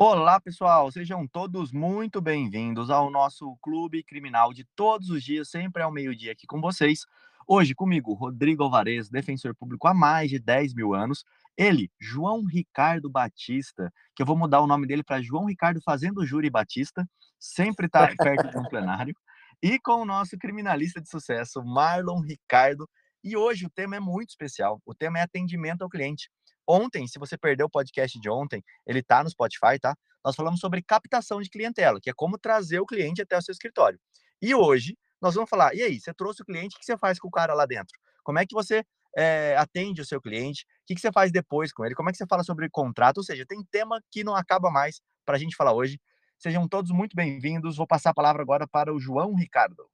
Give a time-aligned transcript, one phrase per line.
[0.00, 5.82] Olá, pessoal, sejam todos muito bem-vindos ao nosso Clube Criminal de todos os dias, sempre
[5.82, 7.00] ao meio-dia aqui com vocês.
[7.48, 11.24] Hoje comigo, Rodrigo Alvarez, defensor público há mais de 10 mil anos.
[11.56, 16.24] Ele, João Ricardo Batista, que eu vou mudar o nome dele para João Ricardo Fazendo
[16.24, 17.04] Júri Batista,
[17.36, 19.16] sempre está perto de um plenário.
[19.60, 22.88] E com o nosso criminalista de sucesso, Marlon Ricardo.
[23.22, 24.80] E hoje o tema é muito especial.
[24.86, 26.30] O tema é atendimento ao cliente.
[26.66, 29.96] Ontem, se você perdeu o podcast de ontem, ele tá no Spotify, tá?
[30.24, 33.52] Nós falamos sobre captação de clientela, que é como trazer o cliente até o seu
[33.52, 33.98] escritório.
[34.40, 37.18] E hoje, nós vamos falar, e aí, você trouxe o cliente, o que você faz
[37.18, 37.98] com o cara lá dentro?
[38.22, 38.84] Como é que você
[39.16, 40.64] é, atende o seu cliente?
[40.82, 41.94] O que, você faz depois com ele?
[41.94, 43.18] Como é que você fala sobre contrato?
[43.18, 45.98] Ou seja, tem tema que não acaba mais para a gente falar hoje.
[46.38, 47.76] Sejam todos muito bem-vindos.
[47.76, 49.88] Vou passar a palavra agora para o João Ricardo.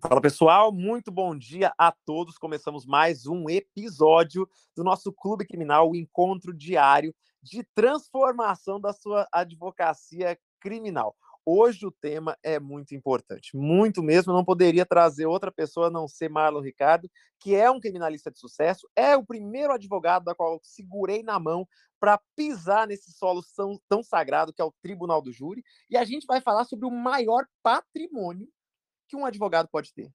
[0.00, 2.36] Fala pessoal, muito bom dia a todos.
[2.36, 9.26] Começamos mais um episódio do nosso Clube Criminal, o encontro diário de transformação da sua
[9.32, 11.16] advocacia criminal.
[11.46, 14.32] Hoje o tema é muito importante, muito mesmo.
[14.32, 18.38] Não poderia trazer outra pessoa a não ser Marlon Ricardo, que é um criminalista de
[18.38, 21.66] sucesso, é o primeiro advogado da qual eu segurei na mão
[22.00, 25.64] para pisar nesse solo tão, tão sagrado que é o Tribunal do Júri.
[25.88, 28.48] E a gente vai falar sobre o maior patrimônio
[29.08, 30.10] que um advogado pode ter.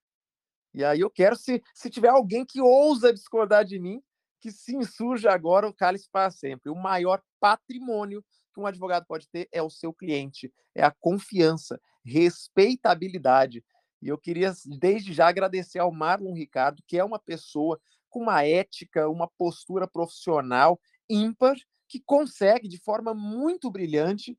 [0.73, 4.01] E aí eu quero, se, se tiver alguém que ousa discordar de mim,
[4.39, 6.69] que se insurja agora o cálice para sempre.
[6.69, 8.23] O maior patrimônio
[8.53, 13.63] que um advogado pode ter é o seu cliente, é a confiança, respeitabilidade.
[14.01, 17.79] E eu queria, desde já, agradecer ao Marlon Ricardo, que é uma pessoa
[18.09, 20.79] com uma ética, uma postura profissional
[21.09, 21.55] ímpar,
[21.87, 24.37] que consegue, de forma muito brilhante,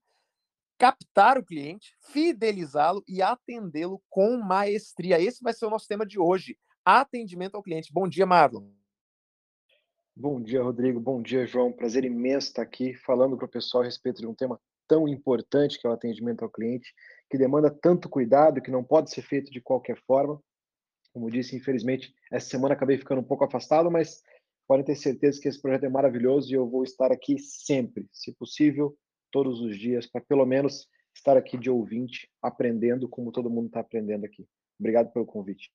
[0.81, 5.21] captar o cliente, fidelizá-lo e atendê-lo com maestria.
[5.21, 7.93] Esse vai ser o nosso tema de hoje: atendimento ao cliente.
[7.93, 8.67] Bom dia, Marlon.
[10.17, 10.99] Bom dia, Rodrigo.
[10.99, 11.71] Bom dia, João.
[11.71, 14.59] Prazer imenso estar aqui falando para o pessoal a respeito de um tema
[14.89, 16.93] tão importante que é o atendimento ao cliente,
[17.29, 20.43] que demanda tanto cuidado, que não pode ser feito de qualquer forma.
[21.13, 24.23] Como disse, infelizmente, essa semana acabei ficando um pouco afastado, mas
[24.67, 28.33] podem ter certeza que esse projeto é maravilhoso e eu vou estar aqui sempre, se
[28.33, 28.97] possível,
[29.31, 33.81] todos os dias, para pelo menos estar aqui de ouvinte, aprendendo como todo mundo está
[33.81, 34.47] aprendendo aqui.
[34.79, 35.71] Obrigado pelo convite.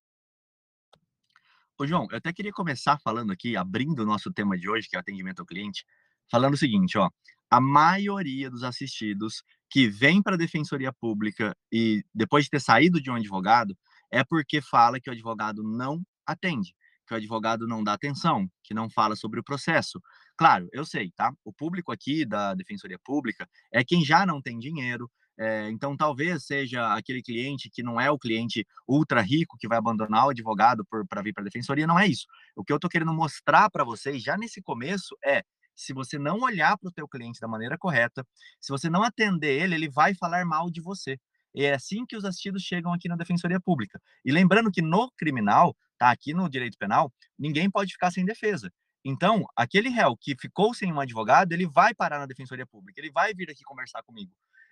[1.78, 4.96] Ô, João, eu até queria começar falando aqui, abrindo o nosso tema de hoje, que
[4.96, 5.86] é atendimento ao cliente,
[6.32, 7.10] falando o seguinte, ó,
[7.50, 13.02] a maioria dos assistidos que vem para a Defensoria Pública e depois de ter saído
[13.02, 13.78] de um advogado,
[14.10, 16.74] é porque fala que o advogado não atende,
[17.06, 20.02] que o advogado não dá atenção, que não fala sobre o processo,
[20.38, 21.32] Claro, eu sei, tá?
[21.46, 26.46] O público aqui da Defensoria Pública é quem já não tem dinheiro, é, então, talvez
[26.46, 30.86] seja aquele cliente que não é o cliente ultra rico que vai abandonar o advogado
[31.10, 32.26] para vir para a defensoria, não é isso.
[32.56, 35.44] O que eu estou querendo mostrar para vocês já nesse começo é
[35.76, 38.26] se você não olhar para o teu cliente da maneira correta,
[38.62, 41.20] se você não atender ele, ele vai falar mal de você.
[41.54, 44.02] E é assim que os assistidos chegam aqui na Defensoria Pública.
[44.24, 48.72] E lembrando que no criminal, tá aqui no direito penal, ninguém pode ficar sem defesa.
[49.04, 53.12] Então, aquele réu que ficou sem um advogado, ele vai parar na defensoria pública, ele
[53.12, 54.32] vai vir aqui conversar comigo.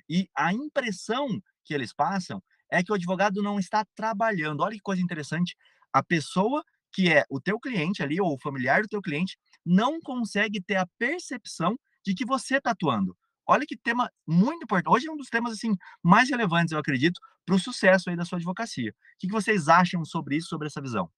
[0.10, 1.28] E a impressão
[1.64, 4.62] que eles passam é que o advogado não está trabalhando.
[4.62, 5.56] Olha que coisa interessante.
[5.94, 6.64] A pessoa
[6.94, 10.76] que é o teu cliente ali, ou o familiar do teu cliente, não consegue ter
[10.76, 13.18] a percepção de que você está atuando.
[13.48, 14.94] Olha que tema muito importante.
[14.94, 18.26] Hoje é um dos temas assim mais relevantes, eu acredito, para o sucesso aí da
[18.26, 18.92] sua advocacia.
[18.92, 21.10] O que vocês acham sobre isso, sobre essa visão?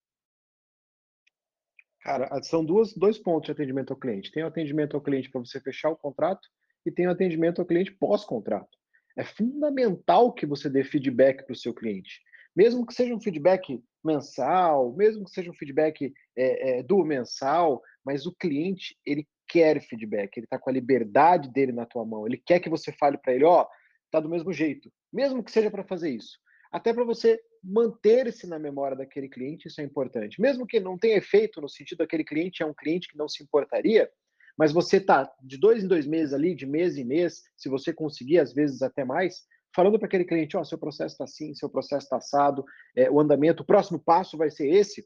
[2.01, 4.31] Cara, são duas, dois pontos de atendimento ao cliente.
[4.31, 6.47] Tem o atendimento ao cliente para você fechar o contrato
[6.85, 8.77] e tem o atendimento ao cliente pós-contrato.
[9.17, 12.21] É fundamental que você dê feedback para o seu cliente.
[12.55, 17.81] Mesmo que seja um feedback mensal, mesmo que seja um feedback é, é, do mensal,
[18.05, 22.25] mas o cliente, ele quer feedback, ele está com a liberdade dele na tua mão,
[22.25, 23.67] ele quer que você fale para ele, ó, oh,
[24.11, 26.37] tá do mesmo jeito, mesmo que seja para fazer isso.
[26.71, 30.41] Até para você manter-se na memória daquele cliente, isso é importante.
[30.41, 33.41] Mesmo que não tenha efeito no sentido daquele cliente é um cliente que não se
[33.41, 34.09] importaria,
[34.57, 37.93] mas você tá de dois em dois meses ali, de mês em mês, se você
[37.93, 39.43] conseguir, às vezes até mais,
[39.75, 42.63] falando para aquele cliente, ó, oh, seu processo está assim, seu processo está assado,
[42.95, 45.05] é, o andamento, o próximo passo vai ser esse,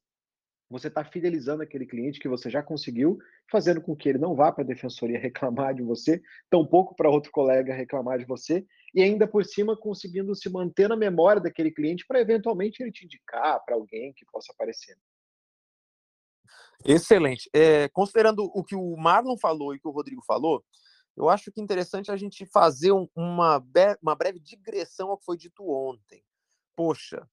[0.69, 3.17] você está fidelizando aquele cliente que você já conseguiu,
[3.49, 7.31] fazendo com que ele não vá para a defensoria reclamar de você, tampouco para outro
[7.31, 12.05] colega reclamar de você, e ainda por cima conseguindo se manter na memória daquele cliente
[12.05, 14.95] para eventualmente ele te indicar para alguém que possa aparecer.
[16.85, 17.49] Excelente.
[17.53, 20.63] É, considerando o que o Marlon falou e o que o Rodrigo falou,
[21.17, 23.61] eu acho que é interessante a gente fazer um, uma,
[24.01, 26.23] uma breve digressão ao que foi dito ontem.
[26.75, 27.27] Poxa,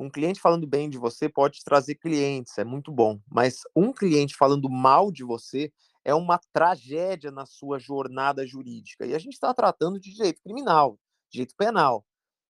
[0.00, 3.20] um cliente falando bem de você pode trazer clientes, é muito bom.
[3.30, 5.70] Mas um cliente falando mal de você
[6.02, 9.04] é uma tragédia na sua jornada jurídica.
[9.04, 10.98] E a gente está tratando de direito criminal,
[11.30, 12.02] direito penal.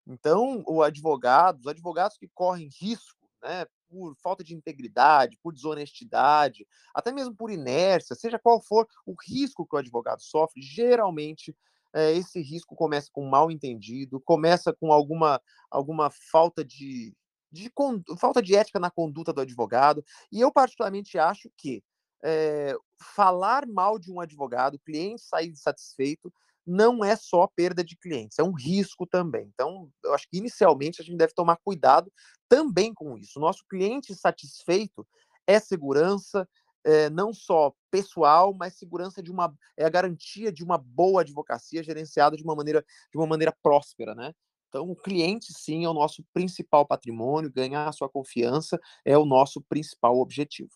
[0.07, 6.65] Então, o advogado, os advogados que correm risco, né, por falta de integridade, por desonestidade,
[6.95, 11.53] até mesmo por inércia, seja qual for o risco que o advogado sofre, geralmente
[11.93, 17.13] é, esse risco começa com mal entendido, começa com alguma, alguma falta de,
[17.51, 17.71] de
[18.19, 20.05] falta de ética na conduta do advogado.
[20.31, 21.83] E eu particularmente acho que
[22.23, 22.75] é,
[23.15, 26.33] falar mal de um advogado, o cliente sair insatisfeito,
[26.67, 29.51] não é só perda de clientes, é um risco também.
[29.53, 32.13] Então, eu acho que inicialmente a gente deve tomar cuidado
[32.49, 33.41] também com isso.
[33.41, 35.07] Nosso cliente satisfeito
[35.47, 36.49] é segurança,
[36.85, 41.83] é, não só pessoal, mas segurança de uma é a garantia de uma boa advocacia
[41.83, 44.33] gerenciada de uma maneira de uma maneira próspera, né?
[44.71, 49.25] Então, o cliente sim é o nosso principal patrimônio, ganhar a sua confiança é o
[49.25, 50.71] nosso principal objetivo.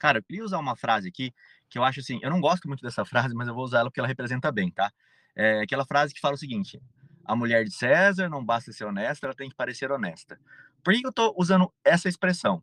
[0.00, 1.30] Cara, eu queria usar uma frase aqui
[1.68, 3.90] que eu acho assim, eu não gosto muito dessa frase, mas eu vou usar ela
[3.90, 4.90] porque ela representa bem, tá?
[5.36, 6.80] É aquela frase que fala o seguinte:
[7.22, 10.40] a mulher de César não basta ser honesta, ela tem que parecer honesta.
[10.82, 12.62] Por que eu tô usando essa expressão?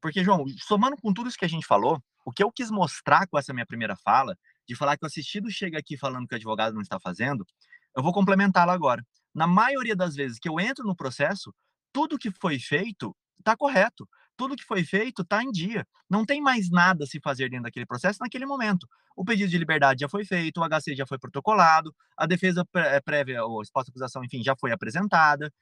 [0.00, 3.26] Porque, João, somando com tudo isso que a gente falou, o que eu quis mostrar
[3.26, 4.36] com essa minha primeira fala,
[4.66, 7.46] de falar que o assistido chega aqui falando que o advogado não está fazendo,
[7.94, 9.04] eu vou complementá-lo agora.
[9.34, 11.54] Na maioria das vezes que eu entro no processo,
[11.92, 15.86] tudo que foi feito está correto tudo que foi feito está em dia.
[16.08, 18.88] Não tem mais nada a se fazer dentro daquele processo naquele momento.
[19.16, 23.00] O pedido de liberdade já foi feito, o HC já foi protocolado, a defesa eh,
[23.00, 25.52] prévia ou exposta acusação, enfim, já foi apresentada.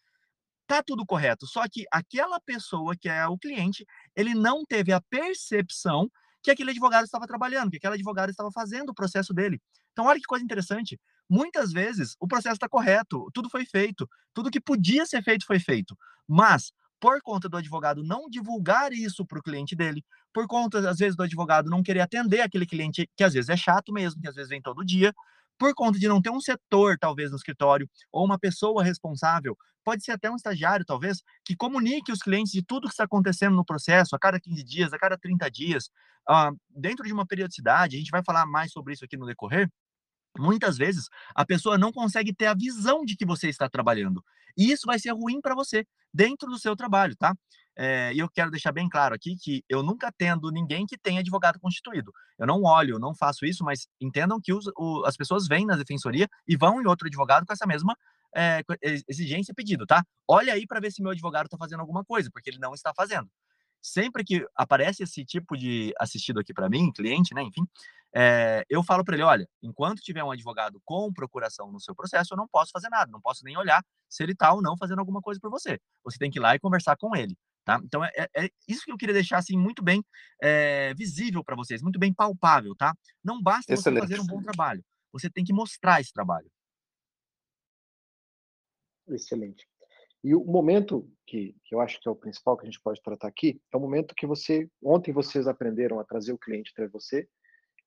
[0.66, 1.46] Tá tudo correto.
[1.46, 3.84] Só que aquela pessoa que é o cliente,
[4.16, 6.10] ele não teve a percepção
[6.42, 9.60] que aquele advogado estava trabalhando, que aquele advogado estava fazendo o processo dele.
[9.92, 10.98] Então, olha que coisa interessante.
[11.30, 15.60] Muitas vezes o processo está correto, tudo foi feito, tudo que podia ser feito foi
[15.60, 15.96] feito.
[16.26, 20.04] Mas por conta do advogado não divulgar isso para o cliente dele,
[20.34, 23.56] por conta, às vezes, do advogado não querer atender aquele cliente que às vezes é
[23.56, 25.14] chato mesmo, que às vezes vem todo dia,
[25.58, 30.02] por conta de não ter um setor, talvez, no escritório, ou uma pessoa responsável, pode
[30.04, 33.64] ser até um estagiário, talvez, que comunique os clientes de tudo que está acontecendo no
[33.64, 35.90] processo, a cada 15 dias, a cada 30 dias,
[36.28, 39.70] uh, dentro de uma periodicidade, a gente vai falar mais sobre isso aqui no decorrer,
[40.40, 44.24] muitas vezes a pessoa não consegue ter a visão de que você está trabalhando.
[44.56, 47.34] E isso vai ser ruim para você dentro do seu trabalho, tá?
[47.76, 51.20] É, e eu quero deixar bem claro aqui que eu nunca tendo ninguém que tenha
[51.20, 52.12] advogado constituído.
[52.38, 55.76] Eu não olho, não faço isso, mas entendam que os, o, as pessoas vêm na
[55.76, 57.96] defensoria e vão em outro advogado com essa mesma
[58.34, 58.62] é,
[59.08, 60.04] exigência pedido, tá?
[60.28, 62.92] Olha aí para ver se meu advogado está fazendo alguma coisa, porque ele não está
[62.94, 63.28] fazendo.
[63.82, 67.62] Sempre que aparece esse tipo de assistido aqui para mim, cliente, né, enfim,
[68.14, 72.34] é, eu falo para ele, olha, enquanto tiver um advogado com procuração no seu processo,
[72.34, 74.98] eu não posso fazer nada, não posso nem olhar se ele está ou não fazendo
[74.98, 75.78] alguma coisa por você.
[76.04, 77.80] Você tem que ir lá e conversar com ele, tá?
[77.84, 80.04] Então é, é, é isso que eu queria deixar assim muito bem
[80.42, 82.94] é, visível para vocês, muito bem palpável, tá?
[83.22, 84.08] Não basta Excelente.
[84.08, 86.50] você fazer um bom trabalho, você tem que mostrar esse trabalho.
[89.08, 89.66] Excelente.
[90.22, 93.00] E o momento que, que eu acho que é o principal que a gente pode
[93.02, 96.86] tratar aqui é o momento que você ontem vocês aprenderam a trazer o cliente até
[96.88, 97.26] você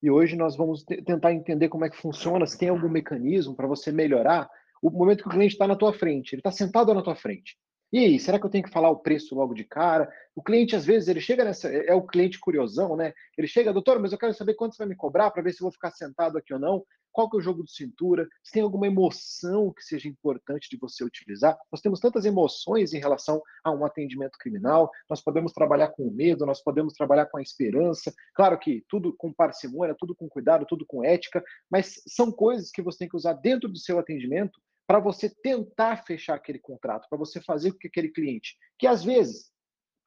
[0.04, 3.66] e hoje nós vamos tentar entender como é que funciona, se tem algum mecanismo para
[3.66, 4.50] você melhorar
[4.82, 7.58] o momento que o cliente está na tua frente, ele está sentado na tua frente.
[7.94, 10.12] E aí, será que eu tenho que falar o preço logo de cara?
[10.36, 11.70] O cliente, às vezes, ele chega nessa.
[11.70, 13.14] É, é o cliente curiosão, né?
[13.38, 15.62] Ele chega, doutor, mas eu quero saber quanto você vai me cobrar para ver se
[15.62, 18.54] eu vou ficar sentado aqui ou não qual que é o jogo de cintura, se
[18.54, 21.56] tem alguma emoção que seja importante de você utilizar.
[21.72, 26.12] Nós temos tantas emoções em relação a um atendimento criminal, nós podemos trabalhar com o
[26.12, 30.66] medo, nós podemos trabalhar com a esperança, claro que tudo com parcimônia, tudo com cuidado,
[30.66, 34.60] tudo com ética, mas são coisas que você tem que usar dentro do seu atendimento
[34.88, 39.04] para você tentar fechar aquele contrato, para você fazer com que aquele cliente, que às
[39.04, 39.52] vezes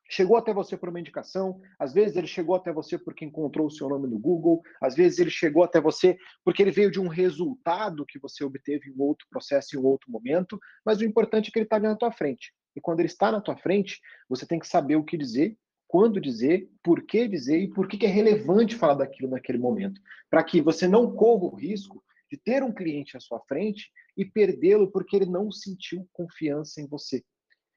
[0.09, 3.71] chegou até você por uma indicação, às vezes ele chegou até você porque encontrou o
[3.71, 7.09] seu nome no Google, às vezes ele chegou até você porque ele veio de um
[7.09, 11.59] resultado que você obteve em outro processo, em outro momento, mas o importante é que
[11.59, 12.53] ele está na tua frente.
[12.75, 15.57] E quando ele está na tua frente, você tem que saber o que dizer,
[15.89, 20.43] quando dizer, por que dizer e por que é relevante falar daquilo naquele momento, para
[20.43, 22.03] que você não corra o risco
[22.37, 26.87] de ter um cliente à sua frente e perdê-lo porque ele não sentiu confiança em
[26.87, 27.25] você.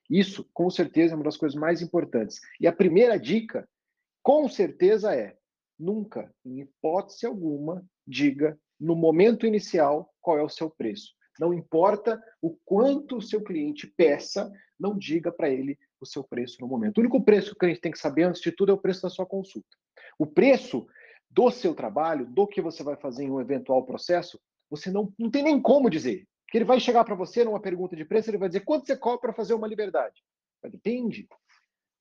[0.09, 2.39] Isso, com certeza, é uma das coisas mais importantes.
[2.59, 3.67] E a primeira dica,
[4.21, 5.37] com certeza, é:
[5.77, 11.13] nunca, em hipótese alguma, diga no momento inicial qual é o seu preço.
[11.39, 16.57] Não importa o quanto o seu cliente peça, não diga para ele o seu preço
[16.59, 16.97] no momento.
[16.97, 19.03] O único preço que o cliente tem que saber, antes de tudo, é o preço
[19.03, 19.69] da sua consulta.
[20.17, 20.85] O preço
[21.29, 24.39] do seu trabalho, do que você vai fazer em um eventual processo,
[24.69, 26.27] você não, não tem nem como dizer.
[26.49, 28.97] Que ele vai chegar para você numa pergunta de preço, ele vai dizer quanto você
[28.97, 30.23] cobra para fazer uma liberdade.
[30.61, 31.27] Mas depende.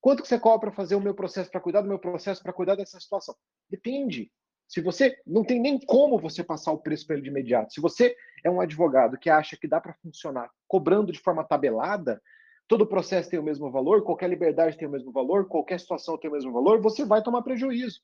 [0.00, 2.52] Quanto que você cobra para fazer o meu processo, para cuidar do meu processo, para
[2.52, 3.34] cuidar dessa situação?
[3.68, 4.30] Depende.
[4.66, 7.72] Se você não tem nem como você passar o preço para ele de imediato.
[7.72, 12.22] Se você é um advogado que acha que dá para funcionar cobrando de forma tabelada,
[12.68, 16.28] todo processo tem o mesmo valor, qualquer liberdade tem o mesmo valor, qualquer situação tem
[16.30, 18.00] o mesmo valor, você vai tomar prejuízo.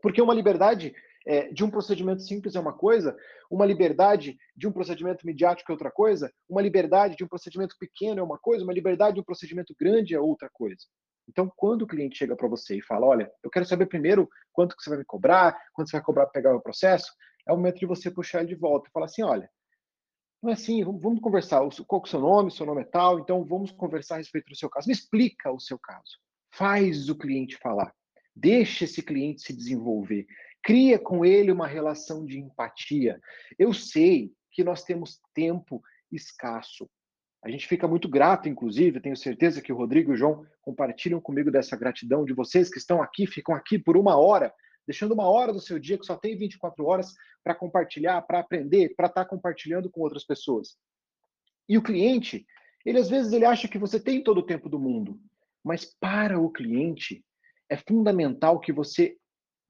[0.00, 0.94] Porque uma liberdade
[1.26, 3.16] é, de um procedimento simples é uma coisa,
[3.50, 8.20] uma liberdade de um procedimento midiático é outra coisa, uma liberdade de um procedimento pequeno
[8.20, 10.84] é uma coisa, uma liberdade de um procedimento grande é outra coisa.
[11.28, 14.76] Então, quando o cliente chega para você e fala, olha, eu quero saber primeiro quanto
[14.76, 17.12] que você vai me cobrar, quanto você vai cobrar para pegar o processo,
[17.46, 19.48] é o momento de você puxar ele de volta e falar assim, olha,
[20.42, 23.44] não é assim, vamos, conversar, qual é o seu nome, seu nome é tal, então
[23.44, 24.88] vamos conversar a respeito do seu caso.
[24.88, 26.18] Me explica o seu caso.
[26.52, 27.94] Faz o cliente falar.
[28.34, 30.26] Deixa esse cliente se desenvolver.
[30.62, 33.20] Cria com ele uma relação de empatia.
[33.58, 36.88] Eu sei que nós temos tempo escasso.
[37.42, 41.20] A gente fica muito grato, inclusive, tenho certeza que o Rodrigo e o João compartilham
[41.20, 44.54] comigo dessa gratidão de vocês que estão aqui, ficam aqui por uma hora,
[44.86, 48.94] deixando uma hora do seu dia que só tem 24 horas para compartilhar, para aprender,
[48.94, 50.76] para estar tá compartilhando com outras pessoas.
[51.68, 52.46] E o cliente,
[52.86, 55.18] ele às vezes ele acha que você tem todo o tempo do mundo,
[55.64, 57.24] mas para o cliente
[57.68, 59.16] é fundamental que você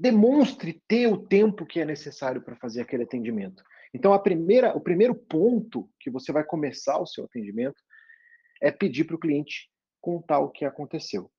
[0.03, 3.63] demonstre ter o tempo que é necessário para fazer aquele atendimento.
[3.95, 7.81] Então, a primeira, o primeiro ponto que você vai começar o seu atendimento
[8.61, 11.31] é pedir para o cliente contar o que aconteceu.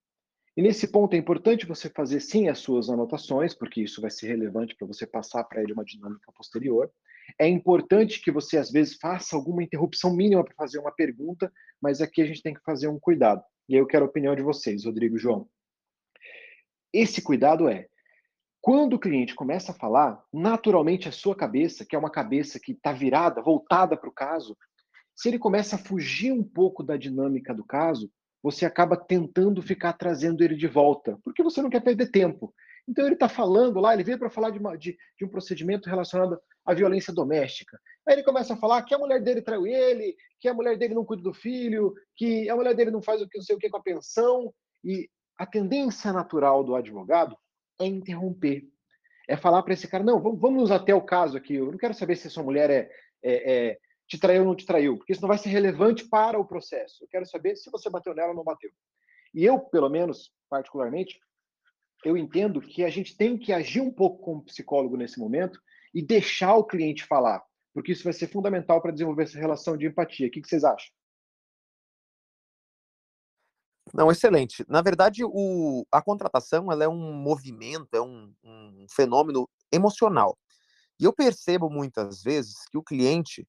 [0.55, 4.27] E nesse ponto é importante você fazer sim as suas anotações, porque isso vai ser
[4.27, 6.89] relevante para você passar para ele uma dinâmica posterior.
[7.37, 11.51] É importante que você, às vezes, faça alguma interrupção mínima para fazer uma pergunta,
[11.81, 13.43] mas aqui a gente tem que fazer um cuidado.
[13.67, 15.49] E aí eu quero a opinião de vocês, Rodrigo e João.
[16.93, 17.89] Esse cuidado é
[18.63, 22.71] quando o cliente começa a falar, naturalmente a sua cabeça, que é uma cabeça que
[22.71, 24.57] está virada, voltada para o caso,
[25.13, 28.09] se ele começa a fugir um pouco da dinâmica do caso,
[28.41, 32.55] você acaba tentando ficar trazendo ele de volta, porque você não quer perder tempo.
[32.87, 35.89] Então ele está falando lá, ele veio para falar de, uma, de, de, um procedimento
[35.89, 37.77] relacionado à violência doméstica.
[38.07, 40.93] Aí ele começa a falar que a mulher dele traiu ele, que a mulher dele
[40.93, 43.59] não cuida do filho, que a mulher dele não faz o que não sei o
[43.59, 44.53] que com a pensão.
[44.85, 47.35] E a tendência natural do advogado
[47.83, 48.63] é interromper.
[49.27, 51.55] É falar para esse cara, não, vamos, vamos até o caso aqui.
[51.55, 52.89] Eu não quero saber se a sua mulher é,
[53.23, 56.39] é, é, te traiu ou não te traiu, porque isso não vai ser relevante para
[56.39, 57.03] o processo.
[57.03, 58.69] Eu quero saber se você bateu nela ou não bateu.
[59.33, 61.19] E eu, pelo menos, particularmente,
[62.03, 65.59] eu entendo que a gente tem que agir um pouco como psicólogo nesse momento
[65.93, 67.41] e deixar o cliente falar,
[67.73, 70.27] porque isso vai ser fundamental para desenvolver essa relação de empatia.
[70.27, 70.91] O que, que vocês acham?
[73.93, 74.65] Não, excelente.
[74.67, 80.35] Na verdade, o, a contratação ela é um movimento, é um, um fenômeno emocional.
[80.99, 83.47] E eu percebo muitas vezes que o cliente,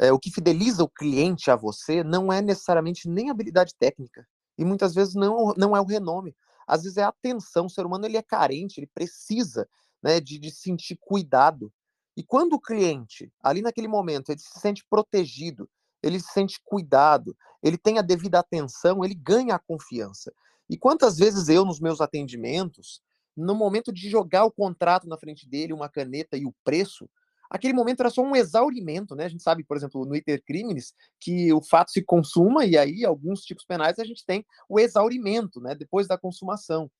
[0.00, 4.26] é, o que fideliza o cliente a você não é necessariamente nem habilidade técnica.
[4.58, 6.34] E muitas vezes não, não é o renome.
[6.66, 7.66] Às vezes é a atenção.
[7.66, 9.68] O ser humano ele é carente, ele precisa
[10.02, 11.72] né, de, de sentir cuidado.
[12.16, 15.68] E quando o cliente, ali naquele momento, ele se sente protegido,
[16.02, 20.32] ele se sente cuidado, ele tem a devida atenção, ele ganha a confiança.
[20.68, 23.00] E quantas vezes eu, nos meus atendimentos,
[23.36, 27.08] no momento de jogar o contrato na frente dele, uma caneta e o preço,
[27.50, 29.26] aquele momento era só um exaurimento, né?
[29.26, 33.04] A gente sabe, por exemplo, no iter crimes, que o fato se consuma e aí
[33.04, 35.74] alguns tipos penais a gente tem o exaurimento, né?
[35.74, 36.90] Depois da consumação.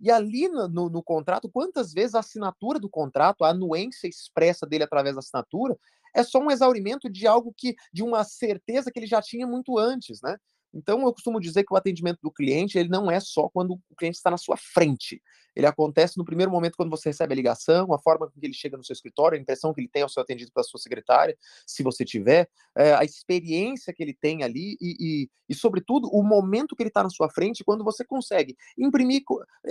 [0.00, 4.66] E ali no, no, no, contrato, quantas vezes a assinatura do contrato, a anuência expressa
[4.66, 5.78] dele através da assinatura,
[6.14, 9.78] é só um exaurimento de algo que, de uma certeza que ele já tinha muito
[9.78, 10.36] antes, né?
[10.74, 13.96] Então, eu costumo dizer que o atendimento do cliente, ele não é só quando o
[13.96, 15.22] cliente está na sua frente.
[15.54, 18.54] Ele acontece no primeiro momento quando você recebe a ligação, a forma com que ele
[18.54, 21.36] chega no seu escritório, a impressão que ele tem ao ser atendido pela sua secretária,
[21.66, 26.22] se você tiver, é, a experiência que ele tem ali e, e, e, sobretudo, o
[26.22, 29.22] momento que ele está na sua frente, quando você consegue imprimir.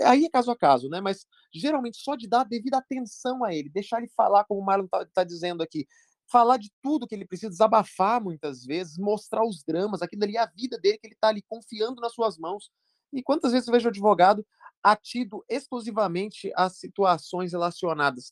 [0.05, 1.01] Aí é caso a caso, né?
[1.01, 4.85] Mas geralmente só de dar devida atenção a ele, deixar ele falar, como o Marlon
[4.85, 5.87] está tá dizendo aqui,
[6.31, 10.39] falar de tudo que ele precisa, desabafar muitas vezes, mostrar os dramas, aquilo ali é
[10.39, 12.71] a vida dele que ele está ali confiando nas suas mãos.
[13.11, 14.45] E quantas vezes eu vejo o advogado
[14.81, 18.31] atido exclusivamente às situações relacionadas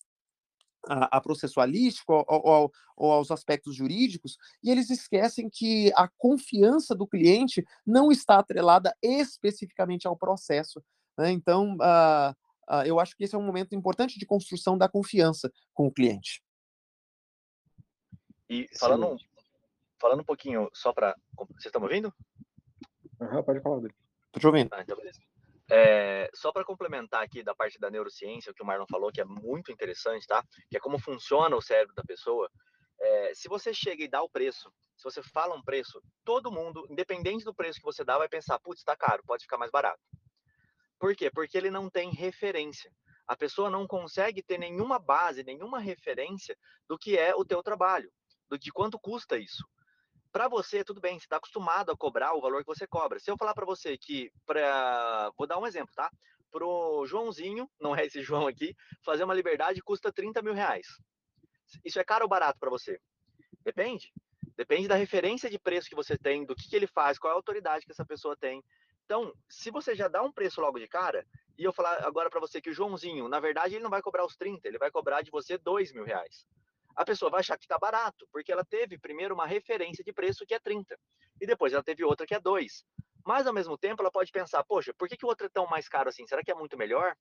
[0.87, 2.71] a, a processualístico ou,
[3.11, 10.07] aos aspectos jurídicos, e eles esquecem que a confiança do cliente não está atrelada especificamente
[10.07, 10.81] ao processo.
[11.17, 11.31] Né?
[11.31, 12.31] Então, uh,
[12.73, 15.91] uh, eu acho que esse é um momento importante de construção da confiança com o
[15.91, 16.41] cliente.
[18.49, 19.17] E falando, um,
[19.99, 21.15] falando um pouquinho, só para.
[21.37, 22.13] Vocês estão me ouvindo?
[23.19, 23.93] Uhum, pode falar, dele.
[24.31, 24.69] Tô te ouvindo.
[24.73, 25.19] Ah, então beleza.
[25.71, 29.21] É, só para complementar aqui da parte da neurociência, o que o Marlon falou, que
[29.21, 30.43] é muito interessante, tá?
[30.67, 32.49] Que é como funciona o cérebro da pessoa.
[32.99, 36.87] É, se você chega e dá o preço, se você fala um preço, todo mundo,
[36.89, 40.01] independente do preço que você dá, vai pensar, putz, tá caro, pode ficar mais barato.
[40.99, 41.29] Por quê?
[41.29, 42.91] Porque ele não tem referência.
[43.27, 48.11] A pessoa não consegue ter nenhuma base, nenhuma referência do que é o teu trabalho,
[48.57, 49.67] de quanto custa isso.
[50.31, 53.19] Para você, tudo bem, você está acostumado a cobrar o valor que você cobra.
[53.19, 55.31] Se eu falar para você que, pra...
[55.37, 56.09] vou dar um exemplo, tá?
[56.51, 60.87] Pro Joãozinho, não é esse João aqui, fazer uma liberdade custa 30 mil reais.
[61.83, 62.99] Isso é caro ou barato para você?
[63.63, 64.11] Depende.
[64.55, 67.33] Depende da referência de preço que você tem, do que, que ele faz, qual é
[67.33, 68.63] a autoridade que essa pessoa tem.
[69.05, 71.25] Então, se você já dá um preço logo de cara,
[71.57, 74.25] e eu falar agora para você que o Joãozinho, na verdade, ele não vai cobrar
[74.25, 76.45] os 30, ele vai cobrar de você 2 mil reais.
[76.99, 80.45] A pessoa vai achar que está barato, porque ela teve primeiro uma referência de preço
[80.45, 80.99] que é 30,
[81.39, 82.83] e depois ela teve outra que é 2.
[83.25, 85.65] Mas, ao mesmo tempo, ela pode pensar, poxa, por que, que o outro é tão
[85.65, 86.27] mais caro assim?
[86.27, 87.15] Será que é muito melhor?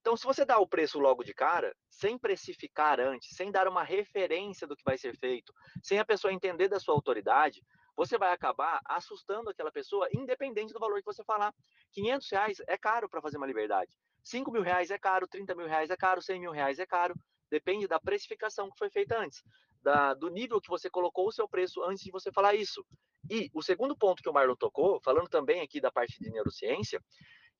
[0.00, 3.84] Então, se você dá o preço logo de cara, sem precificar antes, sem dar uma
[3.84, 7.62] referência do que vai ser feito, sem a pessoa entender da sua autoridade,
[7.96, 11.54] você vai acabar assustando aquela pessoa, independente do valor que você falar.
[11.92, 13.96] 500 reais é caro para fazer uma liberdade.
[14.24, 17.14] 5 mil reais é caro, 30 mil reais é caro, 100 mil reais é caro.
[17.54, 19.44] Depende da precificação que foi feita antes,
[19.80, 22.84] da, do nível que você colocou o seu preço antes de você falar isso.
[23.30, 27.00] E o segundo ponto que o Marlon tocou, falando também aqui da parte de neurociência,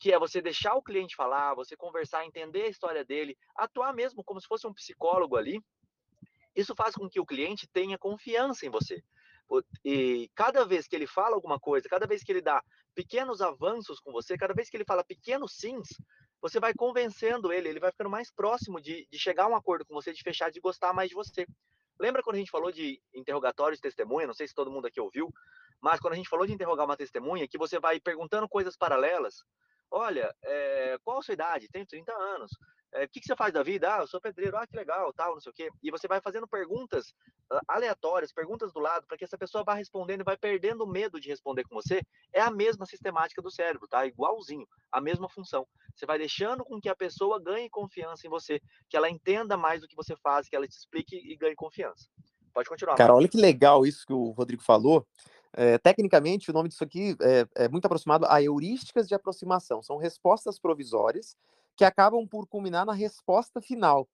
[0.00, 4.24] que é você deixar o cliente falar, você conversar, entender a história dele, atuar mesmo
[4.24, 5.62] como se fosse um psicólogo ali.
[6.56, 9.00] Isso faz com que o cliente tenha confiança em você.
[9.84, 12.60] E cada vez que ele fala alguma coisa, cada vez que ele dá
[12.96, 15.88] pequenos avanços com você, cada vez que ele fala pequenos sims,
[16.44, 19.82] você vai convencendo ele, ele vai ficando mais próximo de, de chegar a um acordo
[19.86, 21.46] com você, de fechar, de gostar mais de você.
[21.98, 24.26] Lembra quando a gente falou de interrogatório de testemunha?
[24.26, 25.32] Não sei se todo mundo aqui ouviu,
[25.80, 29.36] mas quando a gente falou de interrogar uma testemunha, que você vai perguntando coisas paralelas.
[29.90, 31.66] Olha, é, qual a sua idade?
[31.72, 32.50] Tenho 30 anos
[32.94, 33.92] é, o que, que, você faz da vida?
[33.92, 35.68] Ah, eu sou pedreiro, ah, que legal, tal, não sei o quê.
[35.82, 37.08] E você vai fazendo perguntas
[37.52, 40.86] uh, aleatórias, perguntas do lado, para que essa pessoa vá respondendo e vai perdendo o
[40.86, 42.02] medo de responder com você.
[42.32, 44.06] É a mesma sistemática do cérebro, tá?
[44.06, 45.66] Igualzinho, a mesma função.
[45.94, 49.80] Você vai deixando com que a pessoa ganhe confiança em você, que ela entenda mais
[49.80, 52.08] do que você faz, que ela te explique e ganhe confiança.
[52.52, 52.94] Pode continuar.
[52.94, 55.04] Cara, olha que legal isso que o Rodrigo falou.
[55.52, 59.82] É, tecnicamente, o nome disso aqui é, é muito aproximado a heurísticas de aproximação.
[59.82, 61.36] São respostas provisórias
[61.76, 64.08] que acabam por culminar na resposta final.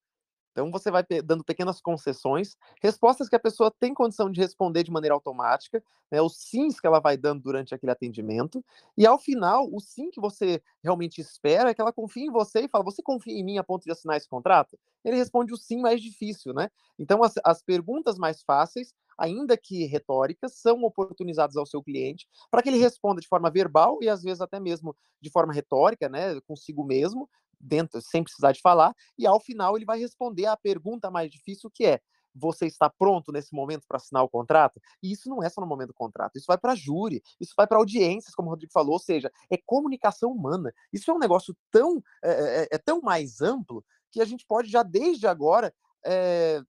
[0.52, 4.90] Então você vai dando pequenas concessões, respostas que a pessoa tem condição de responder de
[4.90, 8.64] maneira automática, né, os sims que ela vai dando durante aquele atendimento,
[8.98, 12.62] e ao final, o sim que você realmente espera é que ela confie em você
[12.62, 14.78] e fala: Você confia em mim a ponto de assinar esse contrato?
[15.04, 16.68] Ele responde o sim mais difícil, né?
[16.98, 22.60] Então as, as perguntas mais fáceis, ainda que retóricas, são oportunizadas ao seu cliente para
[22.62, 26.40] que ele responda de forma verbal e às vezes até mesmo de forma retórica, né,
[26.40, 27.28] consigo mesmo,
[27.60, 31.70] dentro, sem precisar de falar, e ao final ele vai responder a pergunta mais difícil
[31.70, 32.00] que é:
[32.34, 34.80] você está pronto nesse momento para assinar o contrato?
[35.02, 37.66] E isso não é só no momento do contrato, isso vai para júri, isso vai
[37.66, 40.72] para audiências, como o Rodrigo falou, ou seja, é comunicação humana.
[40.92, 44.82] Isso é um negócio tão é, é, tão mais amplo que a gente pode já
[44.82, 45.72] desde agora
[46.04, 46.62] é,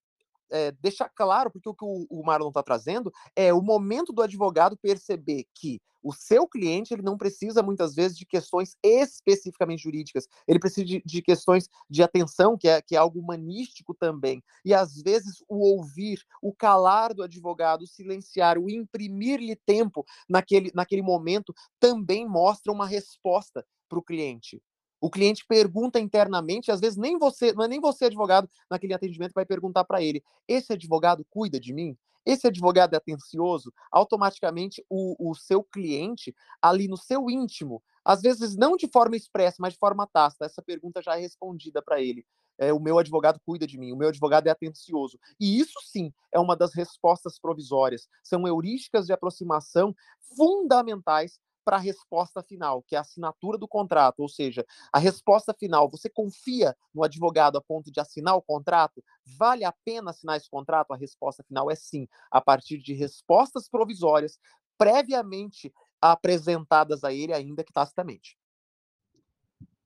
[0.52, 4.22] é, deixar claro, porque o que o, o Marlon está trazendo é o momento do
[4.22, 10.28] advogado perceber que o seu cliente ele não precisa muitas vezes de questões especificamente jurídicas,
[10.48, 14.44] ele precisa de, de, questões de atenção, que é, que é algo humanístico também.
[14.66, 20.72] E às vezes o ouvir, o calar do advogado, o silenciar, o imprimir-lhe tempo naquele,
[20.74, 24.62] naquele momento também mostra uma resposta para o cliente.
[25.02, 29.34] O cliente pergunta internamente, às vezes nem você, não é nem você advogado naquele atendimento
[29.34, 31.98] vai perguntar para ele: esse advogado cuida de mim?
[32.24, 33.74] Esse advogado é atencioso?
[33.92, 39.58] Automaticamente o, o seu cliente ali no seu íntimo, às vezes não de forma expressa,
[39.60, 42.24] mas de forma tácita, essa pergunta já é respondida para ele.
[42.60, 45.20] É, o meu advogado cuida de mim, o meu advogado é atencioso.
[45.40, 48.08] E isso sim é uma das respostas provisórias.
[48.24, 49.96] São heurísticas de aproximação
[50.38, 55.54] fundamentais para a resposta final, que é a assinatura do contrato, ou seja, a resposta
[55.54, 59.04] final, você confia no advogado a ponto de assinar o contrato?
[59.26, 60.94] Vale a pena assinar esse contrato?
[60.94, 64.40] A resposta final é sim, a partir de respostas provisórias
[64.78, 68.38] previamente apresentadas a ele, ainda que tacitamente.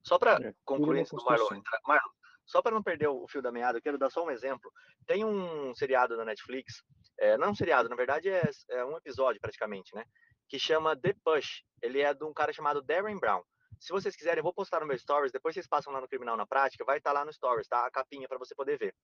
[0.02, 2.10] Só para é, concluir isso do Marlon, Marlon,
[2.46, 4.72] só para não perder o fio da meada, eu quero dar só um exemplo.
[5.06, 6.84] Tem um seriado na Netflix,
[7.20, 10.04] é, não um seriado, na verdade é, é um episódio praticamente, né?
[10.48, 11.64] que chama The Push.
[11.82, 13.42] Ele é de um cara chamado Darren Brown.
[13.80, 16.38] Se vocês quiserem, eu vou postar no meu stories, depois vocês passam lá no Criminal
[16.38, 17.86] na Prática, vai estar tá lá no stories, tá?
[17.86, 18.96] A capinha para você poder ver.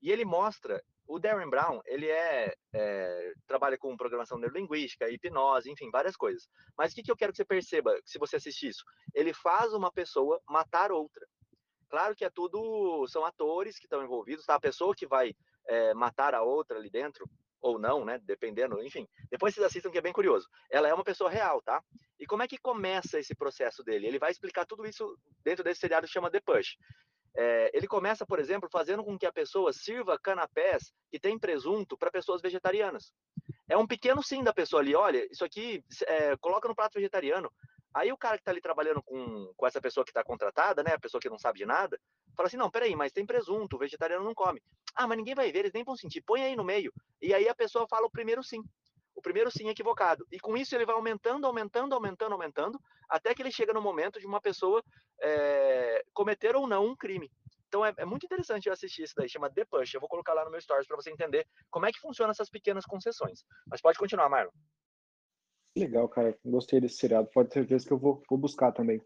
[0.00, 5.90] E ele mostra, o Darren Brown, ele é, é trabalha com programação neurolinguística, hipnose, enfim,
[5.90, 6.48] várias coisas.
[6.76, 8.84] Mas o que, que eu quero que você perceba, se você assistir isso?
[9.14, 11.26] Ele faz uma pessoa matar outra.
[11.94, 14.56] Claro que é tudo, são atores que estão envolvidos, tá?
[14.56, 15.32] A pessoa que vai
[15.68, 17.24] é, matar a outra ali dentro,
[17.60, 18.18] ou não, né?
[18.24, 19.06] Dependendo, enfim.
[19.30, 20.48] Depois vocês assistam que é bem curioso.
[20.68, 21.80] Ela é uma pessoa real, tá?
[22.18, 24.08] E como é que começa esse processo dele?
[24.08, 26.76] Ele vai explicar tudo isso dentro desse seriado que chama The Push.
[27.36, 31.96] É, ele começa, por exemplo, fazendo com que a pessoa sirva canapés que tem presunto
[31.96, 33.12] para pessoas vegetarianas.
[33.68, 37.52] É um pequeno sim da pessoa ali, olha, isso aqui é, coloca no prato vegetariano.
[37.94, 40.94] Aí o cara que está ali trabalhando com, com essa pessoa que está contratada, né,
[40.94, 41.98] a pessoa que não sabe de nada,
[42.36, 44.60] fala assim, não, peraí, mas tem presunto, o vegetariano não come.
[44.94, 46.92] Ah, mas ninguém vai ver, eles nem vão sentir, põe aí no meio.
[47.22, 48.62] E aí a pessoa fala o primeiro sim
[49.14, 50.26] o primeiro sim equivocado.
[50.30, 54.18] E com isso ele vai aumentando, aumentando, aumentando, aumentando, até que ele chega no momento
[54.18, 54.82] de uma pessoa
[55.22, 57.30] é, cometer ou não um crime.
[57.68, 59.94] Então é, é, muito interessante assistir isso daí, chama The Push.
[59.94, 62.50] Eu vou colocar lá no meu stories para você entender como é que funciona essas
[62.50, 63.44] pequenas concessões.
[63.68, 64.52] Mas pode continuar, Marlon.
[65.76, 66.36] Legal, cara.
[66.44, 67.28] Gostei desse seriado.
[67.32, 69.00] Pode ter certeza que eu vou, vou buscar também.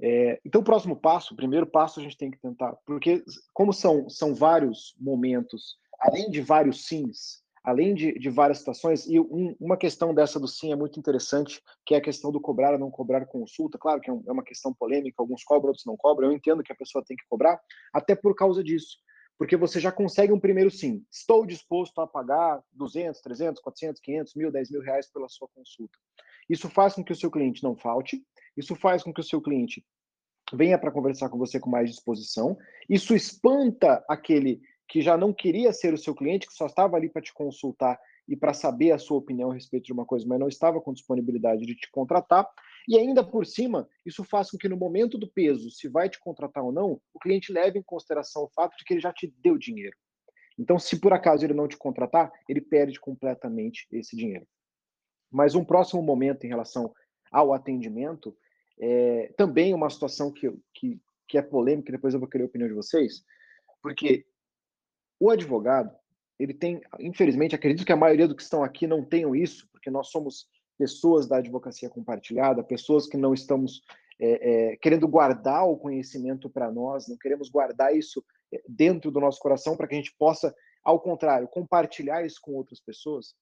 [0.00, 3.72] É, então, o próximo passo, o primeiro passo, a gente tem que tentar, porque como
[3.72, 9.56] são, são vários momentos, além de vários sims, além de, de várias situações, e um,
[9.58, 12.78] uma questão dessa do sim é muito interessante, que é a questão do cobrar ou
[12.78, 13.78] não cobrar consulta.
[13.78, 16.28] Claro que é, um, é uma questão polêmica, alguns cobram, outros não cobram.
[16.28, 17.58] Eu entendo que a pessoa tem que cobrar,
[17.92, 18.98] até por causa disso.
[19.38, 21.04] Porque você já consegue um primeiro sim.
[21.10, 25.98] Estou disposto a pagar 200, 300, 400, 500, mil, 10 mil reais pela sua consulta.
[26.48, 28.22] Isso faz com que o seu cliente não falte,
[28.56, 29.84] isso faz com que o seu cliente
[30.52, 32.56] venha para conversar com você com mais disposição,
[32.88, 37.08] isso espanta aquele que já não queria ser o seu cliente, que só estava ali
[37.08, 40.38] para te consultar e para saber a sua opinião a respeito de uma coisa, mas
[40.38, 42.46] não estava com disponibilidade de te contratar.
[42.86, 46.18] E ainda por cima, isso faz com que no momento do peso, se vai te
[46.20, 49.32] contratar ou não, o cliente leve em consideração o fato de que ele já te
[49.38, 49.96] deu dinheiro.
[50.58, 54.46] Então, se por acaso ele não te contratar, ele perde completamente esse dinheiro.
[55.30, 56.94] Mas um próximo momento em relação
[57.32, 58.36] ao atendimento,
[58.78, 62.68] é também uma situação que, que, que é polêmica, depois eu vou querer a opinião
[62.68, 63.24] de vocês,
[63.82, 64.26] porque
[65.18, 65.94] o advogado,
[66.38, 69.90] ele tem, infelizmente, acredito que a maioria dos que estão aqui não tenham isso, porque
[69.90, 73.82] nós somos pessoas da advocacia compartilhada, pessoas que não estamos
[74.20, 79.20] é, é, querendo guardar o conhecimento para nós, não queremos guardar isso é, dentro do
[79.20, 83.34] nosso coração para que a gente possa, ao contrário, compartilhar isso com outras pessoas,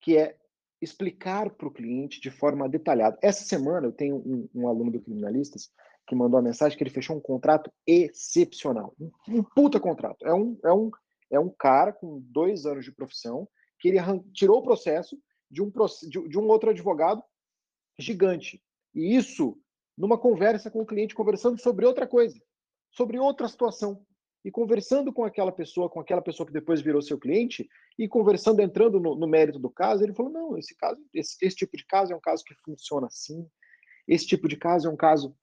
[0.00, 0.36] que é
[0.80, 3.18] explicar para o cliente de forma detalhada.
[3.22, 5.70] Essa semana eu tenho um, um, aluno do Criminalistas
[6.06, 10.26] que mandou a mensagem que ele fechou um contrato excepcional, um, um puta contrato.
[10.26, 10.90] É um, é um
[11.30, 13.98] é um cara com dois anos de profissão que ele
[14.32, 15.16] tirou o processo
[15.50, 15.70] de um,
[16.28, 17.22] de um outro advogado
[17.98, 18.62] gigante.
[18.94, 19.58] E isso
[19.96, 22.40] numa conversa com o cliente, conversando sobre outra coisa,
[22.90, 24.04] sobre outra situação.
[24.42, 28.60] E conversando com aquela pessoa, com aquela pessoa que depois virou seu cliente, e conversando,
[28.60, 31.84] entrando no, no mérito do caso, ele falou: não, esse caso, esse, esse tipo de
[31.84, 33.46] caso é um caso que funciona assim,
[34.08, 35.36] esse tipo de caso é um caso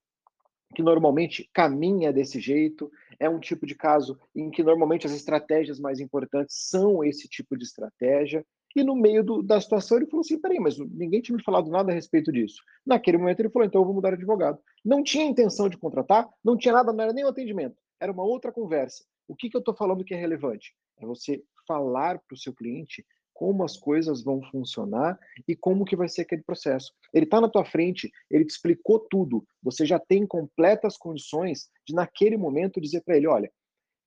[0.74, 5.78] que normalmente caminha desse jeito, é um tipo de caso em que normalmente as estratégias
[5.78, 8.44] mais importantes são esse tipo de estratégia.
[8.78, 11.68] E no meio do, da situação ele falou assim: peraí, mas ninguém tinha me falado
[11.68, 12.62] nada a respeito disso.
[12.86, 14.60] Naquele momento ele falou: então eu vou mudar de advogado.
[14.84, 18.52] Não tinha intenção de contratar, não tinha nada, não era nem atendimento, era uma outra
[18.52, 19.04] conversa.
[19.26, 20.76] O que, que eu estou falando que é relevante?
[20.96, 25.96] É você falar para o seu cliente como as coisas vão funcionar e como que
[25.96, 26.92] vai ser aquele processo.
[27.12, 29.44] Ele está na tua frente, ele te explicou tudo.
[29.60, 33.50] Você já tem completas condições de naquele momento dizer para ele, olha,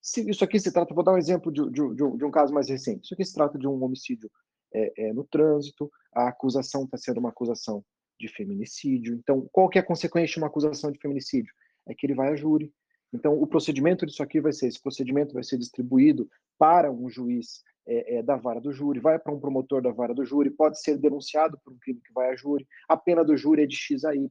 [0.02, 2.32] se isso aqui se trata, vou dar um exemplo de, de, de, um, de um,
[2.32, 3.04] caso mais recente.
[3.04, 4.32] Isso aqui se trata de um homicídio
[4.74, 5.92] é, é, no trânsito.
[6.14, 7.84] A acusação está sendo uma acusação
[8.20, 9.16] de feminicídio.
[9.16, 11.54] Então, qual que é a consequência de uma acusação de feminicídio?
[11.88, 12.72] É que ele vai a júri.
[13.14, 17.64] Então, o procedimento disso aqui vai ser: esse procedimento vai ser distribuído para um juiz
[17.88, 20.80] é, é, da vara do júri, vai para um promotor da vara do júri, pode
[20.80, 23.76] ser denunciado por um crime que vai a júri, a pena do júri é de
[23.76, 24.30] X a Y.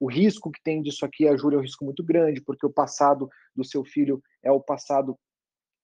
[0.00, 2.72] O risco que tem disso aqui a júri é um risco muito grande, porque o
[2.72, 5.18] passado do seu filho é o passado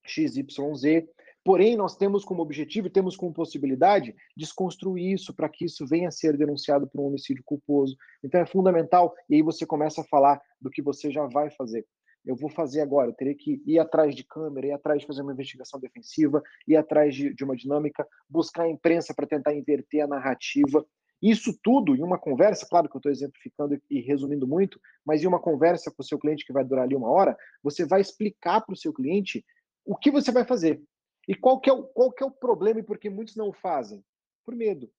[0.06, 1.04] XYZ.
[1.44, 6.08] Porém, nós temos como objetivo e temos como possibilidade desconstruir isso para que isso venha
[6.08, 7.96] a ser denunciado por um homicídio culposo.
[8.22, 11.84] Então é fundamental, e aí você começa a falar do que você já vai fazer
[12.24, 13.10] eu vou fazer agora?
[13.10, 16.76] Eu teria que ir atrás de câmera, ir atrás de fazer uma investigação defensiva, ir
[16.76, 20.84] atrás de, de uma dinâmica, buscar a imprensa para tentar inverter a narrativa.
[21.20, 25.26] Isso tudo em uma conversa, claro que eu estou exemplificando e resumindo muito, mas em
[25.26, 28.60] uma conversa com o seu cliente que vai durar ali uma hora, você vai explicar
[28.62, 29.44] para o seu cliente
[29.84, 30.82] o que você vai fazer.
[31.28, 33.52] E qual que, é o, qual que é o problema e por que muitos não
[33.52, 34.04] fazem?
[34.44, 34.90] Por medo.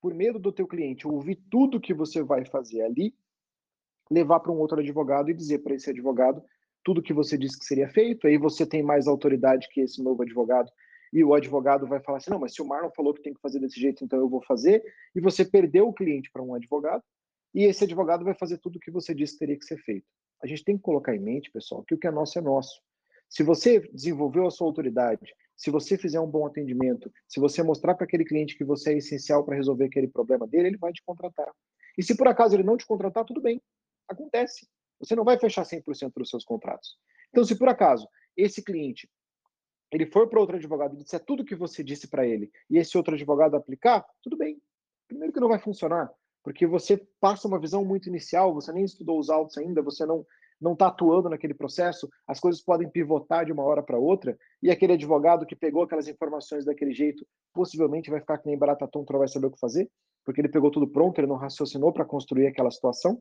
[0.00, 3.14] Por medo do teu cliente ouvir tudo que você vai fazer ali,
[4.10, 6.42] levar para um outro advogado e dizer para esse advogado
[6.84, 10.22] tudo que você disse que seria feito, aí você tem mais autoridade que esse novo
[10.22, 10.70] advogado,
[11.12, 13.40] e o advogado vai falar assim: não, mas se o Marlon falou que tem que
[13.40, 14.82] fazer desse jeito, então eu vou fazer,
[15.14, 17.02] e você perdeu o cliente para um advogado,
[17.54, 20.06] e esse advogado vai fazer tudo que você disse que teria que ser feito.
[20.42, 22.80] A gente tem que colocar em mente, pessoal, que o que é nosso é nosso.
[23.28, 27.96] Se você desenvolveu a sua autoridade, se você fizer um bom atendimento, se você mostrar
[27.96, 31.02] para aquele cliente que você é essencial para resolver aquele problema dele, ele vai te
[31.04, 31.52] contratar.
[31.98, 33.60] E se por acaso ele não te contratar, tudo bem,
[34.08, 34.68] acontece.
[35.00, 36.96] Você não vai fechar 100% dos seus contratos.
[37.30, 39.10] Então, se por acaso esse cliente
[39.90, 42.96] ele for para outro advogado e disser tudo que você disse para ele e esse
[42.96, 44.62] outro advogado aplicar, tudo bem.
[45.08, 46.12] Primeiro que não vai funcionar,
[46.44, 50.24] porque você passa uma visão muito inicial, você nem estudou os autos ainda, você não
[50.60, 54.70] não está atuando naquele processo, as coisas podem pivotar de uma hora para outra, e
[54.70, 59.12] aquele advogado que pegou aquelas informações daquele jeito, possivelmente vai ficar que nem barata tonta,
[59.12, 59.88] não vai saber o que fazer,
[60.24, 63.20] porque ele pegou tudo pronto, ele não raciocinou para construir aquela situação.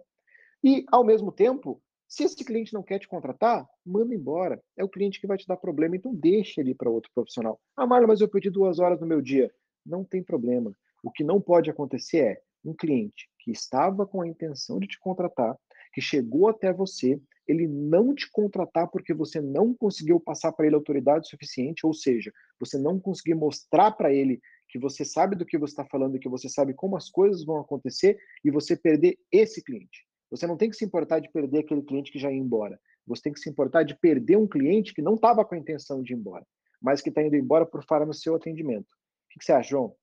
[0.64, 4.62] E, ao mesmo tempo, se esse cliente não quer te contratar, manda embora.
[4.78, 7.60] É o cliente que vai te dar problema, então deixa ele para outro profissional.
[7.76, 9.52] Ah, Marlon, mas eu perdi duas horas no meu dia.
[9.86, 10.72] Não tem problema.
[11.04, 15.00] O que não pode acontecer é um cliente que estava com a intenção de te
[15.00, 15.58] contratar,
[15.98, 20.76] que chegou até você, ele não te contratar porque você não conseguiu passar para ele
[20.76, 25.58] autoridade suficiente, ou seja, você não conseguiu mostrar para ele que você sabe do que
[25.58, 29.64] você está falando que você sabe como as coisas vão acontecer e você perder esse
[29.64, 30.06] cliente.
[30.30, 32.80] Você não tem que se importar de perder aquele cliente que já ia embora.
[33.08, 36.04] Você tem que se importar de perder um cliente que não estava com a intenção
[36.04, 36.46] de ir embora,
[36.80, 38.86] mas que está indo embora por falha no seu atendimento.
[38.86, 39.96] O que, você acha, João?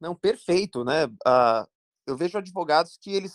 [0.00, 1.06] Não, perfeito, né?
[1.06, 1.70] Uh,
[2.06, 3.34] eu vejo advogados que eles,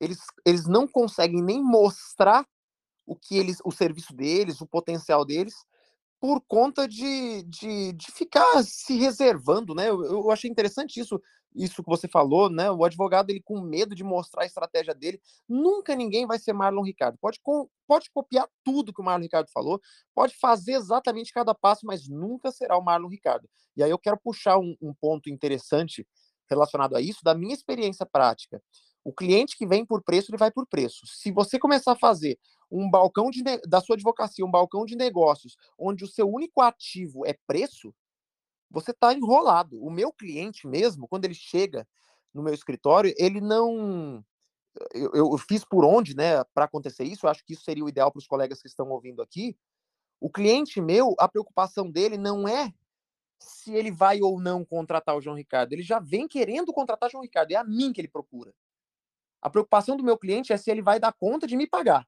[0.00, 2.46] eles, eles não conseguem nem mostrar
[3.06, 5.54] o que eles, o serviço deles, o potencial deles,
[6.20, 9.90] por conta de, de, de ficar se reservando, né?
[9.90, 11.20] Eu, eu, achei interessante isso,
[11.54, 12.70] isso que você falou, né?
[12.70, 16.82] O advogado ele com medo de mostrar a estratégia dele, nunca ninguém vai ser Marlon
[16.82, 17.18] Ricardo.
[17.20, 17.38] Pode,
[17.86, 19.78] pode copiar tudo que o Marlon Ricardo falou,
[20.14, 23.46] pode fazer exatamente cada passo, mas nunca será o Marlon Ricardo.
[23.76, 26.06] E aí eu quero puxar um, um ponto interessante
[26.48, 28.62] relacionado a isso da minha experiência prática.
[29.04, 31.06] O cliente que vem por preço, ele vai por preço.
[31.06, 32.38] Se você começar a fazer
[32.70, 37.26] um balcão de, da sua advocacia, um balcão de negócios, onde o seu único ativo
[37.26, 37.94] é preço,
[38.70, 39.80] você está enrolado.
[39.82, 41.86] O meu cliente mesmo, quando ele chega
[42.32, 44.24] no meu escritório, ele não.
[44.92, 47.26] Eu, eu fiz por onde, né, para acontecer isso.
[47.26, 49.56] Eu acho que isso seria o ideal para os colegas que estão ouvindo aqui.
[50.20, 52.72] O cliente meu, a preocupação dele não é
[53.38, 55.72] se ele vai ou não contratar o João Ricardo.
[55.72, 57.52] Ele já vem querendo contratar o João Ricardo.
[57.52, 58.54] É a mim que ele procura.
[59.40, 62.06] A preocupação do meu cliente é se ele vai dar conta de me pagar.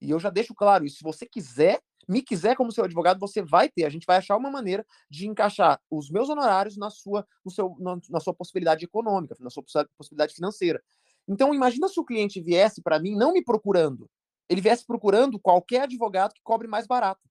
[0.00, 0.98] E eu já deixo claro isso.
[0.98, 3.84] Se você quiser, me quiser como seu advogado, você vai ter.
[3.84, 7.74] A gente vai achar uma maneira de encaixar os meus honorários na sua, no seu,
[7.78, 9.64] na, na sua possibilidade econômica, na sua
[9.96, 10.82] possibilidade financeira.
[11.26, 14.10] Então, imagina se o cliente viesse para mim não me procurando,
[14.48, 17.22] ele viesse procurando qualquer advogado que cobre mais barato.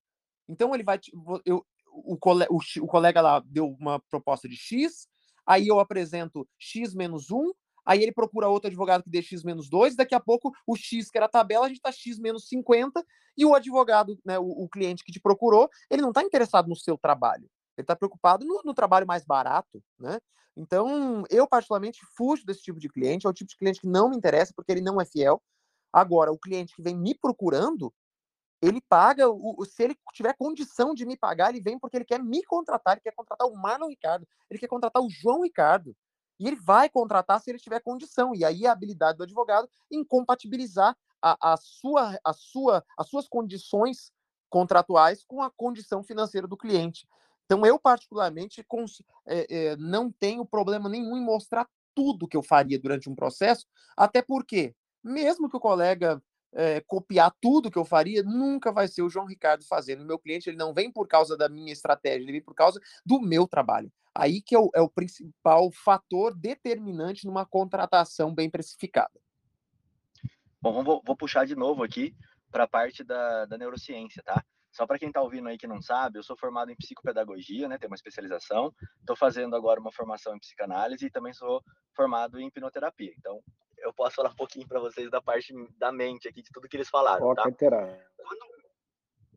[0.50, 1.00] Então, ele vai.
[1.46, 5.08] Eu, o, colega, o, o colega lá deu uma proposta de X,
[5.46, 7.52] aí eu apresento X menos 1,
[7.86, 11.10] aí ele procura outro advogado que dê X menos 2, daqui a pouco o X,
[11.10, 13.04] que era a tabela, a gente está X menos 50,
[13.38, 16.76] e o advogado, né, o, o cliente que te procurou, ele não está interessado no
[16.76, 20.20] seu trabalho, ele está preocupado no, no, trabalho mais barato, né?
[20.56, 24.10] Então, eu particularmente fujo desse tipo de cliente, é o tipo de cliente que não
[24.10, 25.42] me interessa, porque ele não é fiel.
[25.92, 27.92] Agora, o cliente que vem me procurando,
[28.68, 32.24] ele paga, o, se ele tiver condição de me pagar, ele vem porque ele quer
[32.24, 35.96] me contratar, ele quer contratar o Marlon Ricardo, ele quer contratar o João Ricardo.
[36.40, 38.34] E ele vai contratar se ele tiver condição.
[38.34, 43.28] E aí a habilidade do advogado em compatibilizar a, a sua, a sua, as suas
[43.28, 44.12] condições
[44.50, 47.08] contratuais com a condição financeira do cliente.
[47.46, 48.66] Então, eu, particularmente,
[49.28, 53.66] é, é, não tenho problema nenhum em mostrar tudo que eu faria durante um processo,
[53.96, 54.74] até porque,
[55.04, 56.22] mesmo que o colega
[56.54, 60.02] é, copiar tudo que eu faria, nunca vai ser o João Ricardo fazendo.
[60.02, 62.80] O meu cliente ele não vem por causa da minha estratégia, ele vem por causa
[63.06, 63.92] do meu trabalho.
[64.16, 69.20] Aí que é o, é o principal fator determinante numa contratação bem precificada.
[70.62, 72.16] Bom, vou, vou puxar de novo aqui
[72.52, 74.44] para a parte da, da neurociência, tá?
[74.72, 77.78] Só para quem está ouvindo aí que não sabe, eu sou formado em psicopedagogia, né?
[77.78, 78.74] Tenho uma especialização.
[79.00, 81.62] Estou fazendo agora uma formação em psicanálise e também sou
[81.96, 83.14] formado em hipnoterapia.
[83.18, 83.40] Então,
[83.84, 86.78] eu posso falar um pouquinho para vocês da parte da mente aqui, de tudo que
[86.78, 87.26] eles falaram.
[87.36, 87.44] tá?
[88.18, 88.46] Quando,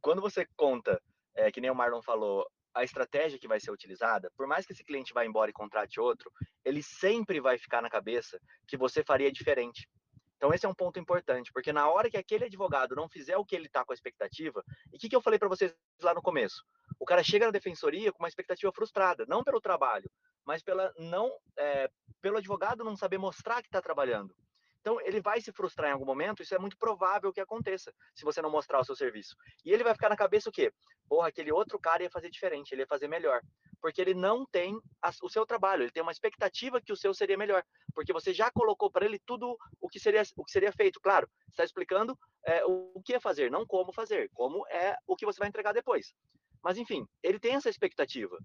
[0.01, 1.03] quando você conta,
[1.35, 4.73] é, que nem o Marlon falou, a estratégia que vai ser utilizada, por mais que
[4.73, 6.31] esse cliente vá embora e contrate outro,
[6.65, 9.89] ele sempre vai ficar na cabeça que você faria diferente.
[10.37, 13.45] Então, esse é um ponto importante, porque na hora que aquele advogado não fizer o
[13.45, 16.13] que ele está com a expectativa, e o que, que eu falei para vocês lá
[16.13, 16.63] no começo?
[17.01, 20.11] O cara chega na defensoria com uma expectativa frustrada, não pelo trabalho,
[20.47, 21.91] mas pela não, é,
[22.23, 24.35] pelo advogado não saber mostrar que está trabalhando.
[24.87, 28.25] Então, ele vai se frustrar em algum momento, isso é muito provável que aconteça, se
[28.25, 29.35] você não mostrar o seu serviço.
[29.65, 30.73] E ele vai ficar na cabeça o quê?
[31.09, 33.41] Porra, aquele outro cara ia fazer diferente, ele ia fazer melhor.
[33.81, 37.13] Porque ele não tem a, o seu trabalho, ele tem uma expectativa que o seu
[37.13, 37.65] seria melhor.
[37.93, 41.01] Porque você já colocou para ele tudo o que seria, o que seria feito.
[41.01, 45.27] Claro, está explicando é, o, o que fazer, não como fazer, como é o que
[45.27, 46.15] você vai entregar depois.
[46.63, 48.39] Mas, enfim, ele tem essa expectativa.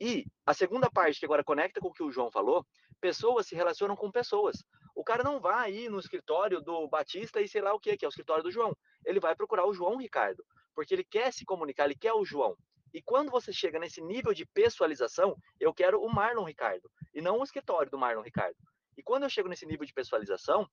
[0.00, 2.64] E a segunda parte, que agora conecta com o que o João falou,
[3.00, 4.62] pessoas se relacionam com pessoas.
[4.94, 8.04] O cara não vai ir no escritório do Batista e sei lá o que, que
[8.04, 8.76] é o escritório do João.
[9.04, 12.56] Ele vai procurar o João Ricardo, porque ele quer se comunicar, ele quer o João.
[12.92, 17.38] E quando você chega nesse nível de pessoalização, eu quero o Marlon Ricardo, e não
[17.38, 18.56] o escritório do Marlon Ricardo.
[18.96, 20.68] E quando eu chego nesse nível de pessoalização,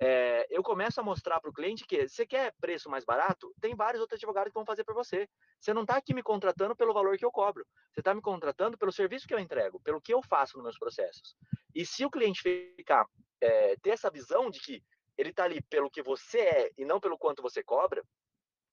[0.00, 3.74] é, eu começo a mostrar para o cliente que você quer preço mais barato, tem
[3.74, 5.28] vários outros advogados que vão fazer por você.
[5.60, 7.64] Você não está aqui me contratando pelo valor que eu cobro.
[7.92, 10.78] Você está me contratando pelo serviço que eu entrego, pelo que eu faço nos meus
[10.78, 11.36] processos.
[11.74, 12.42] E se o cliente
[12.76, 13.06] ficar,
[13.40, 14.82] é, ter essa visão de que
[15.16, 18.02] ele está ali pelo que você é e não pelo quanto você cobra,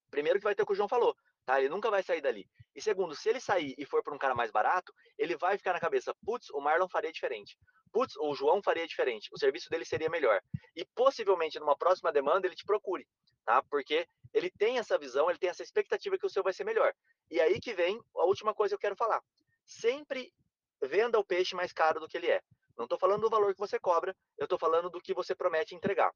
[0.09, 1.59] primeiro que vai ter o que o João falou, tá?
[1.59, 2.47] Ele nunca vai sair dali.
[2.75, 5.73] E segundo, se ele sair e for para um cara mais barato, ele vai ficar
[5.73, 7.57] na cabeça, putz, o Marlon faria diferente.
[7.91, 9.29] Putz, o João faria diferente.
[9.33, 10.41] O serviço dele seria melhor.
[10.75, 13.05] E possivelmente numa próxima demanda ele te procure,
[13.45, 13.61] tá?
[13.63, 16.93] Porque ele tem essa visão, ele tem essa expectativa que o seu vai ser melhor.
[17.29, 19.21] E aí que vem a última coisa que eu quero falar.
[19.65, 20.33] Sempre
[20.81, 22.41] venda o peixe mais caro do que ele é.
[22.77, 25.75] Não estou falando do valor que você cobra, eu estou falando do que você promete
[25.75, 26.11] entregar.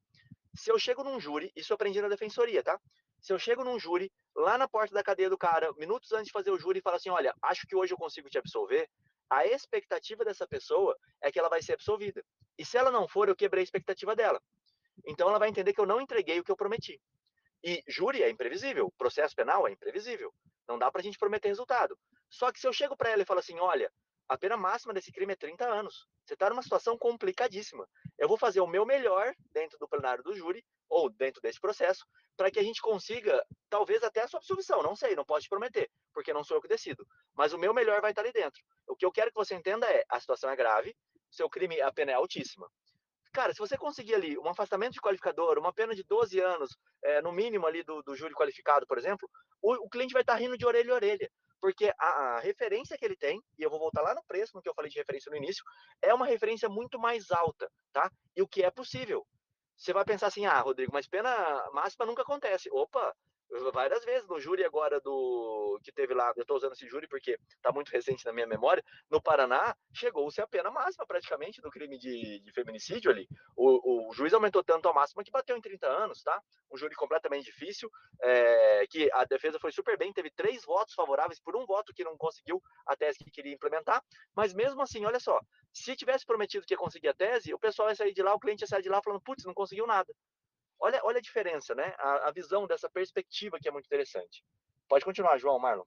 [0.56, 2.80] Se eu chego num júri, isso eu aprendi na defensoria, tá?
[3.20, 6.32] Se eu chego num júri, lá na porta da cadeia do cara, minutos antes de
[6.32, 8.88] fazer o júri, e falo assim: olha, acho que hoje eu consigo te absolver,
[9.28, 12.24] a expectativa dessa pessoa é que ela vai ser absolvida.
[12.58, 14.40] E se ela não for, eu quebrei a expectativa dela.
[15.06, 17.00] Então ela vai entender que eu não entreguei o que eu prometi.
[17.62, 20.32] E júri é imprevisível, processo penal é imprevisível.
[20.68, 21.98] Não dá para a gente prometer resultado.
[22.30, 23.92] Só que se eu chego para ela e falo assim, olha,
[24.28, 26.06] a pena máxima desse crime é 30 anos.
[26.24, 27.88] Você está numa situação complicadíssima.
[28.18, 32.04] Eu vou fazer o meu melhor dentro do plenário do júri, ou dentro desse processo,
[32.36, 34.82] para que a gente consiga, talvez até a sua absolvição.
[34.82, 37.06] Não sei, não posso te prometer, porque não sou eu que decido.
[37.34, 38.62] Mas o meu melhor vai estar ali dentro.
[38.88, 40.96] O que eu quero que você entenda é: a situação é grave,
[41.30, 42.68] seu crime, a pena é altíssima.
[43.32, 47.20] Cara, se você conseguir ali um afastamento de qualificador, uma pena de 12 anos, é,
[47.20, 49.28] no mínimo ali do, do júri qualificado, por exemplo,
[49.60, 53.04] o, o cliente vai estar rindo de orelha a orelha porque a, a, referência que
[53.04, 55.30] ele tem, e eu vou voltar lá no preço, no que eu falei de referência
[55.30, 55.64] no início,
[56.02, 58.10] é uma referência muito mais alta, tá?
[58.34, 59.26] E o que é possível.
[59.76, 61.30] Você vai pensar assim, ah, Rodrigo, mas pena
[61.72, 62.68] máxima nunca acontece.
[62.72, 63.14] Opa,
[63.72, 67.38] várias vezes no júri agora do que teve lá, eu estou usando esse júri porque
[67.48, 71.98] está muito recente na minha memória, no Paraná chegou-se a pena máxima praticamente do crime
[71.98, 73.28] de, de feminicídio ali.
[73.56, 76.40] O, o, juiz aumentou tanto a máxima que bateu em 30 anos, tá?
[76.72, 81.40] Um júri completamente difícil, é, que a defesa foi super bem, teve três votos favoráveis
[81.40, 84.02] por um voto que não conseguiu a tese que queria implementar,
[84.34, 85.40] mas mesmo assim, olha só,
[85.72, 88.40] se tivesse prometido que ia conseguir a tese, o pessoal ia sair de lá, o
[88.40, 90.12] cliente ia sair de lá falando, putz, não conseguiu nada.
[90.80, 91.94] Olha, olha a diferença, né?
[91.98, 94.44] A, a visão dessa perspectiva que é muito interessante.
[94.88, 95.84] Pode continuar, João, Marlon.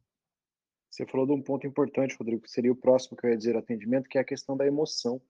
[0.89, 3.55] Você falou de um ponto importante, Rodrigo, que seria o próximo que eu ia dizer
[3.55, 5.21] atendimento, que é a questão da emoção.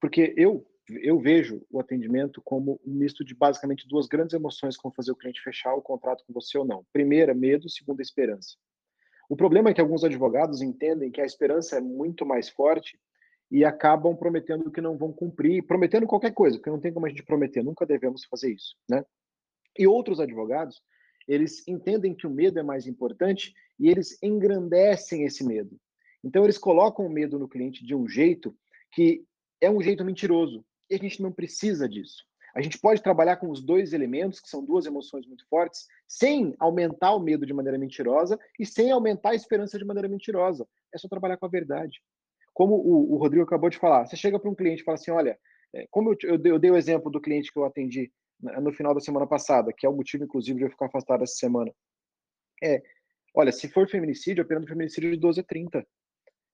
[0.00, 0.66] Porque eu
[1.02, 5.16] eu vejo o atendimento como um misto de basicamente duas grandes emoções vão fazer o
[5.16, 6.84] cliente fechar o contrato com você ou não.
[6.92, 8.56] Primeira, medo, segunda, esperança.
[9.28, 12.98] O problema é que alguns advogados entendem que a esperança é muito mais forte
[13.50, 17.08] e acabam prometendo que não vão cumprir, prometendo qualquer coisa, porque não tem como a
[17.08, 19.04] gente prometer, nunca devemos fazer isso, né?
[19.76, 20.80] E outros advogados,
[21.26, 25.76] eles entendem que o medo é mais importante e eles engrandecem esse medo.
[26.22, 28.56] Então eles colocam o medo no cliente de um jeito
[28.92, 29.24] que
[29.60, 32.24] é um jeito mentiroso, e a gente não precisa disso.
[32.54, 36.54] A gente pode trabalhar com os dois elementos, que são duas emoções muito fortes, sem
[36.58, 40.66] aumentar o medo de maneira mentirosa e sem aumentar a esperança de maneira mentirosa.
[40.92, 42.00] É só trabalhar com a verdade
[42.60, 45.10] como o, o Rodrigo acabou de falar, você chega para um cliente e fala assim,
[45.10, 45.38] olha,
[45.74, 48.12] é, como eu, eu, eu, dei o exemplo do cliente que eu atendi
[48.60, 51.36] no final da semana passada, que é o motivo, inclusive, de eu ficar afastado essa
[51.36, 51.72] semana,
[52.62, 52.82] é,
[53.34, 55.86] olha, se for feminicídio, a pena do feminicídio é de 12 a 30.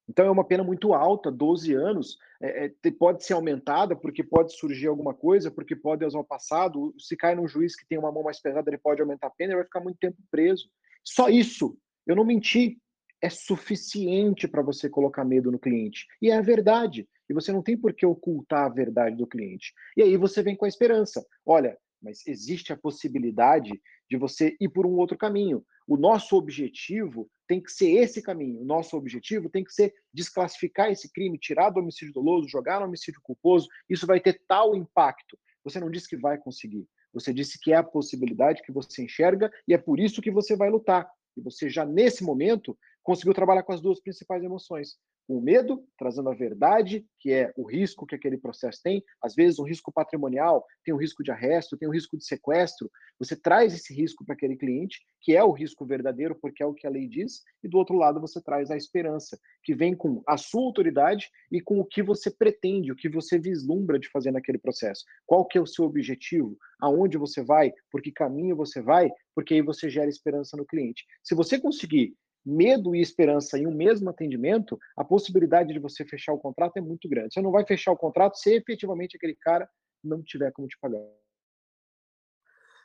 [0.08, 4.56] Então é uma pena muito alta, 12 anos, é, é, pode ser aumentada porque pode
[4.56, 8.12] surgir alguma coisa, porque pode usar o passado, se cai num juiz que tem uma
[8.12, 10.68] mão mais pesada, ele pode aumentar a pena, ele vai ficar muito tempo preso.
[11.02, 12.78] Só isso, eu não menti,
[13.22, 16.06] é suficiente para você colocar medo no cliente.
[16.20, 17.08] E é a verdade.
[17.28, 19.72] E você não tem por que ocultar a verdade do cliente.
[19.96, 21.24] E aí você vem com a esperança.
[21.44, 25.64] Olha, mas existe a possibilidade de você ir por um outro caminho.
[25.88, 28.60] O nosso objetivo tem que ser esse caminho.
[28.60, 32.86] O nosso objetivo tem que ser desclassificar esse crime, tirar do homicídio doloso, jogar no
[32.86, 33.68] homicídio culposo.
[33.88, 35.38] Isso vai ter tal impacto.
[35.64, 36.86] Você não disse que vai conseguir.
[37.12, 40.54] Você disse que é a possibilidade que você enxerga e é por isso que você
[40.54, 41.08] vai lutar.
[41.36, 42.76] E você já nesse momento
[43.06, 44.96] conseguiu trabalhar com as duas principais emoções.
[45.28, 49.60] O medo, trazendo a verdade, que é o risco que aquele processo tem, às vezes
[49.60, 52.90] um risco patrimonial, tem um risco de arresto, tem um risco de sequestro.
[53.20, 56.74] Você traz esse risco para aquele cliente, que é o risco verdadeiro, porque é o
[56.74, 60.20] que a lei diz, e do outro lado você traz a esperança, que vem com
[60.26, 64.32] a sua autoridade e com o que você pretende, o que você vislumbra de fazer
[64.32, 65.04] naquele processo.
[65.24, 66.56] Qual que é o seu objetivo?
[66.80, 67.72] Aonde você vai?
[67.88, 69.10] Por que caminho você vai?
[69.32, 71.04] Porque aí você gera esperança no cliente.
[71.22, 72.16] Se você conseguir
[72.46, 76.80] medo e esperança em um mesmo atendimento, a possibilidade de você fechar o contrato é
[76.80, 77.34] muito grande.
[77.34, 79.68] Você não vai fechar o contrato se efetivamente aquele cara
[80.02, 81.00] não tiver como te pagar.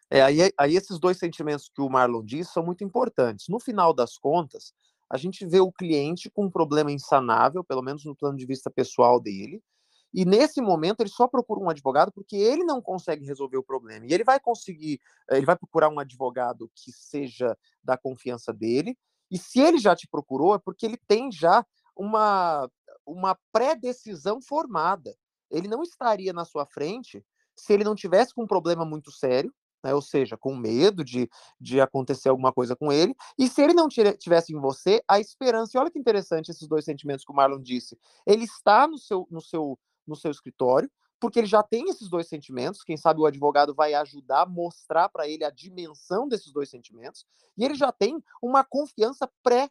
[0.09, 3.47] É, aí, aí esses dois sentimentos que o Marlon disse são muito importantes.
[3.47, 4.73] No final das contas,
[5.09, 8.69] a gente vê o cliente com um problema insanável, pelo menos no plano de vista
[8.69, 9.61] pessoal dele,
[10.13, 14.05] e nesse momento ele só procura um advogado porque ele não consegue resolver o problema.
[14.05, 14.99] E ele vai conseguir,
[15.29, 18.97] eh, ele vai procurar um advogado que seja da confiança dele.
[19.31, 21.65] E se ele já te procurou, é porque ele tem já
[21.95, 22.69] uma,
[23.05, 25.15] uma pré-decisão formada.
[25.49, 27.25] Ele não estaria na sua frente
[27.55, 29.53] se ele não tivesse com um problema muito sério,
[29.83, 29.93] né?
[29.93, 31.29] ou seja, com medo de,
[31.59, 35.71] de acontecer alguma coisa com ele, e se ele não tivesse em você a esperança.
[35.75, 37.97] E olha que interessante esses dois sentimentos que o Marlon disse.
[38.25, 39.77] Ele está no seu, no seu
[40.07, 40.89] no seu escritório,
[41.21, 42.83] porque ele já tem esses dois sentimentos.
[42.83, 47.25] Quem sabe o advogado vai ajudar a mostrar para ele a dimensão desses dois sentimentos,
[47.55, 49.69] e ele já tem uma confiança pré,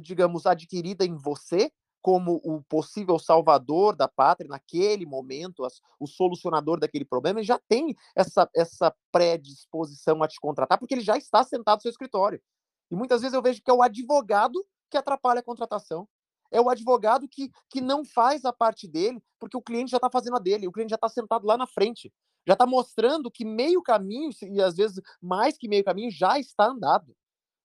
[0.00, 1.70] digamos, adquirida em você
[2.00, 7.58] como o possível salvador da pátria naquele momento, as, o solucionador daquele problema, ele já
[7.66, 12.42] tem essa, essa predisposição a te contratar, porque ele já está sentado no seu escritório.
[12.90, 16.06] E muitas vezes eu vejo que é o advogado que atrapalha a contratação
[16.50, 20.10] é o advogado que, que não faz a parte dele, porque o cliente já está
[20.10, 22.12] fazendo a dele, o cliente já está sentado lá na frente,
[22.46, 26.66] já está mostrando que meio caminho, e às vezes mais que meio caminho, já está
[26.66, 27.16] andado.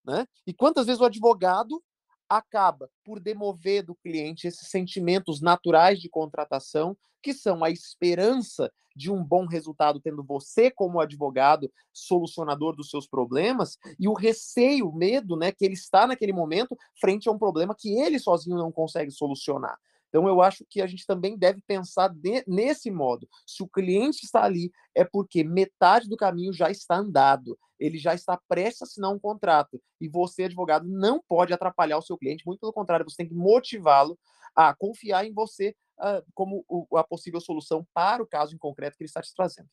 [0.06, 0.26] Né?
[0.48, 1.84] E quantas vezes o advogado
[2.30, 9.12] acaba por demover do cliente esses sentimentos naturais de contratação, que são a esperança de
[9.12, 14.96] um bom resultado, tendo você como advogado solucionador dos seus problemas, e o receio, o
[14.96, 18.72] medo, né, que ele está naquele momento frente a um problema que ele sozinho não
[18.72, 19.78] consegue solucionar.
[20.10, 23.28] Então, eu acho que a gente também deve pensar de, nesse modo.
[23.46, 28.14] Se o cliente está ali, é porque metade do caminho já está andado, ele já
[28.14, 29.82] está prestes a assinar um contrato.
[30.02, 33.36] E você, advogado, não pode atrapalhar o seu cliente, muito pelo contrário, você tem que
[33.36, 34.18] motivá-lo
[34.56, 38.98] a confiar em você uh, como o, a possível solução para o caso em concreto
[38.98, 39.70] que ele está te trazendo.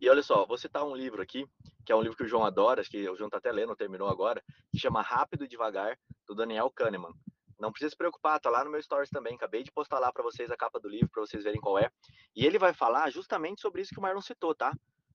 [0.00, 1.44] E olha só, vou citar um livro aqui,
[1.84, 3.74] que é um livro que o João adora, acho que o João está até lendo,
[3.74, 7.12] terminou agora, que chama Rápido e Devagar, do Daniel Kahneman.
[7.58, 9.34] Não precisa se preocupar, tá lá no meu stories também.
[9.34, 11.90] Acabei de postar lá para vocês a capa do livro para vocês verem qual é.
[12.34, 14.72] E ele vai falar justamente sobre isso que o Marlon citou, tá?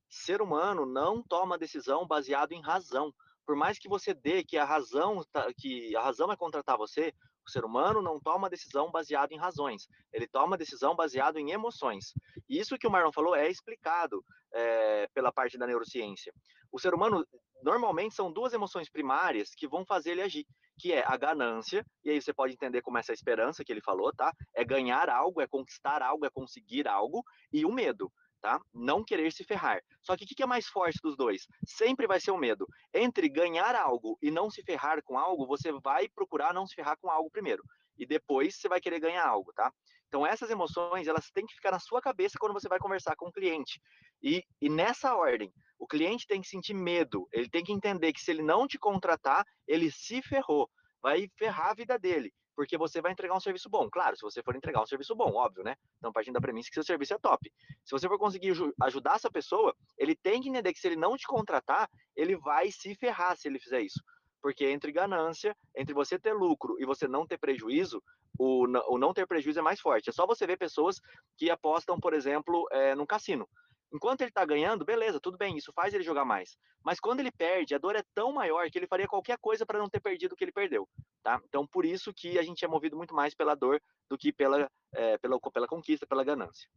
[0.10, 3.14] Ser humano não toma decisão baseado em razão.
[3.46, 7.14] Por mais que você dê que a razão tá, que a razão é contratar você,
[7.46, 12.14] o ser humano não toma decisão baseado em razões, ele toma decisão baseado em emoções.
[12.48, 14.24] E isso que o Marlon falou é explicado
[14.54, 16.34] é, pela parte da neurociência.
[16.72, 17.26] O ser humano,
[17.62, 22.09] normalmente, são duas emoções primárias que vão fazer ele agir, que é a ganância, e
[22.09, 24.34] aí você pode entender como essa esperança que ele falou, tá?
[24.53, 28.11] É ganhar algo, é conquistar algo, é conseguir algo, e o medo
[28.43, 28.59] tá?
[28.74, 29.82] Não querer se ferrar.
[30.01, 31.47] Só que o que é mais forte dos dois?
[31.65, 32.67] Sempre vai ser o medo.
[32.93, 36.97] Entre ganhar algo e não se ferrar com algo, você vai procurar não se ferrar
[36.99, 37.63] com algo primeiro.
[37.97, 39.71] E depois você vai querer ganhar algo, tá?
[40.09, 43.28] Então essas emoções, elas têm que ficar na sua cabeça quando você vai conversar com
[43.28, 43.82] o cliente.
[44.21, 45.51] E, e nessa ordem,
[45.84, 47.27] o cliente tem que sentir medo.
[47.29, 50.69] Ele tem que entender que se ele não te contratar, ele se ferrou.
[51.01, 53.89] Vai ferrar a vida dele porque você vai entregar um serviço bom.
[53.89, 55.75] Claro, se você for entregar um serviço bom, óbvio, né?
[55.97, 57.51] Então, partindo da premissa que seu serviço é top.
[57.84, 58.53] Se você for conseguir
[58.84, 62.69] ajudar essa pessoa, ele tem que entender que se ele não te contratar, ele vai
[62.69, 63.99] se ferrar se ele fizer isso.
[64.39, 68.03] Porque entre ganância, entre você ter lucro e você não ter prejuízo,
[68.38, 70.11] o, não ter prejuízo é mais forte.
[70.11, 71.01] É só você ver pessoas
[71.36, 73.49] que apostam, por exemplo, é, num cassino.
[73.94, 76.58] Enquanto ele está ganhando, beleza, tudo bem, isso faz ele jogar mais.
[76.84, 79.78] Mas quando ele perde, a dor é tão maior que ele faria qualquer coisa para
[79.78, 80.89] não ter perdido o que ele perdeu,
[81.22, 81.39] tá?
[81.48, 83.80] Então, por isso que a gente é movido muito mais pela dor
[84.10, 86.68] do que pela, é, pela, pela conquista, pela ganância.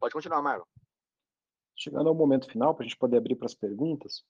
[0.00, 0.64] Pode continuar, Marlon.
[1.76, 4.24] Chegando ao momento final, para a gente poder abrir para as perguntas,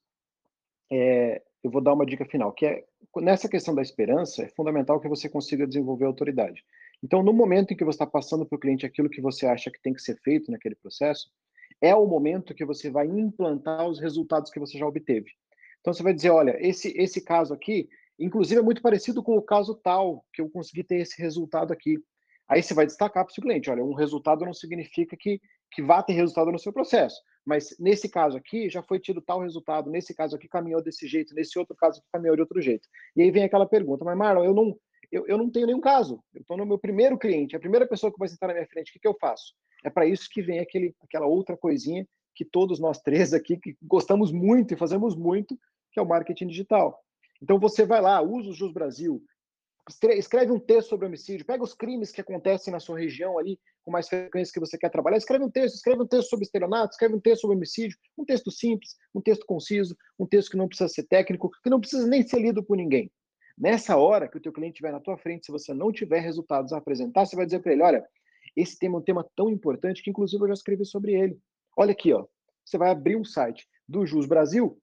[0.91, 2.85] é, eu vou dar uma dica final, que é,
[3.17, 6.65] nessa questão da esperança, é fundamental que você consiga desenvolver autoridade.
[7.03, 9.71] Então, no momento em que você está passando para o cliente aquilo que você acha
[9.71, 11.31] que tem que ser feito naquele processo,
[11.83, 15.31] é o momento que você vai implantar os resultados que você já obteve.
[15.81, 19.43] Então você vai dizer, olha, esse esse caso aqui, inclusive é muito parecido com o
[19.43, 21.99] caso tal, que eu consegui ter esse resultado aqui.
[22.49, 25.41] Aí você vai destacar para o seu cliente, olha, um resultado não significa que,
[25.73, 29.41] que vá ter resultado no seu processo, mas nesse caso aqui já foi tido tal
[29.41, 32.89] resultado, nesse caso aqui caminhou desse jeito, nesse outro caso aqui caminhou de outro jeito.
[33.17, 34.77] E aí vem aquela pergunta, mas Marlon, eu não,
[35.11, 38.13] eu, eu não tenho nenhum caso, eu estou no meu primeiro cliente, a primeira pessoa
[38.13, 39.55] que vai sentar na minha frente, o que, que eu faço?
[39.85, 43.77] É para isso que vem aquele, aquela outra coisinha que todos nós três aqui que
[43.83, 45.59] gostamos muito e fazemos muito,
[45.93, 46.99] que é o marketing digital.
[47.43, 49.23] Então você vai lá, usa o Jus Brasil,
[50.17, 53.91] escreve um texto sobre homicídio, pega os crimes que acontecem na sua região ali com
[53.91, 57.15] mais frequência que você quer trabalhar, escreve um texto, escreve um texto sobre estelionato, escreve
[57.15, 60.89] um texto sobre homicídio, um texto simples, um texto conciso, um texto que não precisa
[60.89, 63.11] ser técnico, que não precisa nem ser lido por ninguém.
[63.59, 66.73] Nessa hora que o teu cliente estiver na tua frente, se você não tiver resultados
[66.73, 68.07] a apresentar, você vai dizer para ele, olha,
[68.57, 71.39] Esse tema é um tema tão importante que, inclusive, eu já escrevi sobre ele.
[71.77, 72.27] Olha aqui, ó.
[72.65, 74.79] Você vai abrir um site do Jus Brasil,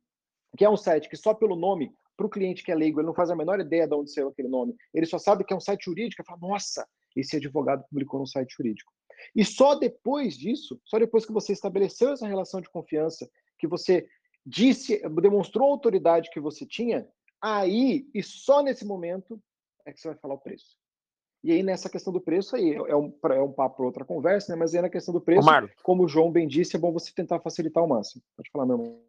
[0.58, 3.08] que é um site que só pelo nome, para o cliente que é leigo, ele
[3.08, 4.76] não faz a menor ideia de onde saiu aquele nome.
[4.94, 8.28] Ele só sabe que é um site jurídico e fala, nossa, esse advogado publicou no
[8.28, 8.92] site jurídico.
[9.36, 14.08] E só depois disso, só depois que você estabeleceu essa relação de confiança, que você
[14.46, 17.08] disse, demonstrou a autoridade que você tinha,
[17.42, 19.42] aí e só nesse momento
[19.86, 20.78] é que você vai falar o preço.
[21.44, 24.52] E aí, nessa questão do preço, aí é um, é um papo para outra conversa,
[24.52, 24.60] né?
[24.60, 27.14] Mas aí na questão do preço, Ô, como o João bem disse, é bom você
[27.14, 28.22] tentar facilitar ao máximo.
[28.36, 29.02] Pode falar, meu irmão.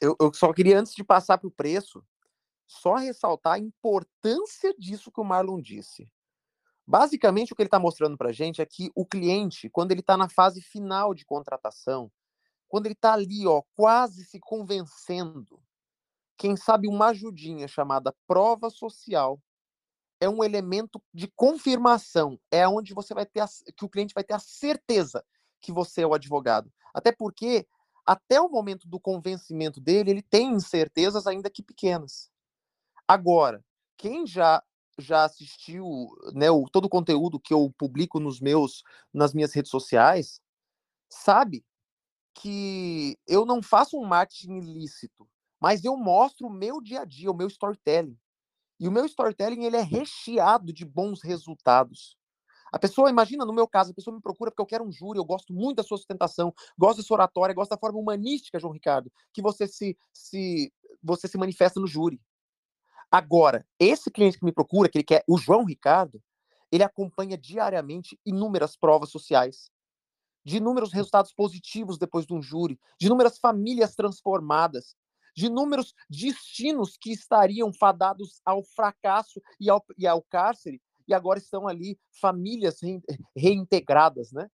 [0.00, 2.04] Eu, eu só queria, antes de passar para o preço,
[2.66, 6.06] só ressaltar a importância disso que o Marlon disse.
[6.86, 10.00] Basicamente, o que ele está mostrando para a gente é que o cliente, quando ele
[10.00, 12.10] está na fase final de contratação,
[12.68, 15.60] quando ele está ali, ó, quase se convencendo,
[16.36, 19.40] quem sabe uma ajudinha chamada prova social
[20.20, 24.22] é um elemento de confirmação, é onde você vai ter a, que o cliente vai
[24.22, 25.24] ter a certeza
[25.60, 26.70] que você é o advogado.
[26.92, 27.66] Até porque
[28.06, 32.30] até o momento do convencimento dele, ele tem incertezas ainda que pequenas.
[33.08, 33.64] Agora,
[33.96, 34.62] quem já
[34.98, 38.82] já assistiu, né, o, todo o conteúdo que eu publico nos meus
[39.14, 40.42] nas minhas redes sociais,
[41.08, 41.64] sabe
[42.34, 47.30] que eu não faço um marketing ilícito, mas eu mostro o meu dia a dia,
[47.30, 48.18] o meu storytelling.
[48.80, 52.16] E o meu storytelling ele é recheado de bons resultados.
[52.72, 55.18] A pessoa, imagina, no meu caso, a pessoa me procura porque eu quero um júri,
[55.18, 58.72] eu gosto muito da sua sustentação, gosto da sua oratória, gosto da forma humanística, João
[58.72, 60.72] Ricardo, que você se, se,
[61.02, 62.18] você se manifesta no júri.
[63.10, 66.22] Agora, esse cliente que me procura, que ele quer, o João Ricardo,
[66.70, 69.68] ele acompanha diariamente inúmeras provas sociais,
[70.44, 74.94] de inúmeros resultados positivos depois de um júri, de inúmeras famílias transformadas,
[75.40, 81.38] de inúmeros destinos que estariam fadados ao fracasso e ao, e ao cárcere, e agora
[81.38, 82.78] estão ali famílias
[83.34, 84.48] reintegradas, né?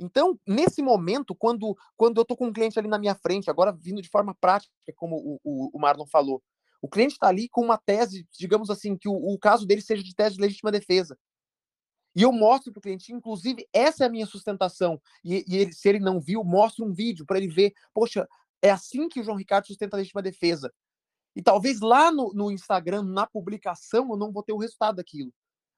[0.00, 3.70] Então, nesse momento, quando, quando eu estou com um cliente ali na minha frente, agora
[3.72, 6.42] vindo de forma prática, como o, o, o Marlon falou,
[6.80, 10.02] o cliente está ali com uma tese, digamos assim, que o, o, caso dele seja
[10.02, 11.18] de tese de legítima defesa.
[12.14, 15.00] E eu mostro para o cliente, inclusive, essa é a minha sustentação.
[15.24, 18.26] E, e ele, se ele não viu, mostro um vídeo para ele ver, poxa,
[18.62, 20.72] é assim que o João Ricardo sustenta a legítima defesa.
[21.34, 25.32] E talvez lá no, no Instagram, na publicação, eu não vou ter o resultado daquilo.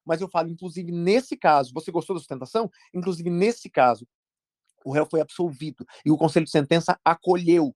[0.04, 2.70] Mas eu falo, inclusive, nesse caso, você gostou da sustentação?
[2.94, 4.06] Inclusive, nesse caso,
[4.84, 7.74] o réu foi absolvido e o conselho de sentença acolheu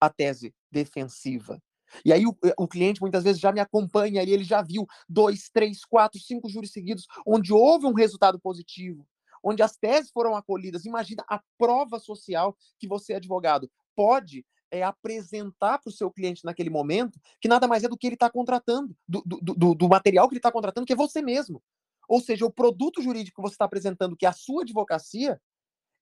[0.00, 1.60] a tese defensiva.
[2.04, 5.50] E aí o, o, cliente muitas vezes já me acompanha e ele já viu dois,
[5.52, 9.06] três, quatro, cinco júris seguidos onde houve um resultado positivo,
[9.42, 10.84] onde as teses foram acolhidas.
[10.84, 16.70] Imagina a prova social que você, advogado, pode é, apresentar para o seu cliente naquele
[16.70, 20.28] momento, que nada mais é do que ele está contratando, do, do, do, do, material
[20.28, 21.62] que ele está contratando, que é você mesmo.
[22.08, 25.40] Ou seja, o produto jurídico que você está apresentando, que é a sua advocacia,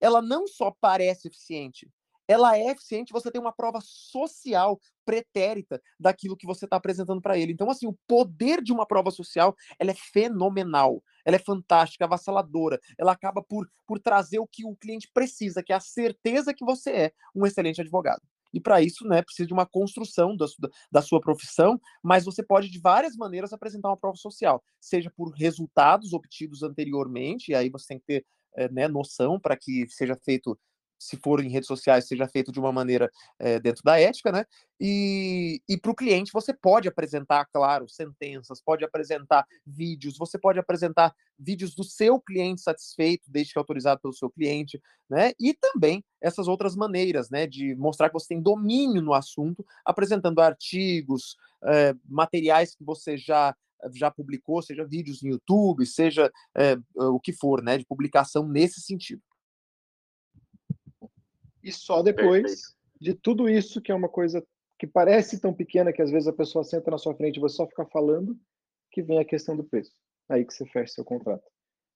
[0.01, 1.91] ela não só parece eficiente,
[2.31, 7.37] ela é eficiente, você tem uma prova social pretérita daquilo que você está apresentando para
[7.37, 7.53] ele.
[7.53, 12.79] Então, assim, o poder de uma prova social, ela é fenomenal, ela é fantástica, avassaladora,
[12.97, 16.65] ela acaba por, por trazer o que o cliente precisa, que é a certeza que
[16.65, 18.23] você é um excelente advogado.
[18.55, 20.47] E para isso, né, precisa de uma construção da,
[20.91, 25.31] da sua profissão, mas você pode de várias maneiras apresentar uma prova social, seja por
[25.33, 30.17] resultados obtidos anteriormente, e aí você tem que ter é, né, noção para que seja
[30.25, 30.57] feito
[31.01, 34.45] se for em redes sociais, seja feito de uma maneira é, dentro da ética, né?
[34.79, 40.59] E, e para o cliente você pode apresentar, claro, sentenças, pode apresentar vídeos, você pode
[40.59, 45.33] apresentar vídeos do seu cliente satisfeito, desde que autorizado pelo seu cliente, né?
[45.41, 47.47] E também essas outras maneiras, né?
[47.47, 51.35] De mostrar que você tem domínio no assunto, apresentando artigos,
[51.65, 53.57] é, materiais que você já
[53.95, 58.79] já publicou, seja vídeos no YouTube, seja é, o que for, né, de publicação nesse
[58.79, 59.23] sentido.
[61.63, 62.77] E só depois Perfeito.
[63.01, 64.45] de tudo isso, que é uma coisa
[64.79, 67.57] que parece tão pequena que às vezes a pessoa senta na sua frente e você
[67.57, 68.39] só fica falando,
[68.91, 69.93] que vem a questão do preço.
[70.29, 71.43] Aí que você fecha seu contrato.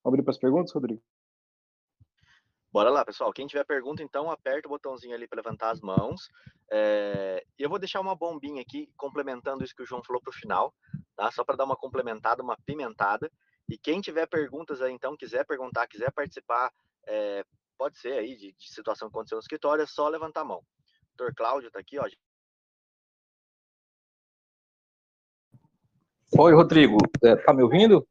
[0.03, 1.03] Vamos abrir para as perguntas, Rodrigo?
[2.71, 3.33] Bora lá, pessoal.
[3.33, 6.29] Quem tiver pergunta, então, aperta o botãozinho ali para levantar as mãos.
[6.71, 7.45] É...
[7.57, 10.75] Eu vou deixar uma bombinha aqui, complementando isso que o João falou para o final,
[11.17, 11.31] tá?
[11.31, 13.31] Só para dar uma complementada, uma pimentada.
[13.69, 16.71] E quem tiver perguntas aí, então, quiser perguntar, quiser participar,
[17.07, 17.45] é,
[17.85, 20.61] pode ser aí de, de situação que aconteceu no escritório, é só levantar a mão.
[20.61, 22.09] O doutor Cláudio está aqui, ó.
[26.39, 26.97] Oi, Rodrigo.
[27.23, 28.09] É, tá me ouvindo?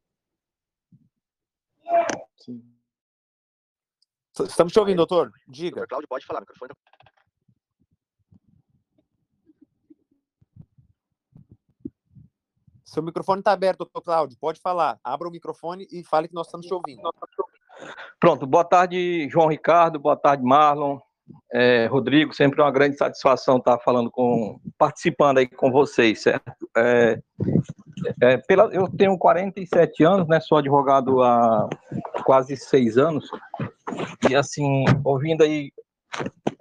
[2.36, 2.62] Sim.
[4.48, 5.32] Estamos te ouvindo, doutor.
[5.48, 5.78] Diga.
[5.78, 6.68] Doutor Cláudio, pode falar, microfone.
[6.68, 6.76] Tá
[12.84, 14.38] Seu microfone está aberto, doutor Cláudio.
[14.38, 15.00] Pode falar.
[15.02, 17.02] Abra o microfone e fale que nós estamos te ouvindo.
[18.20, 20.98] Pronto, boa tarde, João Ricardo, boa tarde, Marlon,
[21.52, 26.68] é, Rodrigo, sempre uma grande satisfação estar falando com, participando aí com vocês, certo?
[26.76, 27.18] É,
[28.20, 31.68] é, pela, eu tenho 47 anos, né, sou advogado há
[32.24, 33.28] quase seis anos,
[34.28, 35.70] e assim, ouvindo aí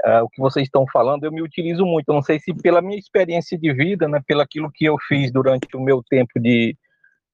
[0.05, 2.97] é, o que vocês estão falando, eu me utilizo muito, não sei se pela minha
[2.97, 6.78] experiência de vida, né, pelo aquilo que eu fiz durante o meu tempo de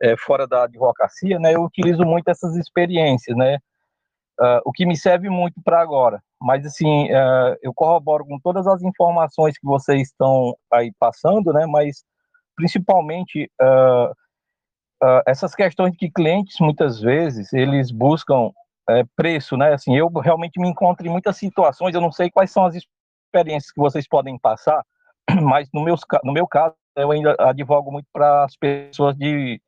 [0.01, 3.59] é, fora da advocacia, né, eu utilizo muito essas experiências, né,
[4.39, 6.21] uh, o que me serve muito para agora.
[6.41, 11.65] Mas, assim, uh, eu corroboro com todas as informações que vocês estão aí passando, né?
[11.65, 12.03] Mas,
[12.55, 14.13] principalmente, uh,
[15.25, 18.51] essas questões que clientes, muitas vezes, eles buscam
[18.89, 19.73] é, preço, né?
[19.73, 23.71] Assim, eu realmente me encontro em muitas situações, eu não sei quais são as experiências
[23.71, 24.83] que vocês podem passar,
[25.43, 29.61] mas no meu, no meu caso, eu ainda advogo muito para as pessoas de,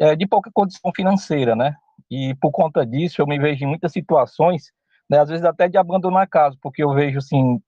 [0.00, 1.76] é, de pouca condição financeira, né?
[2.10, 4.72] E por conta disso, eu me vejo em muitas situações,
[5.10, 7.60] né, às vezes até de abandonar a casa, porque eu vejo, assim,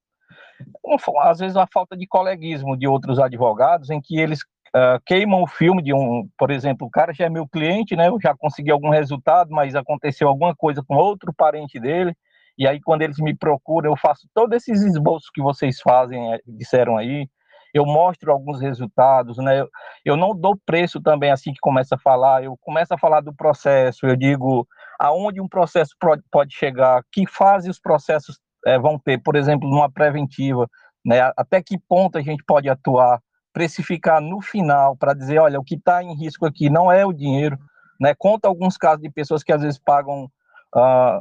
[0.85, 5.43] um, às vezes a falta de coleguismo de outros advogados, em que eles uh, queimam
[5.43, 8.35] o filme de um, por exemplo, o cara já é meu cliente, né, eu já
[8.37, 12.15] consegui algum resultado, mas aconteceu alguma coisa com outro parente dele,
[12.57, 16.41] e aí quando eles me procuram, eu faço todos esses esboços que vocês fazem, eh,
[16.47, 17.29] disseram aí,
[17.73, 19.61] eu mostro alguns resultados, né?
[19.61, 19.69] Eu,
[20.05, 23.35] eu não dou preço também assim que começa a falar, eu começo a falar do
[23.35, 24.67] processo, eu digo
[24.99, 25.95] aonde um processo
[26.31, 30.69] pode chegar, que fase os processos é, vão ter, por exemplo, numa preventiva,
[31.05, 31.31] né?
[31.37, 33.21] Até que ponto a gente pode atuar,
[33.53, 37.13] precificar no final para dizer, olha, o que está em risco aqui não é o
[37.13, 37.59] dinheiro,
[38.01, 38.15] né?
[38.17, 40.31] Conta alguns casos de pessoas que às vezes pagam
[40.77, 41.21] é,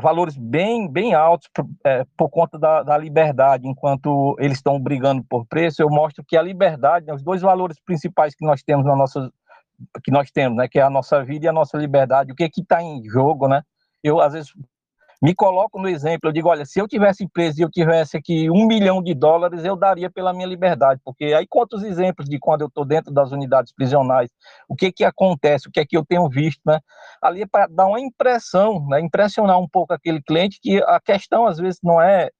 [0.00, 1.48] valores bem, bem altos
[1.84, 6.36] é, por conta da, da, liberdade, enquanto eles estão brigando por preço, eu mostro que
[6.36, 9.30] a liberdade, né, os dois valores principais que nós temos na nossa
[10.02, 12.44] que nós temos, né, que é a nossa vida e a nossa liberdade, o que
[12.44, 13.62] é que está em jogo, né?
[14.02, 14.50] Eu às vezes
[15.22, 18.50] me coloco no exemplo, eu digo, olha, se eu tivesse preso e eu tivesse aqui
[18.50, 22.62] um milhão de dólares, eu daria pela minha liberdade, porque aí quantos exemplos de quando
[22.62, 24.30] eu estou dentro das unidades prisionais,
[24.68, 26.80] o que que acontece, o que é que eu tenho visto, né?
[27.22, 29.00] Ali é para dar uma impressão, né?
[29.00, 32.30] impressionar um pouco aquele cliente que a questão às vezes não é,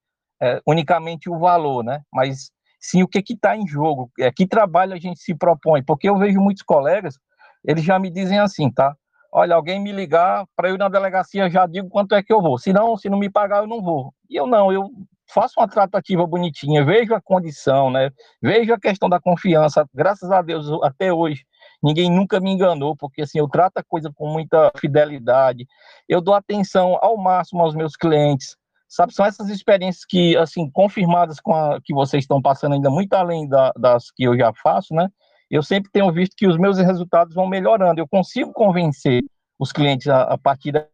[0.42, 2.02] é unicamente o valor, né?
[2.12, 2.50] Mas
[2.80, 6.08] sim o que que está em jogo, é que trabalho a gente se propõe, porque
[6.08, 7.18] eu vejo muitos colegas,
[7.64, 8.94] eles já me dizem assim, tá?
[9.36, 12.40] Olha, alguém me ligar para eu ir na delegacia, já digo quanto é que eu
[12.40, 12.56] vou.
[12.56, 14.14] Se não, se não me pagar, eu não vou.
[14.30, 14.90] E eu não, eu
[15.28, 18.10] faço uma tratativa bonitinha, vejo a condição, né?
[18.40, 19.86] Vejo a questão da confiança.
[19.92, 21.44] Graças a Deus, até hoje,
[21.82, 25.66] ninguém nunca me enganou, porque assim, eu trato a coisa com muita fidelidade.
[26.08, 28.56] Eu dou atenção ao máximo aos meus clientes.
[28.88, 33.12] Sabe, são essas experiências que, assim, confirmadas com a que vocês estão passando ainda muito
[33.12, 35.10] além da, das que eu já faço, né?
[35.50, 38.00] Eu sempre tenho visto que os meus resultados vão melhorando.
[38.00, 39.22] Eu consigo convencer
[39.58, 40.88] os clientes a, a partir das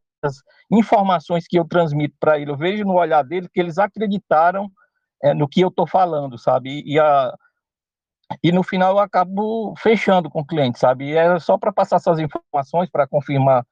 [0.71, 2.51] informações que eu transmito para ele.
[2.51, 4.71] Eu vejo no olhar dele que eles acreditaram
[5.23, 6.83] é, no que eu estou falando, sabe?
[6.85, 7.35] E, a,
[8.43, 11.11] e no final eu acabo fechando com o cliente, sabe?
[11.11, 13.65] E é só para passar essas informações, para confirmar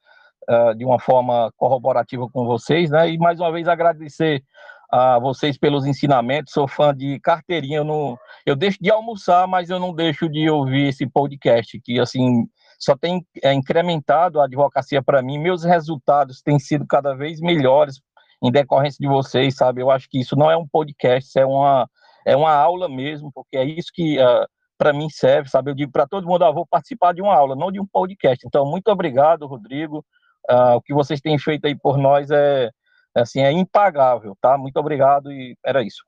[0.48, 3.10] uh, de uma forma corroborativa com vocês, né?
[3.10, 4.42] E mais uma vez agradecer
[4.90, 6.52] a vocês pelos ensinamentos.
[6.52, 7.78] Sou fã de carteirinha.
[7.78, 12.00] Eu, não, eu deixo de almoçar, mas eu não deixo de ouvir esse podcast, que
[12.00, 12.46] assim
[12.78, 15.38] só tem é, incrementado a advocacia para mim.
[15.38, 18.00] Meus resultados têm sido cada vez melhores
[18.42, 19.82] em decorrência de vocês, sabe?
[19.82, 21.88] Eu acho que isso não é um podcast, é uma,
[22.26, 25.70] é uma aula mesmo, porque é isso que uh, ah, para mim serve, sabe?
[25.70, 28.46] Eu digo para todo mundo, ah, vou participar de uma aula, não de um podcast.
[28.46, 30.04] Então, muito obrigado, Rodrigo.
[30.50, 32.70] Uh, o que vocês têm feito aí por nós é,
[33.14, 34.56] assim, é impagável, tá?
[34.56, 36.04] Muito obrigado e era isso.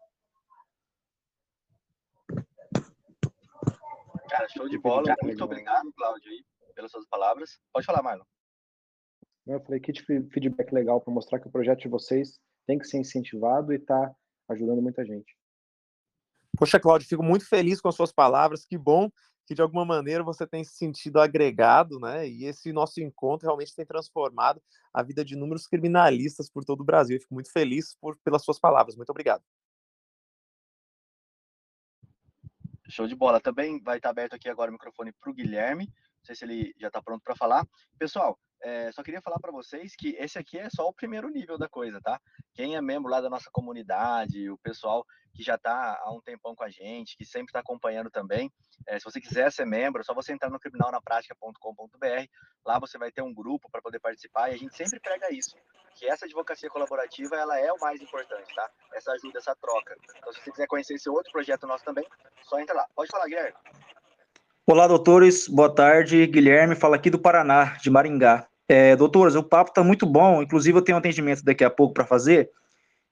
[4.29, 5.15] Cara, show de bola.
[5.23, 6.45] Muito obrigado, Cláudio, aí,
[6.75, 7.61] pelas suas palavras.
[7.73, 8.25] Pode falar, Marlon.
[9.47, 9.93] Eu falei que
[10.31, 14.15] feedback legal para mostrar que o projeto de vocês tem que ser incentivado e está
[14.49, 15.37] ajudando muita gente.
[16.57, 18.65] Poxa, Cláudio, fico muito feliz com as suas palavras.
[18.65, 19.11] Que bom
[19.47, 22.29] que de alguma maneira você tem se sentido agregado, né?
[22.29, 24.63] E esse nosso encontro realmente tem transformado
[24.93, 27.17] a vida de inúmeros criminalistas por todo o Brasil.
[27.17, 28.97] Eu fico muito feliz por, pelas suas palavras.
[28.97, 29.43] Muito obrigado.
[32.89, 33.41] Show de bola.
[33.41, 35.93] Também vai estar aberto aqui agora o microfone para o Guilherme.
[36.23, 37.67] Não sei se ele já está pronto para falar.
[37.99, 41.59] Pessoal, é, só queria falar para vocês que esse aqui é só o primeiro nível
[41.59, 42.21] da coisa, tá?
[42.55, 45.05] Quem é membro lá da nossa comunidade, o pessoal
[45.35, 48.53] que já está há um tempão com a gente, que sempre está acompanhando também,
[48.87, 52.27] é, se você quiser ser membro, é só você entrar no criminalnaprática.com.br.
[52.65, 55.57] Lá você vai ter um grupo para poder participar e a gente sempre prega isso,
[55.97, 58.71] que essa advocacia colaborativa ela é o mais importante, tá?
[58.95, 59.97] Essa ajuda, essa troca.
[60.19, 62.07] Então, se você quiser conhecer esse outro projeto nosso também,
[62.43, 62.87] só entra lá.
[62.95, 63.57] Pode falar, Guilherme.
[64.65, 65.49] Olá, doutores.
[65.49, 66.25] Boa tarde.
[66.25, 68.47] Guilherme fala aqui do Paraná, de Maringá.
[68.69, 71.93] É, doutores, o papo está muito bom, inclusive eu tenho um atendimento daqui a pouco
[71.93, 72.49] para fazer,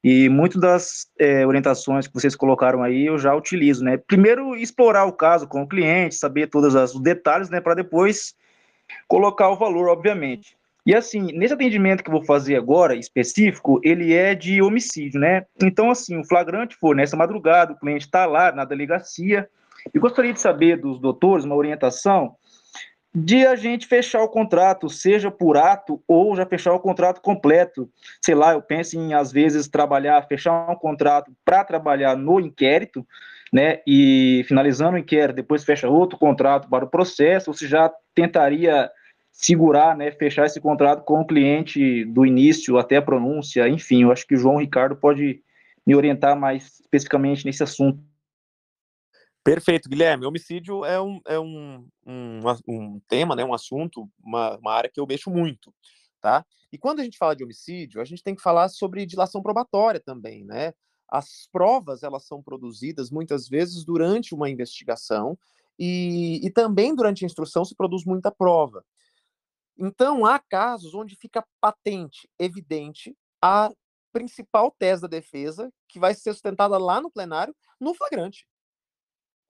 [0.03, 3.97] e muitas das é, orientações que vocês colocaram aí eu já utilizo, né?
[3.97, 8.37] Primeiro, explorar o caso com o cliente, saber todos os detalhes, né, para depois
[9.09, 10.57] colocar o valor, obviamente.
[10.87, 15.45] E assim, nesse atendimento que eu vou fazer agora, específico, ele é de homicídio, né?
[15.61, 19.49] Então, assim, o flagrante for nessa madrugada, o cliente está lá na delegacia,
[19.95, 22.37] e gostaria de saber dos doutores uma orientação
[23.13, 27.91] de a gente fechar o contrato, seja por ato ou já fechar o contrato completo.
[28.25, 33.05] Sei lá, eu penso em, às vezes, trabalhar, fechar um contrato para trabalhar no inquérito,
[33.53, 37.91] né, e finalizando o inquérito, depois fecha outro contrato para o processo, ou se já
[38.15, 38.89] tentaria
[39.33, 44.13] segurar, né, fechar esse contrato com o cliente do início até a pronúncia, enfim, eu
[44.13, 45.43] acho que o João Ricardo pode
[45.85, 47.99] me orientar mais especificamente nesse assunto.
[49.43, 50.27] Perfeito, Guilherme.
[50.27, 55.01] Homicídio é um, é um, um, um tema, né, um assunto, uma, uma área que
[55.01, 55.75] eu mexo muito,
[56.21, 56.45] tá?
[56.71, 59.99] E quando a gente fala de homicídio, a gente tem que falar sobre dilação probatória
[59.99, 60.75] também, né?
[61.09, 65.37] As provas, elas são produzidas muitas vezes durante uma investigação
[65.79, 68.85] e, e também durante a instrução se produz muita prova.
[69.77, 73.73] Então, há casos onde fica patente, evidente, a
[74.13, 78.47] principal tese da defesa, que vai ser sustentada lá no plenário, no flagrante.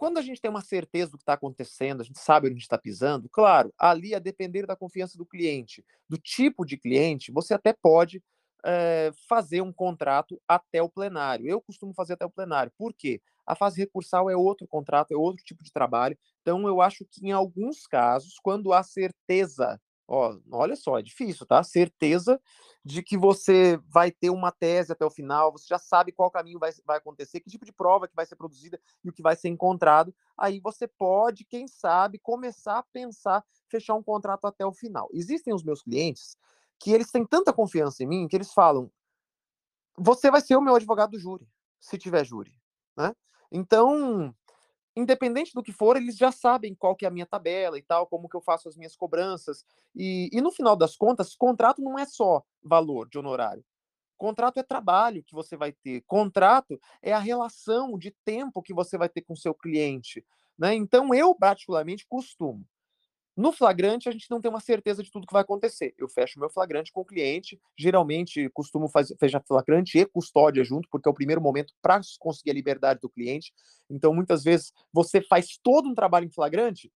[0.01, 2.57] Quando a gente tem uma certeza do que está acontecendo, a gente sabe onde a
[2.57, 7.31] gente está pisando, claro, ali a depender da confiança do cliente, do tipo de cliente,
[7.31, 8.23] você até pode
[8.65, 11.47] é, fazer um contrato até o plenário.
[11.47, 12.73] Eu costumo fazer até o plenário.
[12.79, 13.21] Por quê?
[13.47, 16.17] A fase recursal é outro contrato, é outro tipo de trabalho.
[16.41, 19.79] Então, eu acho que em alguns casos, quando há certeza
[20.13, 21.63] Ó, olha só, é difícil, tá?
[21.63, 22.41] Certeza
[22.85, 26.59] de que você vai ter uma tese até o final, você já sabe qual caminho
[26.59, 29.37] vai, vai acontecer, que tipo de prova que vai ser produzida e o que vai
[29.37, 30.13] ser encontrado.
[30.37, 35.09] Aí você pode, quem sabe, começar a pensar fechar um contrato até o final.
[35.13, 36.37] Existem os meus clientes
[36.77, 38.91] que eles têm tanta confiança em mim que eles falam:
[39.97, 41.49] você vai ser o meu advogado do júri,
[41.79, 42.53] se tiver júri,
[42.97, 43.15] né?
[43.53, 44.35] Então,
[44.97, 48.07] independente do que for, eles já sabem qual que é a minha tabela e tal,
[48.07, 49.65] como que eu faço as minhas cobranças.
[49.95, 53.65] E, e no final das contas, contrato não é só valor de honorário.
[54.17, 56.03] Contrato é trabalho que você vai ter.
[56.07, 60.25] Contrato é a relação de tempo que você vai ter com seu cliente.
[60.59, 60.75] Né?
[60.75, 62.67] Então, eu, particularmente, costumo
[63.37, 65.95] no flagrante, a gente não tem uma certeza de tudo que vai acontecer.
[65.97, 70.89] Eu fecho meu flagrante com o cliente, geralmente costumo fazer, fechar flagrante e custódia junto,
[70.91, 73.53] porque é o primeiro momento para conseguir a liberdade do cliente.
[73.89, 76.93] Então, muitas vezes, você faz todo um trabalho em flagrante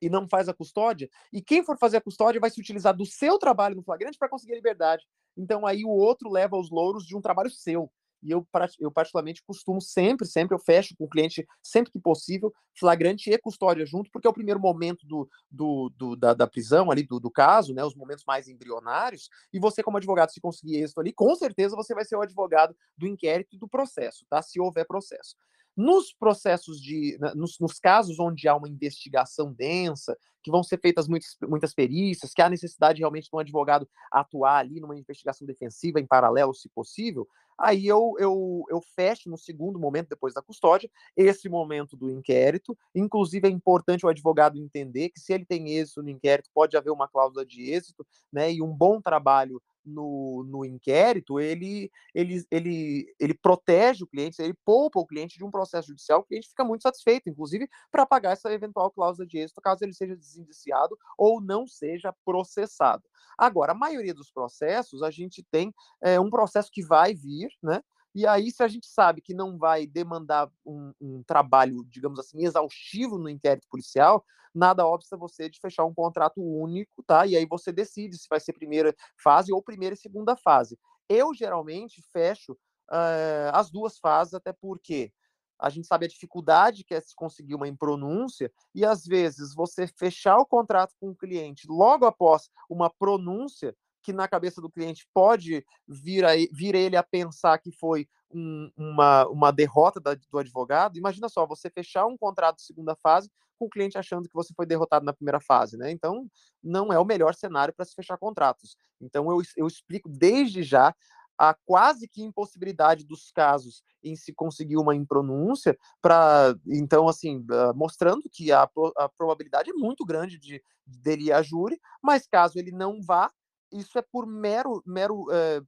[0.00, 3.06] e não faz a custódia, e quem for fazer a custódia vai se utilizar do
[3.06, 5.06] seu trabalho no flagrante para conseguir a liberdade.
[5.36, 7.88] Então, aí o outro leva os louros de um trabalho seu
[8.22, 8.46] e eu,
[8.78, 13.38] eu particularmente costumo sempre, sempre, eu fecho com o cliente sempre que possível, flagrante e
[13.38, 17.18] custódia junto, porque é o primeiro momento do, do, do da, da, prisão ali, do,
[17.18, 21.12] do, caso, né, os momentos mais embrionários, e você como advogado, se conseguir êxito ali,
[21.12, 24.86] com certeza você vai ser o advogado do inquérito e do processo, tá, se houver
[24.86, 25.36] processo.
[25.74, 27.18] Nos processos de.
[27.34, 32.34] Nos, nos, casos onde há uma investigação densa, que vão ser feitas muitas, muitas perícias,
[32.34, 36.68] que há necessidade realmente de um advogado atuar ali numa investigação defensiva em paralelo, se
[36.68, 37.26] possível,
[37.58, 42.76] aí eu, eu, eu fecho no segundo momento, depois da custódia, esse momento do inquérito.
[42.94, 46.90] Inclusive, é importante o advogado entender que se ele tem êxito no inquérito, pode haver
[46.90, 48.52] uma cláusula de êxito, né?
[48.52, 54.54] E um bom trabalho no, no inquérito, ele, ele, ele, ele protege o cliente, ele
[54.64, 58.32] poupa o cliente de um processo judicial, o cliente fica muito satisfeito, inclusive, para pagar
[58.32, 63.02] essa eventual cláusula de êxito, caso ele seja desindiciado ou não seja processado.
[63.36, 67.82] Agora, a maioria dos processos, a gente tem é, um processo que vai vir, né?
[68.14, 72.44] E aí, se a gente sabe que não vai demandar um, um, trabalho, digamos assim,
[72.44, 77.26] exaustivo no inquérito policial, nada obsta você de fechar um contrato único, tá?
[77.26, 80.78] E aí você decide se vai ser primeira fase ou primeira e segunda fase.
[81.08, 85.10] Eu geralmente fecho uh, as duas fases, até porque
[85.58, 89.86] a gente sabe a dificuldade que é se conseguir uma impronúncia, e às vezes você
[89.86, 95.06] fechar o contrato com o cliente logo após uma pronúncia que na cabeça do cliente
[95.14, 100.38] pode vir, a, vir ele a pensar que foi um, uma, uma derrota da, do
[100.38, 100.98] advogado.
[100.98, 104.52] Imagina só, você fechar um contrato de segunda fase com o cliente achando que você
[104.54, 105.90] foi derrotado na primeira fase, né?
[105.90, 106.26] Então,
[106.62, 108.76] não é o melhor cenário para se fechar contratos.
[109.00, 110.94] Então, eu, eu explico desde já
[111.38, 117.44] a quase que impossibilidade dos casos em se conseguir uma impronúncia para então assim
[117.74, 122.58] mostrando que a, a probabilidade é muito grande de dele ir a júri mas caso
[122.58, 123.30] ele não vá
[123.72, 125.60] isso é por mero, mero é,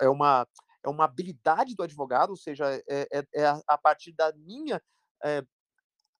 [0.00, 0.46] é uma
[0.84, 4.82] é uma habilidade do advogado, ou seja, é, é, é a partir da minha
[5.24, 5.44] é,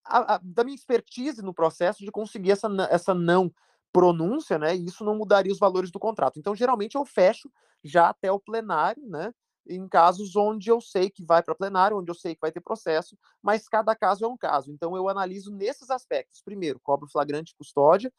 [0.04, 3.52] a, a, da minha expertise no processo de conseguir essa, essa não
[3.92, 4.74] pronúncia, né?
[4.74, 6.38] E isso não mudaria os valores do contrato.
[6.38, 7.50] Então, geralmente eu fecho
[7.84, 9.32] já até o plenário, né?
[9.66, 12.60] Em casos onde eu sei que vai para plenário, onde eu sei que vai ter
[12.60, 14.72] processo, mas cada caso é um caso.
[14.72, 16.42] Então, eu analiso nesses aspectos.
[16.42, 18.12] Primeiro, cobro flagrante custódia.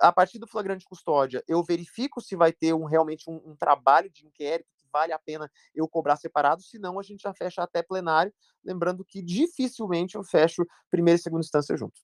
[0.00, 4.10] A partir do flagrante custódia, eu verifico se vai ter um, realmente um, um trabalho
[4.10, 7.80] de inquérito que vale a pena eu cobrar separado, senão a gente já fecha até
[7.80, 8.32] plenário.
[8.64, 12.02] Lembrando que dificilmente eu fecho primeira e segunda instância juntos.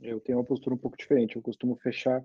[0.00, 1.36] Eu tenho uma postura um pouco diferente.
[1.36, 2.24] Eu costumo fechar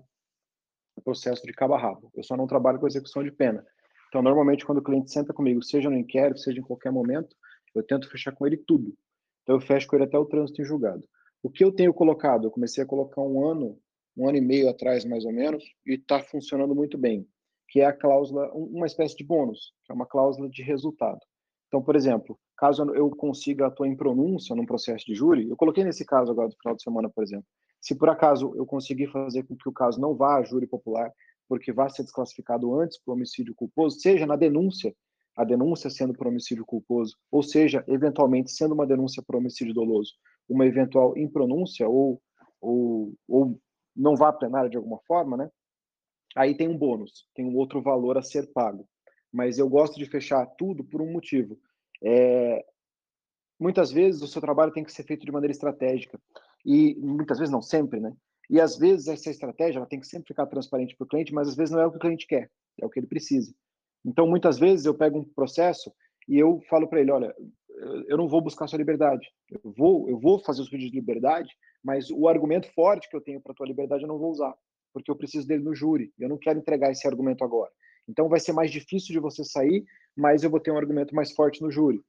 [0.94, 2.10] o processo de cabo a rabo.
[2.14, 3.66] Eu só não trabalho com execução de pena.
[4.12, 7.34] Então, normalmente, quando o cliente senta comigo, seja no inquérito, seja em qualquer momento,
[7.74, 8.92] eu tento fechar com ele tudo.
[9.42, 11.02] Então, eu fecho com ele até o trânsito em julgado.
[11.42, 12.44] O que eu tenho colocado?
[12.46, 13.78] Eu comecei a colocar um ano,
[14.14, 17.26] um ano e meio atrás, mais ou menos, e está funcionando muito bem,
[17.66, 21.20] que é a cláusula, uma espécie de bônus, que é uma cláusula de resultado.
[21.68, 25.84] Então, por exemplo, caso eu consiga atuar em pronúncia num processo de júri, eu coloquei
[25.84, 27.46] nesse caso agora do final de semana, por exemplo,
[27.80, 31.10] se por acaso eu conseguir fazer com que o caso não vá a júri popular,
[31.52, 34.96] porque vá ser desclassificado antes por homicídio culposo, seja na denúncia,
[35.36, 40.14] a denúncia sendo por homicídio culposo, ou seja, eventualmente sendo uma denúncia por homicídio doloso,
[40.48, 42.22] uma eventual impronúncia ou,
[42.58, 43.60] ou, ou
[43.94, 45.50] não vá a plenária de alguma forma, né?
[46.34, 48.88] Aí tem um bônus, tem um outro valor a ser pago.
[49.30, 51.58] Mas eu gosto de fechar tudo por um motivo.
[52.02, 52.64] É,
[53.60, 56.18] muitas vezes o seu trabalho tem que ser feito de maneira estratégica
[56.64, 58.10] e muitas vezes não sempre, né?
[58.50, 61.48] E às vezes essa estratégia ela tem que sempre ficar transparente para o cliente, mas
[61.48, 63.54] às vezes não é o que o cliente quer, é o que ele precisa.
[64.04, 65.92] Então muitas vezes eu pego um processo
[66.28, 67.34] e eu falo para ele, olha,
[68.06, 71.50] eu não vou buscar sua liberdade, eu vou, eu vou fazer os pedidos de liberdade,
[71.82, 74.54] mas o argumento forte que eu tenho para tua liberdade eu não vou usar,
[74.92, 77.70] porque eu preciso dele no júri, eu não quero entregar esse argumento agora.
[78.08, 79.84] Então vai ser mais difícil de você sair,
[80.16, 82.00] mas eu vou ter um argumento mais forte no júri.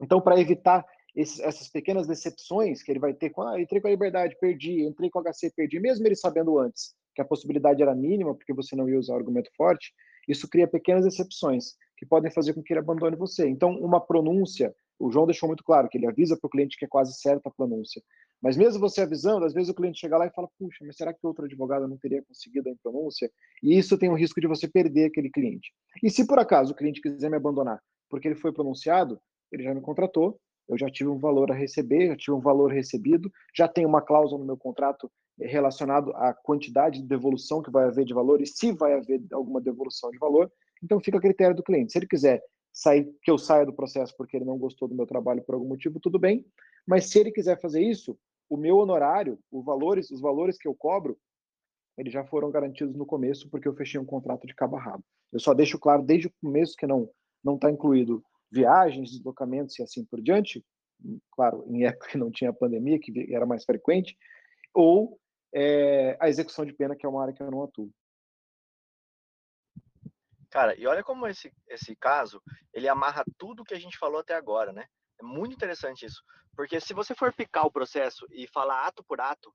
[0.00, 0.84] Então, para evitar
[1.14, 4.82] esses, essas pequenas decepções que ele vai ter com, ah, entrei com a liberdade, perdi,
[4.82, 8.52] entrei com o HC, perdi, mesmo ele sabendo antes que a possibilidade era mínima, porque
[8.52, 9.92] você não ia usar o argumento forte,
[10.28, 13.46] isso cria pequenas decepções que podem fazer com que ele abandone você.
[13.48, 16.84] Então, uma pronúncia, o João deixou muito claro que ele avisa para o cliente que
[16.84, 18.02] é quase certa a pronúncia.
[18.42, 21.14] Mas mesmo você avisando, às vezes o cliente chega lá e fala, puxa, mas será
[21.14, 23.30] que outro advogado não teria conseguido a pronúncia?
[23.62, 25.72] E isso tem o risco de você perder aquele cliente.
[26.02, 27.80] E se por acaso o cliente quiser me abandonar
[28.14, 30.38] porque ele foi pronunciado, ele já me contratou,
[30.68, 34.00] eu já tive um valor a receber, já tive um valor recebido, já tenho uma
[34.00, 38.46] cláusula no meu contrato relacionado à quantidade de devolução que vai haver de valor e
[38.46, 40.50] se vai haver alguma devolução de valor,
[40.82, 41.92] então fica a critério do cliente.
[41.92, 42.42] Se ele quiser
[42.72, 45.68] sair, que eu saia do processo porque ele não gostou do meu trabalho por algum
[45.68, 46.44] motivo, tudo bem.
[46.86, 50.74] Mas se ele quiser fazer isso, o meu honorário, os valores, os valores que eu
[50.74, 51.16] cobro,
[51.96, 55.04] eles já foram garantidos no começo porque eu fechei um contrato de cabo a rabo.
[55.32, 57.08] Eu só deixo claro desde o começo que não
[57.44, 58.24] não está incluído
[58.54, 60.64] viagens, deslocamentos e assim por diante,
[61.32, 64.16] claro, em época que não tinha pandemia, que era mais frequente,
[64.72, 65.20] ou
[65.52, 67.90] é, a execução de pena, que é uma área que eu não atuo.
[70.50, 72.40] Cara, e olha como esse, esse caso,
[72.72, 74.86] ele amarra tudo que a gente falou até agora, né?
[75.20, 76.22] É muito interessante isso.
[76.54, 79.52] Porque se você for picar o processo e falar ato por ato,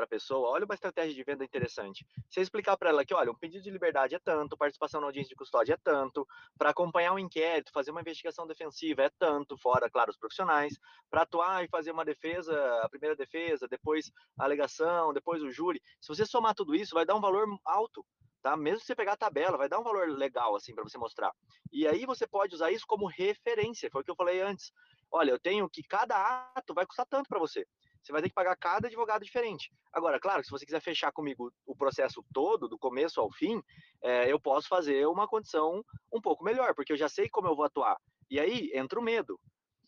[0.00, 2.06] para a pessoa, olha uma estratégia de venda interessante.
[2.28, 5.28] Você explicar para ela que, olha, um pedido de liberdade é tanto, participação na audiência
[5.28, 6.26] de custódia é tanto,
[6.56, 10.78] para acompanhar um inquérito, fazer uma investigação defensiva é tanto, fora, claro, os profissionais,
[11.10, 15.82] para atuar e fazer uma defesa, a primeira defesa, depois a alegação, depois o júri.
[16.00, 18.04] Se você somar tudo isso, vai dar um valor alto.
[18.42, 18.56] Tá?
[18.56, 21.30] Mesmo se você pegar a tabela, vai dar um valor legal assim para você mostrar.
[21.70, 24.72] E aí você pode usar isso como referência, foi o que eu falei antes.
[25.12, 27.66] Olha, eu tenho que cada ato vai custar tanto para você
[28.02, 29.70] você vai ter que pagar cada advogado diferente.
[29.92, 33.62] Agora, claro, se você quiser fechar comigo o processo todo, do começo ao fim,
[34.02, 37.56] é, eu posso fazer uma condição um pouco melhor, porque eu já sei como eu
[37.56, 37.96] vou atuar.
[38.30, 39.38] E aí entra o medo.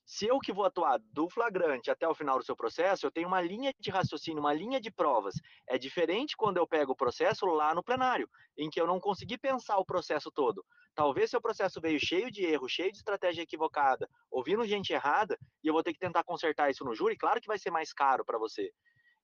[0.04, 3.28] Se eu que vou atuar do flagrante até o final do seu processo, eu tenho
[3.28, 5.34] uma linha de raciocínio, uma linha de provas.
[5.66, 8.28] É diferente quando eu pego o processo lá no plenário,
[8.58, 10.64] em que eu não consegui pensar o processo todo.
[10.94, 15.68] Talvez seu processo veio cheio de erro, cheio de estratégia equivocada, ouvindo gente errada, e
[15.68, 18.24] eu vou ter que tentar consertar isso no júri, claro que vai ser mais caro
[18.24, 18.72] para você.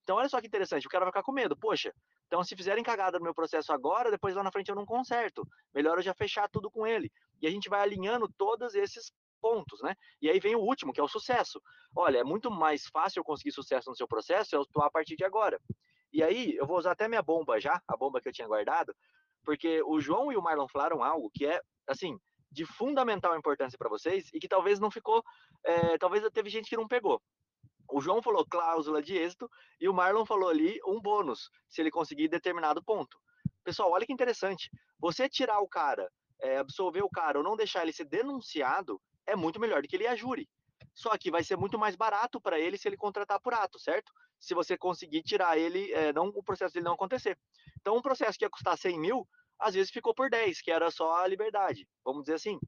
[0.03, 1.55] Então, olha só que interessante, o cara vai ficar com medo.
[1.55, 1.93] Poxa,
[2.26, 5.47] então se fizerem cagada no meu processo agora, depois lá na frente eu não conserto.
[5.74, 7.12] Melhor eu já fechar tudo com ele.
[7.43, 9.95] E a gente vai alinhando todos esses pontos, né?
[10.20, 11.61] E aí vem o último, que é o sucesso.
[11.95, 15.24] Olha, é muito mais fácil conseguir sucesso no seu processo eu atuar a partir de
[15.24, 15.61] agora.
[16.12, 18.95] E aí, eu vou usar até minha bomba já, a bomba que eu tinha guardado,
[19.45, 22.18] porque o João e o Marlon falaram algo que é, assim,
[22.51, 25.22] de fundamental importância para vocês e que talvez não ficou,
[25.64, 27.20] é, talvez teve gente que não pegou.
[27.91, 29.49] O João falou cláusula de êxito
[29.80, 33.18] e o Marlon falou ali um bônus, se ele conseguir determinado ponto.
[33.64, 34.70] Pessoal, olha que interessante.
[34.99, 36.11] Você tirar o cara,
[36.41, 39.97] é, absolver o cara ou não deixar ele ser denunciado é muito melhor do que
[39.97, 40.49] ele ir a júri.
[40.95, 44.12] Só que vai ser muito mais barato para ele se ele contratar por ato, certo?
[44.41, 47.39] se você conseguir tirar ele, é, não o processo dele não acontecer.
[47.81, 50.91] Então, um processo que ia custar 100 mil, às vezes ficou por 10, que era
[50.91, 52.59] só a liberdade, vamos dizer assim.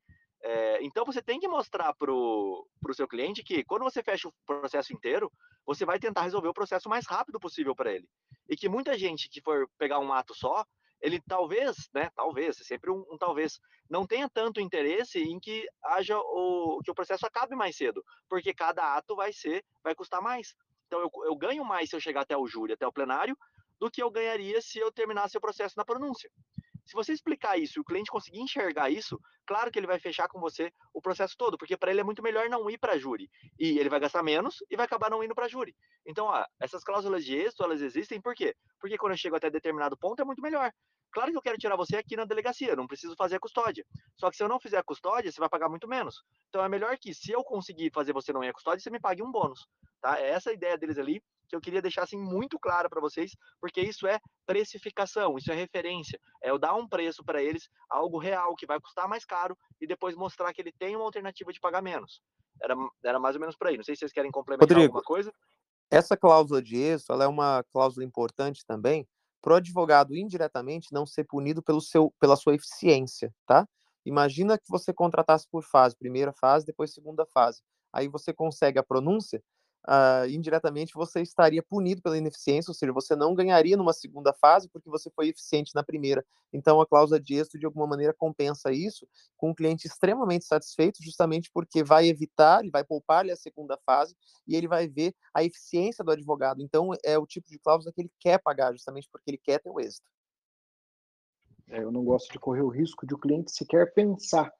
[0.42, 4.34] É, então, você tem que mostrar para o seu cliente que, quando você fecha o
[4.46, 5.30] processo inteiro,
[5.66, 8.08] você vai tentar resolver o processo o mais rápido possível para ele.
[8.48, 10.64] E que muita gente que for pegar um ato só,
[11.00, 15.66] ele talvez, né, talvez, é sempre um, um, talvez, não tenha tanto interesse em que
[15.84, 20.20] haja o que o processo acabe mais cedo, porque cada ato vai ser, vai custar
[20.20, 20.54] mais.
[20.86, 23.36] Então eu, eu ganho mais se eu chegar até o júri, até o plenário,
[23.78, 26.30] do que eu ganharia se eu terminasse o processo na pronúncia.
[26.90, 29.16] Se você explicar isso e o cliente conseguir enxergar isso,
[29.46, 32.20] claro que ele vai fechar com você o processo todo, porque para ele é muito
[32.20, 33.30] melhor não ir para júri.
[33.56, 35.76] E ele vai gastar menos e vai acabar não indo para júri.
[36.04, 38.56] Então, ó, essas cláusulas de êxito, elas existem por quê?
[38.80, 40.72] Porque quando eu chego até determinado ponto é muito melhor.
[41.12, 43.84] Claro que eu quero tirar você aqui na delegacia, não preciso fazer a custódia.
[44.16, 46.22] Só que se eu não fizer a custódia, você vai pagar muito menos.
[46.48, 49.00] Então é melhor que, se eu conseguir fazer você não ir à custódia, você me
[49.00, 49.66] pague um bônus.
[50.00, 50.20] Tá?
[50.20, 53.32] É essa a ideia deles ali que eu queria deixar assim muito clara para vocês,
[53.60, 58.18] porque isso é precificação, isso é referência, é eu dar um preço para eles, algo
[58.18, 61.58] real que vai custar mais caro e depois mostrar que ele tem uma alternativa de
[61.58, 62.22] pagar menos.
[62.62, 63.76] Era, era mais ou menos por aí.
[63.76, 65.32] Não sei se vocês querem complementar Rodrigo, alguma coisa.
[65.90, 69.08] Essa cláusula de êxito, ela é uma cláusula importante também
[69.40, 73.66] para o advogado indiretamente não ser punido pelo seu, pela sua eficiência, tá?
[74.04, 77.62] Imagina que você contratasse por fase, primeira fase, depois segunda fase.
[77.92, 79.42] Aí você consegue a pronúncia,
[79.88, 84.68] uh, indiretamente você estaria punido pela ineficiência, ou seja, você não ganharia numa segunda fase
[84.68, 86.24] porque você foi eficiente na primeira.
[86.52, 89.06] Então, a cláusula de êxito, de alguma maneira, compensa isso
[89.36, 94.16] com um cliente extremamente satisfeito, justamente porque vai evitar, ele vai poupar-lhe a segunda fase
[94.46, 96.62] e ele vai ver a eficiência do advogado.
[96.62, 99.70] Então, é o tipo de cláusula que ele quer pagar, justamente porque ele quer ter
[99.70, 100.06] o êxito.
[101.68, 104.52] É, eu não gosto de correr o risco de o cliente sequer pensar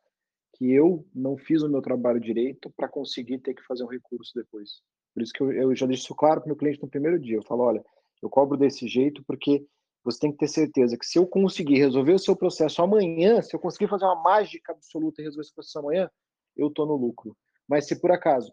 [0.55, 4.33] que eu não fiz o meu trabalho direito para conseguir ter que fazer um recurso
[4.35, 4.81] depois.
[5.15, 7.19] Por isso que eu, eu já deixo isso claro para o meu cliente no primeiro
[7.19, 7.37] dia.
[7.37, 7.85] Eu falo, olha,
[8.23, 9.67] eu cobro desse jeito porque
[10.05, 13.55] você tem que ter certeza que se eu conseguir resolver o seu processo amanhã, se
[13.55, 16.11] eu conseguir fazer uma mágica absoluta e resolver esse processo amanhã,
[16.57, 17.37] eu estou no lucro.
[17.69, 18.53] Mas se por acaso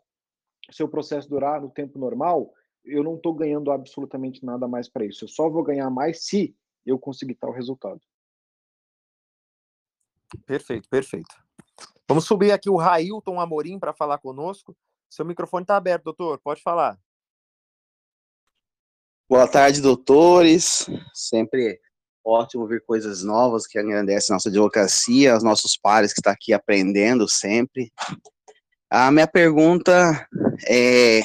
[0.69, 2.51] o seu processo durar no tempo normal,
[2.83, 5.23] eu não estou ganhando absolutamente nada mais para isso.
[5.23, 6.55] Eu só vou ganhar mais se
[6.85, 8.01] eu conseguir tal resultado.
[10.45, 11.35] Perfeito, perfeito.
[12.07, 14.75] Vamos subir aqui o Railton Amorim para falar conosco.
[15.09, 16.39] Seu microfone está aberto, doutor.
[16.43, 16.97] Pode falar.
[19.29, 20.85] Boa tarde, doutores.
[21.13, 21.79] Sempre
[22.25, 26.35] ótimo ver coisas novas que engrandecem a nossa advocacia, os nossos pares que estão tá
[26.35, 27.91] aqui aprendendo sempre.
[28.89, 30.27] A minha pergunta
[30.67, 31.21] é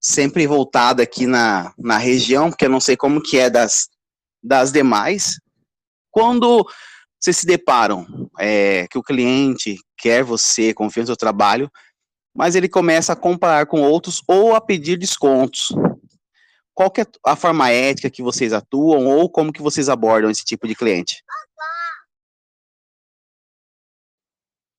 [0.00, 3.88] sempre voltada aqui na, na região, porque eu não sei como que é das,
[4.42, 5.38] das demais.
[6.10, 6.66] Quando
[7.20, 8.04] vocês se deparam
[8.38, 11.70] é, que o cliente quer você, confia no seu trabalho,
[12.34, 15.68] mas ele começa a comparar com outros ou a pedir descontos.
[16.74, 20.66] Qual é a forma ética que vocês atuam ou como que vocês abordam esse tipo
[20.66, 21.22] de cliente?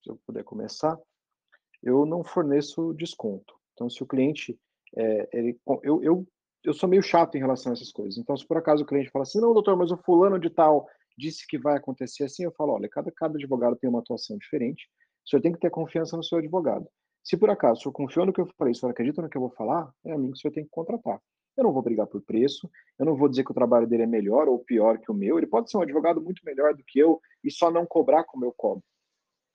[0.03, 0.97] Se eu puder começar,
[1.81, 3.53] eu não forneço desconto.
[3.73, 4.57] Então, se o cliente,
[4.97, 6.27] é, ele, eu, eu,
[6.63, 8.17] eu sou meio chato em relação a essas coisas.
[8.17, 10.87] Então, se por acaso o cliente fala assim, não, doutor, mas o fulano de tal
[11.17, 14.89] disse que vai acontecer assim, eu falo, olha, cada, cada advogado tem uma atuação diferente,
[15.25, 16.87] o senhor tem que ter confiança no seu advogado.
[17.23, 19.37] Se por acaso o senhor confiou no que eu falei, o senhor acredita no que
[19.37, 21.21] eu vou falar, é a mim que o senhor tem que contratar.
[21.55, 22.69] Eu não vou brigar por preço,
[22.99, 25.37] eu não vou dizer que o trabalho dele é melhor ou pior que o meu.
[25.37, 28.43] Ele pode ser um advogado muito melhor do que eu e só não cobrar como
[28.43, 28.83] eu cobro.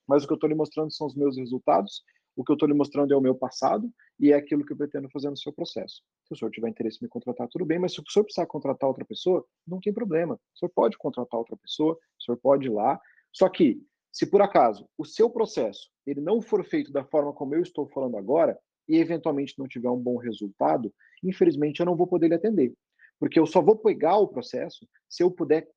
[0.07, 2.03] Mas o que eu estou lhe mostrando são os meus resultados,
[2.39, 4.77] o que eu estou lhe mostrando é o meu passado e é aquilo que eu
[4.77, 6.03] pretendo fazer no seu processo.
[6.25, 8.47] Se o senhor tiver interesse em me contratar, tudo bem, mas se o senhor precisar
[8.47, 10.35] contratar outra pessoa, não tem problema.
[10.55, 12.99] O senhor pode contratar outra pessoa, o senhor pode ir lá.
[13.33, 13.83] Só que
[14.19, 17.87] se por acaso o seu processo ele não for feito da forma como eu estou
[17.87, 18.59] falando agora
[18.89, 20.93] e eventualmente não tiver um bom resultado,
[21.23, 22.75] infelizmente eu não vou poder lhe atender,
[23.21, 25.69] porque eu só vou pegar o processo se eu puder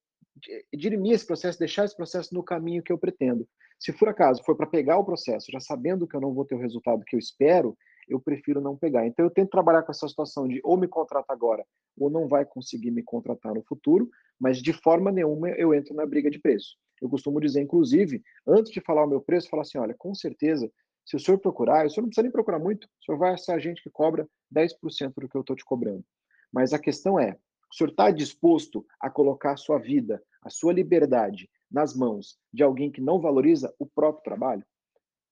[0.73, 3.47] dirimir esse processo, deixar esse processo no caminho que eu pretendo.
[3.79, 6.55] Se por acaso for para pegar o processo, já sabendo que eu não vou ter
[6.55, 7.77] o resultado que eu espero,
[8.09, 9.05] eu prefiro não pegar.
[9.05, 11.63] Então eu tento trabalhar com essa situação de ou me contrata agora
[11.95, 16.07] ou não vai conseguir me contratar no futuro, mas de forma nenhuma eu entro na
[16.07, 16.75] briga de preço.
[17.01, 20.71] Eu costumo dizer, inclusive, antes de falar o meu preço, falar assim: olha, com certeza,
[21.05, 23.53] se o senhor procurar, o senhor não precisa nem procurar muito, o senhor vai ser
[23.53, 26.05] a gente que cobra 10% do que eu estou te cobrando.
[26.51, 27.37] Mas a questão é:
[27.71, 32.63] o senhor está disposto a colocar a sua vida, a sua liberdade nas mãos de
[32.63, 34.65] alguém que não valoriza o próprio trabalho?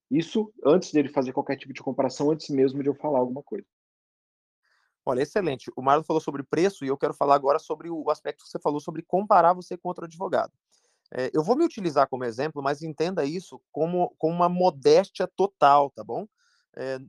[0.10, 3.68] Isso antes dele fazer qualquer tipo de comparação, antes mesmo de eu falar alguma coisa.
[5.06, 5.72] Olha, excelente.
[5.76, 8.60] O Marlon falou sobre preço e eu quero falar agora sobre o aspecto que você
[8.60, 10.52] falou sobre comparar você com outro advogado.
[11.12, 15.90] É, eu vou me utilizar como exemplo, mas entenda isso como, como uma modéstia total,
[15.90, 16.28] tá bom?
[16.76, 17.00] É,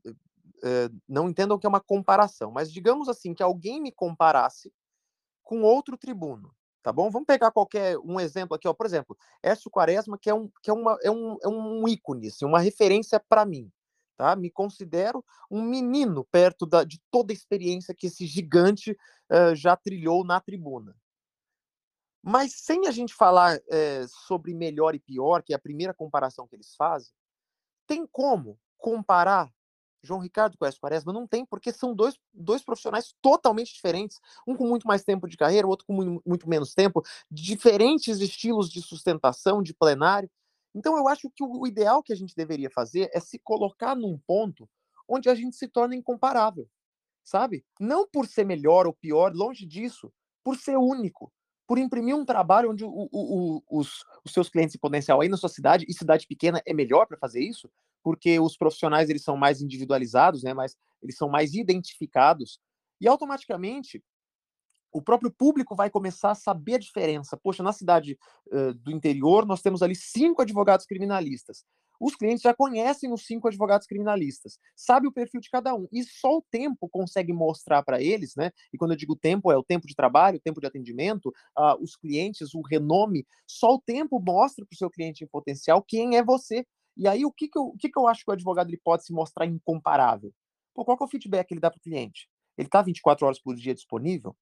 [0.63, 4.73] eh, não entendam que é uma comparação, mas digamos assim, que alguém me comparasse
[5.43, 7.11] com outro tribuno, tá bom?
[7.11, 8.75] Vamos pegar qualquer um exemplo aqui, ó.
[8.75, 12.29] Por exemplo, Écio Quaresma, que é um, que é uma, é um, é um ícone,
[12.29, 13.71] assim, uma referência para mim,
[14.17, 14.37] tá?
[14.37, 19.77] Me considero um menino perto da, de toda a experiência que esse gigante uh, já
[19.77, 20.95] trilhou na tribuna.
[22.23, 26.47] Mas sem a gente falar uh, sobre melhor e pior, que é a primeira comparação
[26.47, 27.11] que eles fazem,
[27.87, 29.51] tem como comparar
[30.03, 31.13] João Ricardo com Écio Quaresma?
[31.13, 34.19] Não tem, porque são dois, dois profissionais totalmente diferentes.
[34.47, 38.21] Um com muito mais tempo de carreira, o outro com muito, muito menos tempo, diferentes
[38.21, 40.31] estilos de sustentação, de plenário.
[40.75, 44.19] Então, eu acho que o ideal que a gente deveria fazer é se colocar num
[44.27, 44.69] ponto
[45.09, 46.69] onde a gente se torna incomparável,
[47.25, 47.65] sabe?
[47.81, 50.13] Não por ser melhor ou pior, longe disso,
[50.45, 51.33] por ser único
[51.71, 55.37] por imprimir um trabalho onde o, o, os, os, seus clientes em potencial aí na
[55.37, 57.71] sua cidade, e cidade pequena é melhor para fazer isso,
[58.03, 62.59] porque os profissionais eles são mais individualizados, né, mas eles são mais identificados,
[63.01, 64.03] e automaticamente
[64.91, 67.37] o próprio público vai começar a saber a diferença.
[67.37, 68.19] Poxa, na cidade
[68.49, 71.65] uh, do interior nós temos ali cinco advogados criminalistas
[72.01, 76.03] os clientes já conhecem os cinco advogados criminalistas, sabe o perfil de cada um, e
[76.03, 78.51] só o tempo consegue mostrar para eles, né?
[78.73, 81.27] E quando eu digo tempo, é o tempo de trabalho, o tempo de atendimento,
[81.59, 85.83] uh, os clientes, o renome, só o tempo mostra para o seu cliente em potencial
[85.83, 86.67] quem é você.
[86.97, 88.81] E aí, o que, que, eu, o que, que eu acho que o advogado ele
[88.83, 90.33] pode se mostrar incomparável?
[90.75, 92.29] Pô, qual é o feedback que ele dá para o cliente?
[92.57, 94.37] Ele está 24 horas por dia disponível?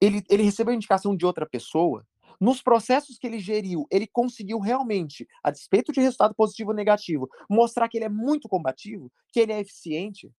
[0.00, 2.06] Ele, ele recebeu a indicação de outra pessoa?
[2.40, 7.28] Nos processos que ele geriu, ele conseguiu realmente, a despeito de resultado positivo ou negativo,
[7.48, 10.30] mostrar que ele é muito combativo, que ele é eficiente.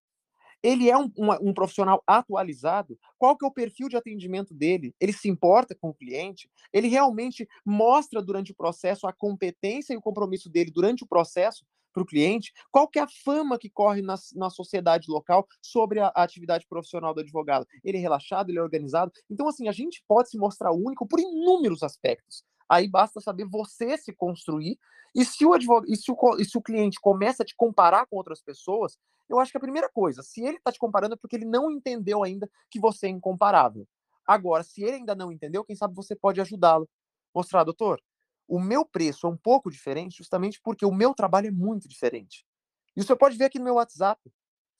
[0.62, 2.98] Ele é um, um, um, profissional atualizado?
[3.16, 4.92] Qual que é o perfil de atendimento dele?
[5.00, 6.50] Ele se importa com o cliente?
[6.72, 11.64] Ele realmente mostra durante o processo a competência e o compromisso dele durante o processo
[11.98, 12.52] para o cliente?
[12.70, 16.66] Qual que é a fama que corre na, na sociedade local sobre a, a, atividade
[16.68, 17.66] profissional do advogado?
[17.82, 19.10] Ele é relaxado, ele é organizado?
[19.28, 22.44] Então, assim, a gente pode se mostrar único por inúmeros aspectos.
[22.68, 24.78] Aí basta saber você se construir.
[25.14, 28.06] E se o, advogado, e se o, e se o cliente começa a te comparar
[28.06, 28.96] com outras pessoas,
[29.28, 31.70] eu acho que a primeira coisa, se ele está te comparando é porque ele não
[31.70, 33.86] entendeu ainda que você é incomparável.
[34.26, 36.88] Agora, se ele ainda não entendeu, quem sabe você pode ajudá-lo.
[37.34, 38.00] Mostrar, doutor,
[38.48, 42.44] o meu preço é um pouco diferente justamente porque o meu trabalho é muito diferente.
[42.96, 44.20] E o senhor pode ver aqui no meu WhatsApp.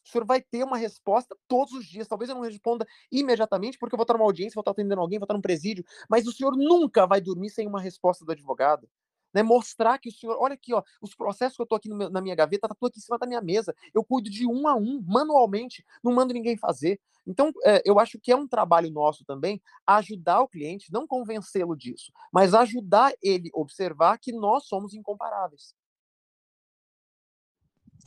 [0.04, 2.08] O senhor vai ter uma resposta todos os dias.
[2.08, 5.18] Talvez eu não responda imediatamente, porque eu vou estar numa audiência, vou estar atendendo alguém,
[5.18, 8.88] vou estar num presídio, mas o senhor nunca vai dormir sem uma resposta do advogado
[9.32, 9.42] né?
[9.42, 12.20] Mostrar que o senhor, olha aqui, ó, os processos que eu tô aqui meu, na
[12.20, 13.74] minha gaveta, tá tudo aqui em cima da minha mesa.
[13.94, 17.00] Eu cuido de um a um, manualmente, não mando ninguém fazer.
[17.26, 21.76] Então, é, eu acho que é um trabalho nosso também ajudar o cliente, não convencê-lo
[21.76, 25.74] disso, mas ajudar ele observar que nós somos incomparáveis.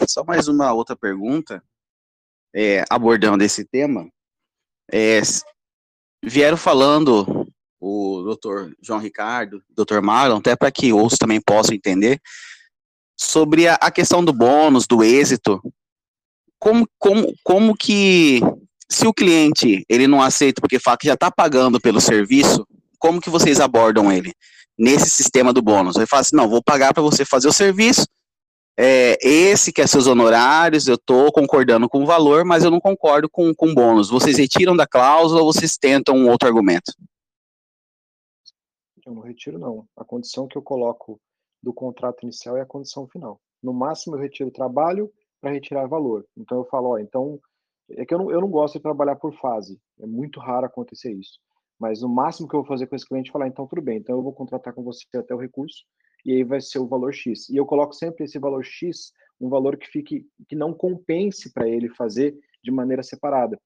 [0.08, 1.64] Só mais uma outra pergunta,
[2.54, 4.12] é, abordando esse tema.
[4.92, 5.22] É,
[6.24, 7.41] vieram falando
[7.82, 12.22] o doutor João Ricardo, doutor Marlon, até para que outros também possam entender,
[13.20, 15.60] sobre a, a, questão do bônus, do êxito.
[16.60, 18.40] Como, como, como que,
[18.88, 22.68] se o cliente ele não aceita porque fala que já está pagando pelo serviço,
[23.00, 24.32] como que vocês abordam ele
[24.78, 25.96] nesse sistema do bônus?
[25.96, 28.06] Ele fala assim, não, vou pagar para você fazer o serviço,
[28.78, 32.80] é, esse que é seus honorários, eu estou concordando com o valor, mas eu não
[32.80, 34.10] concordo com o bônus.
[34.10, 36.94] Vocês retiram da cláusula ou vocês tentam um outro argumento?
[39.14, 39.88] Não retiro, não.
[39.98, 41.20] A condição que eu coloco
[41.62, 43.40] do contrato inicial é a condição final.
[43.62, 46.26] No máximo, eu retiro trabalho para retirar valor.
[46.38, 47.40] Então, eu falo, ó, então,
[47.92, 49.80] é que eu não, eu não gosto de trabalhar por fase.
[50.00, 51.40] É muito raro acontecer isso.
[51.80, 53.98] Mas o máximo que eu vou fazer com esse cliente é falar, então, tudo bem,
[53.98, 55.84] então eu vou contratar com você até o recurso,
[56.24, 57.50] e aí vai ser o valor X.
[57.50, 61.68] E eu coloco sempre esse valor X, um valor que fique, que não compense para
[61.68, 63.60] ele fazer de maneira separada.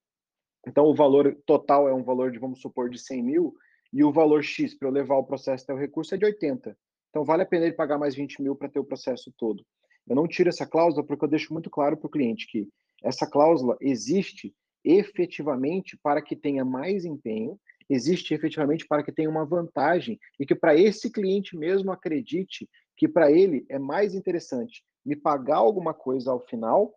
[0.65, 3.53] Então, o valor total é um valor de, vamos supor, de 100 mil,
[3.95, 6.77] e o valor X para eu levar o processo até o recurso é de 80.
[7.09, 9.65] Então vale a pena ele pagar mais 20 mil para ter o processo todo.
[10.05, 12.67] Eu não tiro essa cláusula porque eu deixo muito claro para o cliente que
[13.01, 14.53] essa cláusula existe
[14.83, 17.57] efetivamente para que tenha mais empenho,
[17.89, 23.07] existe efetivamente para que tenha uma vantagem e que para esse cliente mesmo acredite que
[23.07, 26.93] para ele é mais interessante me pagar alguma coisa ao final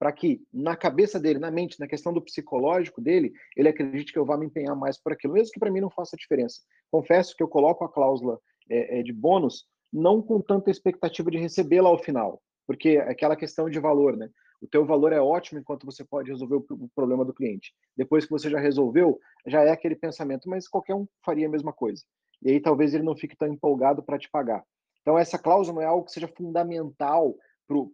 [0.00, 4.18] para que na cabeça dele, na mente, na questão do psicológico dele, ele acredite que
[4.18, 6.62] eu vá me empenhar mais por aquilo, mesmo que para mim não faça diferença.
[6.90, 8.40] Confesso que eu coloco a cláusula
[8.70, 13.36] é, é, de bônus não com tanta expectativa de recebê-la ao final, porque é aquela
[13.36, 14.30] questão de valor, né?
[14.62, 17.74] O teu valor é ótimo enquanto você pode resolver o problema do cliente.
[17.94, 21.74] Depois que você já resolveu, já é aquele pensamento, mas qualquer um faria a mesma
[21.74, 22.02] coisa.
[22.42, 24.64] E aí talvez ele não fique tão empolgado para te pagar.
[25.02, 27.34] Então essa cláusula não é algo que seja fundamental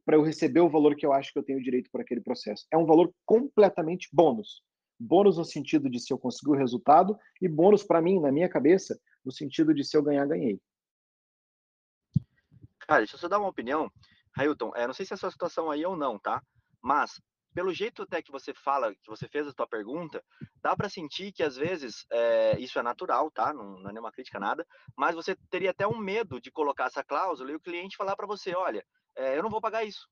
[0.04, 2.66] para eu receber o valor que eu acho que eu tenho direito por aquele processo.
[2.72, 4.62] É um valor completamente bônus.
[4.98, 8.48] Bônus no sentido de se eu conseguir o resultado e bônus para mim, na minha
[8.48, 10.58] cabeça, no sentido de se eu ganhar, ganhei.
[12.86, 13.90] Cara, deixa eu só dar uma opinião.
[14.34, 16.42] Railton, é, não sei se é a sua situação aí ou não, tá?
[16.80, 17.20] Mas,
[17.52, 20.22] pelo jeito até que você fala, que você fez a tua pergunta,
[20.62, 23.52] dá para sentir que às vezes é, isso é natural, tá?
[23.52, 24.64] Não, não é nenhuma crítica, nada.
[24.96, 28.26] Mas você teria até um medo de colocar essa cláusula e o cliente falar para
[28.26, 28.84] você, olha,
[29.16, 30.08] é, eu não vou pagar isso.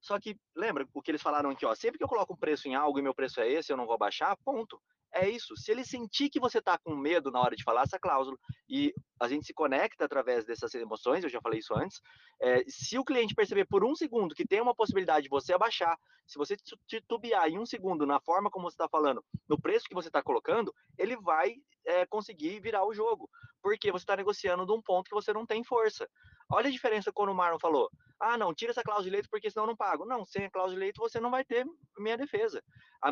[0.00, 2.68] Só que, lembra o que eles falaram aqui, ó, sempre que eu coloco um preço
[2.68, 4.80] em algo e meu preço é esse, eu não vou baixar, ponto
[5.12, 5.56] é isso.
[5.56, 8.36] Se ele sentir que você está com medo na hora de falar essa cláusula,
[8.68, 12.00] e a gente se conecta através dessas emoções, eu já falei isso antes,
[12.40, 15.98] é, se o cliente perceber por um segundo que tem uma possibilidade de você abaixar,
[16.26, 16.56] se você
[16.86, 20.22] titubear em um segundo na forma como você está falando, no preço que você está
[20.22, 23.28] colocando, ele vai é, conseguir virar o jogo,
[23.60, 26.08] porque você está negociando de um ponto que você não tem força.
[26.48, 27.90] Olha a diferença quando o Marlon falou,
[28.20, 30.04] ah, não, tira essa cláusula de leito porque senão eu não pago.
[30.04, 31.66] Não, sem a cláusula de leito você não vai ter
[31.98, 32.62] minha defesa.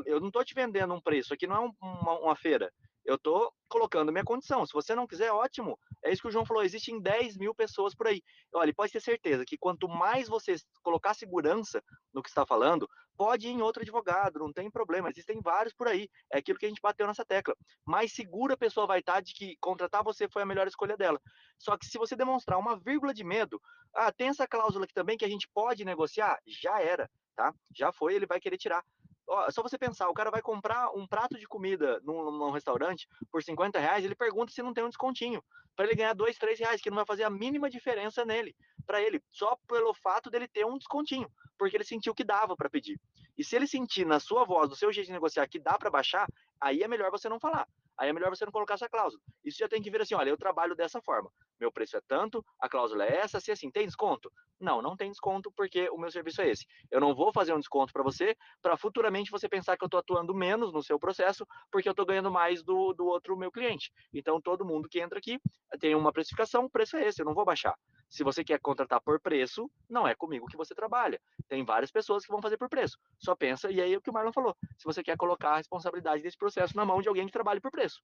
[0.05, 2.71] Eu não estou te vendendo um preço, aqui não é um, uma, uma feira.
[3.05, 4.67] Eu estou colocando minha condição.
[4.67, 5.79] Se você não quiser, ótimo.
[6.05, 6.63] É isso que o João falou.
[6.63, 8.23] Existem 10 mil pessoas por aí.
[8.53, 11.83] Olha, pode ter certeza que quanto mais você colocar segurança
[12.13, 12.87] no que está falando,
[13.19, 15.11] pode ir em outro advogado, não tem problema.
[15.11, 16.09] Existem vários por aí.
[16.33, 17.57] É aquilo que a gente bateu nessa tecla.
[17.85, 21.21] Mais segura a pessoa vai estar de que contratar você foi a melhor escolha dela.
[21.59, 23.61] Só que se você demonstrar uma vírgula de medo,
[23.93, 27.53] ah, tem essa cláusula aqui também que a gente pode negociar, já era, tá?
[27.75, 28.85] Já foi, ele vai querer tirar
[29.29, 33.07] ó, só você pensar, o cara vai comprar um prato de comida num, num restaurante
[33.31, 35.45] por 50 reais, ele pergunta se não tem um descontinho,
[35.77, 38.57] para ele ganhar dois, três reais, que não vai fazer a mínima diferença nele,
[38.89, 42.71] para ele, só pelo fato dele ter um descontinho, porque ele sentiu que dava para
[42.71, 42.99] pedir.
[43.37, 45.91] E se ele sentir na sua voz, do seu jeito de negociar, que dá para
[45.91, 46.27] baixar,
[46.59, 47.69] aí é melhor você não falar.
[47.99, 49.23] Aí é melhor você não colocar essa cláusula.
[49.45, 51.31] Isso já tem que vir assim, olha, eu trabalho dessa forma.
[51.61, 54.31] Meu preço é tanto, a cláusula é essa, se assim, tem desconto?
[54.61, 56.67] Não, não tem desconto porque o meu serviço é esse.
[56.91, 60.01] Eu não vou fazer um desconto para você, para futuramente você pensar que eu estou
[60.01, 63.93] atuando menos no seu processo, porque eu estou ganhando mais do, do outro meu cliente.
[64.13, 65.41] Então, todo mundo que entra aqui
[65.79, 67.77] tem uma precificação, o preço é esse, eu não vou baixar.
[68.09, 71.21] Se você quer contratar por preço, não é comigo que você trabalha.
[71.47, 72.99] Tem várias pessoas que vão fazer por preço.
[73.19, 75.57] Só pensa, e aí é o que o Marlon falou, se você quer colocar a
[75.59, 78.03] responsabilidade desse processo na mão de alguém que trabalhe por preço.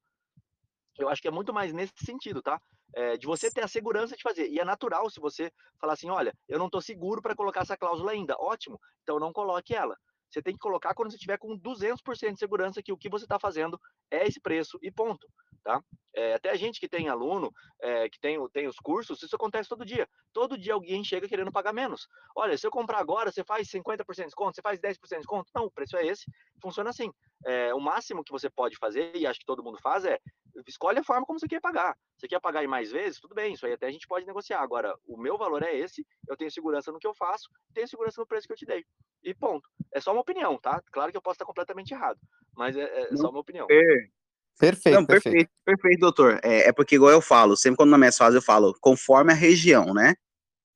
[0.99, 2.61] Eu acho que é muito mais nesse sentido, tá?
[2.95, 4.49] É, de você ter a segurança de fazer.
[4.49, 7.77] E é natural se você falar assim, olha, eu não estou seguro para colocar essa
[7.77, 8.37] cláusula ainda.
[8.39, 9.97] Ótimo, então não coloque ela.
[10.35, 13.25] Você tem que colocar quando você tiver com 200% de segurança que o que você
[13.25, 13.81] está fazendo
[14.11, 15.29] é esse preço e ponto,
[15.63, 15.81] tá?
[16.13, 19.69] É, até a gente que tem aluno, é, que tem, tem os cursos, isso acontece
[19.69, 20.09] todo dia.
[20.33, 22.09] Todo dia alguém chega querendo pagar menos.
[22.35, 25.51] Olha, se eu comprar agora, você faz 50% de desconto, você faz 10% de desconto?
[25.55, 26.25] Não, o preço é esse.
[26.61, 27.13] Funciona assim.
[27.47, 30.19] É, o máximo que você pode fazer, e acho que todo mundo faz, é
[30.67, 31.97] escolhe a forma como você quer pagar.
[32.17, 33.21] Você quer pagar em mais vezes?
[33.21, 34.61] Tudo bem, isso aí até a gente pode negociar.
[34.61, 38.21] Agora, o meu valor é esse, eu tenho segurança no que eu faço, tenho segurança
[38.21, 38.85] no preço que eu te dei.
[39.23, 39.69] E ponto.
[39.93, 40.83] É só uma opinião, tá?
[40.93, 42.19] Claro que eu posso estar completamente errado,
[42.57, 43.67] mas é, é só uma opinião.
[43.71, 44.09] É.
[44.57, 46.41] Perfeito, Não, perfeito, perfeito, perfeito, doutor.
[46.43, 49.35] É, é, porque, igual eu falo, sempre quando na minha fase eu falo, conforme a
[49.35, 50.15] região, né?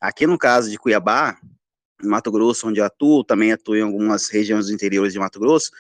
[0.01, 1.39] Aqui no caso de Cuiabá,
[2.03, 5.71] Mato Grosso, onde eu atuo, também atuo em algumas regiões interiores de Mato Grosso,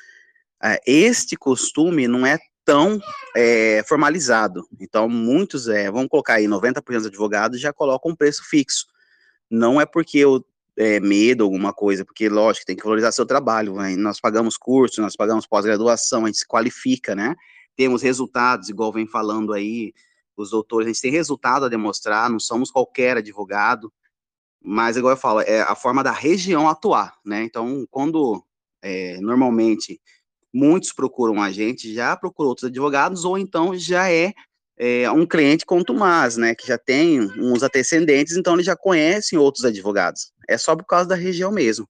[0.62, 2.38] é, este costume não é
[2.68, 3.00] tão
[3.34, 4.68] é, formalizado.
[4.78, 8.86] Então, muitos, é, vamos colocar aí, 90% dos advogados já colocam um preço fixo.
[9.50, 10.44] Não é porque eu
[10.76, 13.76] é, medo, alguma coisa, porque, lógico, tem que valorizar seu trabalho.
[13.76, 13.96] Né?
[13.96, 17.34] Nós pagamos curso, nós pagamos pós-graduação, a gente se qualifica, né?
[17.74, 19.94] Temos resultados, igual vem falando aí,
[20.36, 23.90] os doutores, a gente tem resultado a demonstrar, não somos qualquer advogado,
[24.62, 27.44] mas, igual eu falo, é a forma da região atuar, né?
[27.44, 28.44] Então, quando
[28.82, 29.98] é, normalmente
[30.52, 34.32] muitos procuram a gente, já procurou outros advogados, ou então já é,
[34.76, 39.64] é um cliente contumaz, né, que já tem uns antecedentes, então ele já conhece outros
[39.64, 40.32] advogados.
[40.48, 41.86] É só por causa da região mesmo.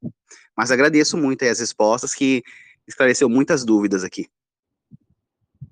[0.57, 2.43] Mas agradeço muito as respostas, que
[2.87, 4.29] esclareceu muitas dúvidas aqui.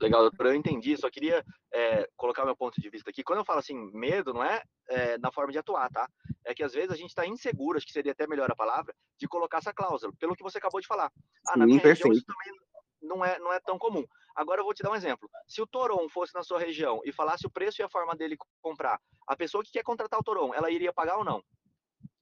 [0.01, 1.43] Legal, doutor, eu entendi, só queria
[1.73, 3.25] é, colocar meu ponto de vista aqui.
[3.25, 6.07] Quando eu falo assim, medo, não é, é na forma de atuar, tá?
[6.45, 8.95] É que às vezes a gente está inseguro, acho que seria até melhor a palavra,
[9.19, 11.11] de colocar essa cláusula, pelo que você acabou de falar.
[11.49, 12.09] Ah, na Sim, minha perfeito.
[12.09, 12.67] região isso também
[13.03, 14.05] não é, não é tão comum.
[14.35, 15.29] Agora eu vou te dar um exemplo.
[15.47, 18.37] Se o Toron fosse na sua região e falasse o preço e a forma dele
[18.61, 21.43] comprar, a pessoa que quer contratar o Toron, ela iria pagar ou não?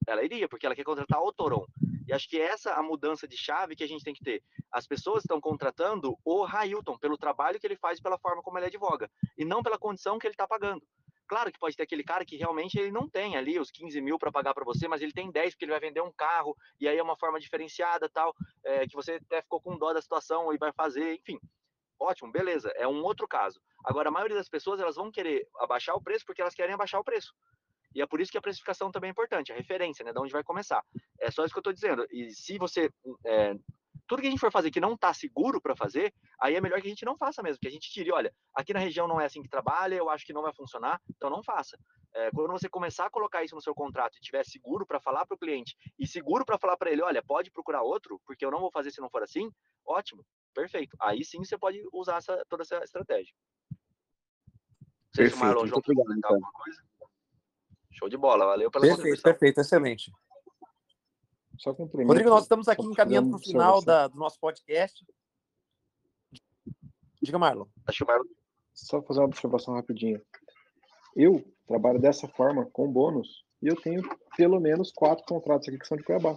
[0.06, 1.66] Ela iria, porque ela quer contratar o Toron.
[2.06, 4.42] E acho que essa é a mudança de chave que a gente tem que ter.
[4.70, 8.59] As pessoas estão contratando o Railton pelo trabalho que ele faz e pela forma como
[8.59, 10.82] ele advoga, e não pela condição que ele está pagando.
[11.26, 14.18] Claro que pode ter aquele cara que realmente ele não tem ali os 15 mil
[14.18, 16.86] para pagar para você, mas ele tem 10 porque ele vai vender um carro, e
[16.86, 20.52] aí é uma forma diferenciada tal, é, que você até ficou com dó da situação
[20.52, 21.38] e vai fazer, enfim.
[21.98, 23.60] Ótimo, beleza, é um outro caso.
[23.84, 27.01] Agora, a maioria das pessoas elas vão querer abaixar o preço porque elas querem abaixar
[27.01, 27.32] o preço.
[27.94, 30.12] E é por isso que a precificação também é importante, a referência, né?
[30.12, 30.82] De onde vai começar.
[31.20, 32.05] É só isso que eu estou dizendo.
[32.10, 32.90] E se você.
[33.24, 33.55] É,
[34.06, 36.81] tudo que a gente for fazer que não está seguro para fazer, aí é melhor
[36.81, 39.20] que a gente não faça mesmo, que a gente tire, olha, aqui na região não
[39.20, 41.78] é assim que trabalha, eu acho que não vai funcionar, então não faça.
[42.14, 45.26] É, quando você começar a colocar isso no seu contrato e tiver seguro para falar
[45.26, 48.51] para o cliente e seguro para falar para ele, olha, pode procurar outro, porque eu
[48.51, 49.51] não vou fazer se não for assim,
[49.86, 50.24] ótimo,
[50.55, 50.97] perfeito.
[51.01, 53.35] Aí sim você pode usar essa, toda essa estratégia.
[55.12, 56.40] Perfeito, Marlon, João, obrigado, então.
[57.93, 60.12] Show de bola, valeu pela Perfeito, perfeito, excelente.
[61.59, 65.05] Só Rodrigo, nós estamos aqui encaminhando para o final da, do nosso podcast.
[67.22, 67.66] Diga, Marlon.
[67.86, 68.24] Acho que o Marlon.
[68.72, 70.20] Só fazer uma observação rapidinha.
[71.16, 74.02] Eu trabalho dessa forma, com bônus, e eu tenho
[74.36, 76.36] pelo menos quatro contratos aqui que são de Cuiabá.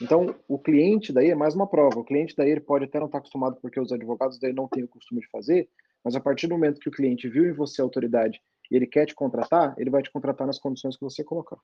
[0.00, 1.98] Então, o cliente daí é mais uma prova.
[1.98, 4.84] O cliente daí ele pode até não estar acostumado porque os advogados daí não têm
[4.84, 5.68] o costume de fazer,
[6.04, 8.40] mas a partir do momento que o cliente viu em você a autoridade
[8.70, 11.58] e ele quer te contratar, ele vai te contratar nas condições que você colocar.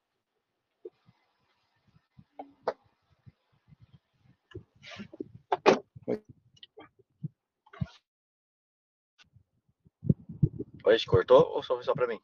[10.86, 12.20] Oi, cortou ou só foi só para mim?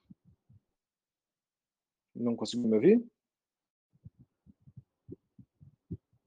[2.14, 3.04] Não conseguiu me ouvir?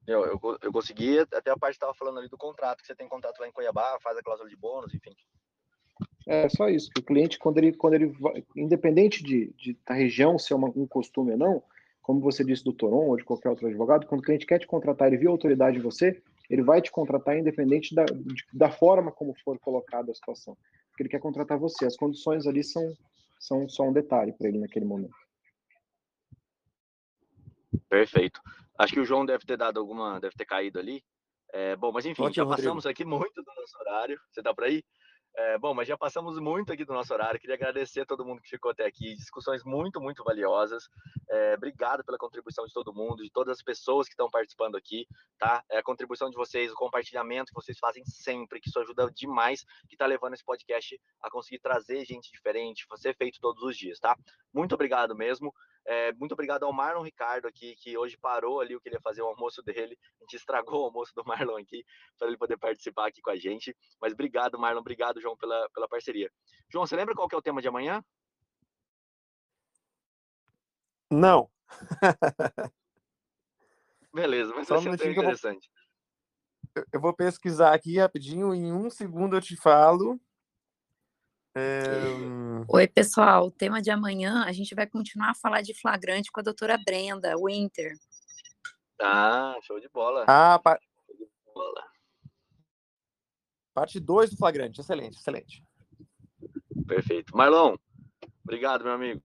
[0.08, 2.96] Eu, eu, eu consegui até a parte que estava falando ali do contrato, que você
[2.96, 5.16] tem contrato lá em Cuiabá, faz a cláusula de bônus, enfim.
[6.28, 9.94] É só isso, que o cliente, quando ele, quando ele vai, independente de, de da
[9.94, 11.64] região ser uma, um costume ou não,
[12.02, 14.68] como você disse do Toron ou de qualquer outro advogado, quando o cliente quer te
[14.68, 18.72] contratar, ele viu a autoridade em você, ele vai te contratar independente da, de, da
[18.72, 20.58] forma como for colocada a situação.
[20.94, 21.86] Porque ele quer contratar você.
[21.86, 22.96] As condições ali são,
[23.40, 25.16] são só um detalhe para ele naquele momento.
[27.90, 28.40] Perfeito.
[28.78, 31.04] Acho que o João deve ter dado alguma, deve ter caído ali.
[31.52, 34.20] É, bom, mas enfim, já passamos aqui muito do nosso horário.
[34.32, 34.84] Você tá por aí?
[35.36, 37.40] É, bom, mas já passamos muito aqui do nosso horário.
[37.40, 39.16] Queria agradecer a todo mundo que ficou até aqui.
[39.16, 40.88] Discussões muito, muito valiosas.
[41.28, 45.08] É, obrigado pela contribuição de todo mundo, de todas as pessoas que estão participando aqui,
[45.40, 45.64] tá?
[45.72, 49.64] É a contribuição de vocês, o compartilhamento que vocês fazem sempre, que isso ajuda demais,
[49.88, 54.00] que está levando esse podcast a conseguir trazer gente diferente, ser feito todos os dias,
[54.00, 54.16] tá?
[54.54, 55.52] Muito obrigado mesmo.
[55.86, 59.02] É, muito obrigado ao Marlon Ricardo aqui, que hoje parou ali o que ele ia
[59.02, 59.98] fazer o almoço dele.
[60.20, 61.84] A gente estragou o almoço do Marlon aqui,
[62.18, 63.76] para ele poder participar aqui com a gente.
[64.00, 64.80] Mas obrigado, Marlon.
[64.80, 66.32] Obrigado, João, pela, pela parceria.
[66.70, 68.04] João, você lembra qual que é o tema de amanhã?
[71.12, 71.50] Não.
[74.14, 75.70] Beleza, mas Só vai ser interessante.
[76.76, 76.86] Eu vou...
[76.94, 80.20] eu vou pesquisar aqui rapidinho, em um segundo eu te falo.
[82.68, 83.48] Oi, pessoal.
[83.48, 86.80] O tema de amanhã a gente vai continuar a falar de flagrante com a doutora
[86.84, 87.94] Brenda Winter.
[89.00, 90.26] Ah, show de bola.
[90.28, 90.80] Ah, pa...
[91.06, 91.84] show de bola.
[93.72, 94.82] Parte 2 do flagrante.
[94.82, 95.64] Excelente, excelente.
[96.88, 97.36] Perfeito.
[97.38, 97.76] Marlon,
[98.44, 99.22] obrigado, meu amigo.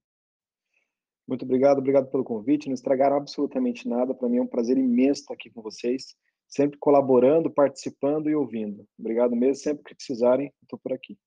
[1.26, 2.66] Muito obrigado, obrigado pelo convite.
[2.66, 4.14] Não estragaram absolutamente nada.
[4.14, 6.14] Para mim é um prazer imenso estar aqui com vocês,
[6.46, 8.86] sempre colaborando, participando e ouvindo.
[8.98, 9.62] Obrigado mesmo.
[9.62, 11.18] Sempre que precisarem, estou por aqui.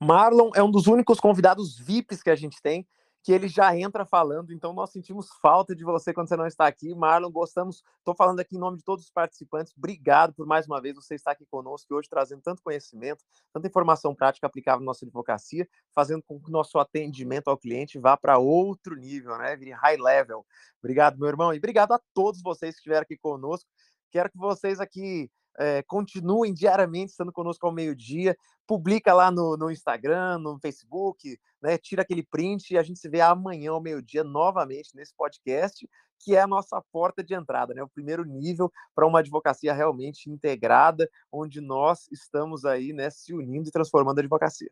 [0.00, 2.86] Marlon é um dos únicos convidados VIPs que a gente tem,
[3.26, 6.64] que ele já entra falando, então nós sentimos falta de você quando você não está
[6.64, 6.94] aqui.
[6.94, 10.80] Marlon, gostamos, estou falando aqui em nome de todos os participantes, obrigado por mais uma
[10.80, 15.04] vez você estar aqui conosco hoje trazendo tanto conhecimento, tanta informação prática aplicável na nossa
[15.04, 19.56] advocacia, fazendo com que o nosso atendimento ao cliente vá para outro nível, né?
[19.56, 20.46] Vire high level.
[20.78, 23.68] Obrigado, meu irmão, e obrigado a todos vocês que estiveram aqui conosco.
[24.12, 25.28] Quero que vocês aqui
[25.58, 28.36] é, continuem diariamente estando conosco ao meio-dia.
[28.66, 31.78] Publica lá no, no, Instagram, no Facebook, né?
[31.78, 35.88] Tira aquele print e a gente se vê amanhã ao meio-dia novamente nesse podcast,
[36.18, 37.82] que é a nossa porta de entrada, né?
[37.82, 43.68] O primeiro nível para uma advocacia realmente integrada, onde nós estamos aí, né, se unindo
[43.68, 44.70] e transformando a advocacia.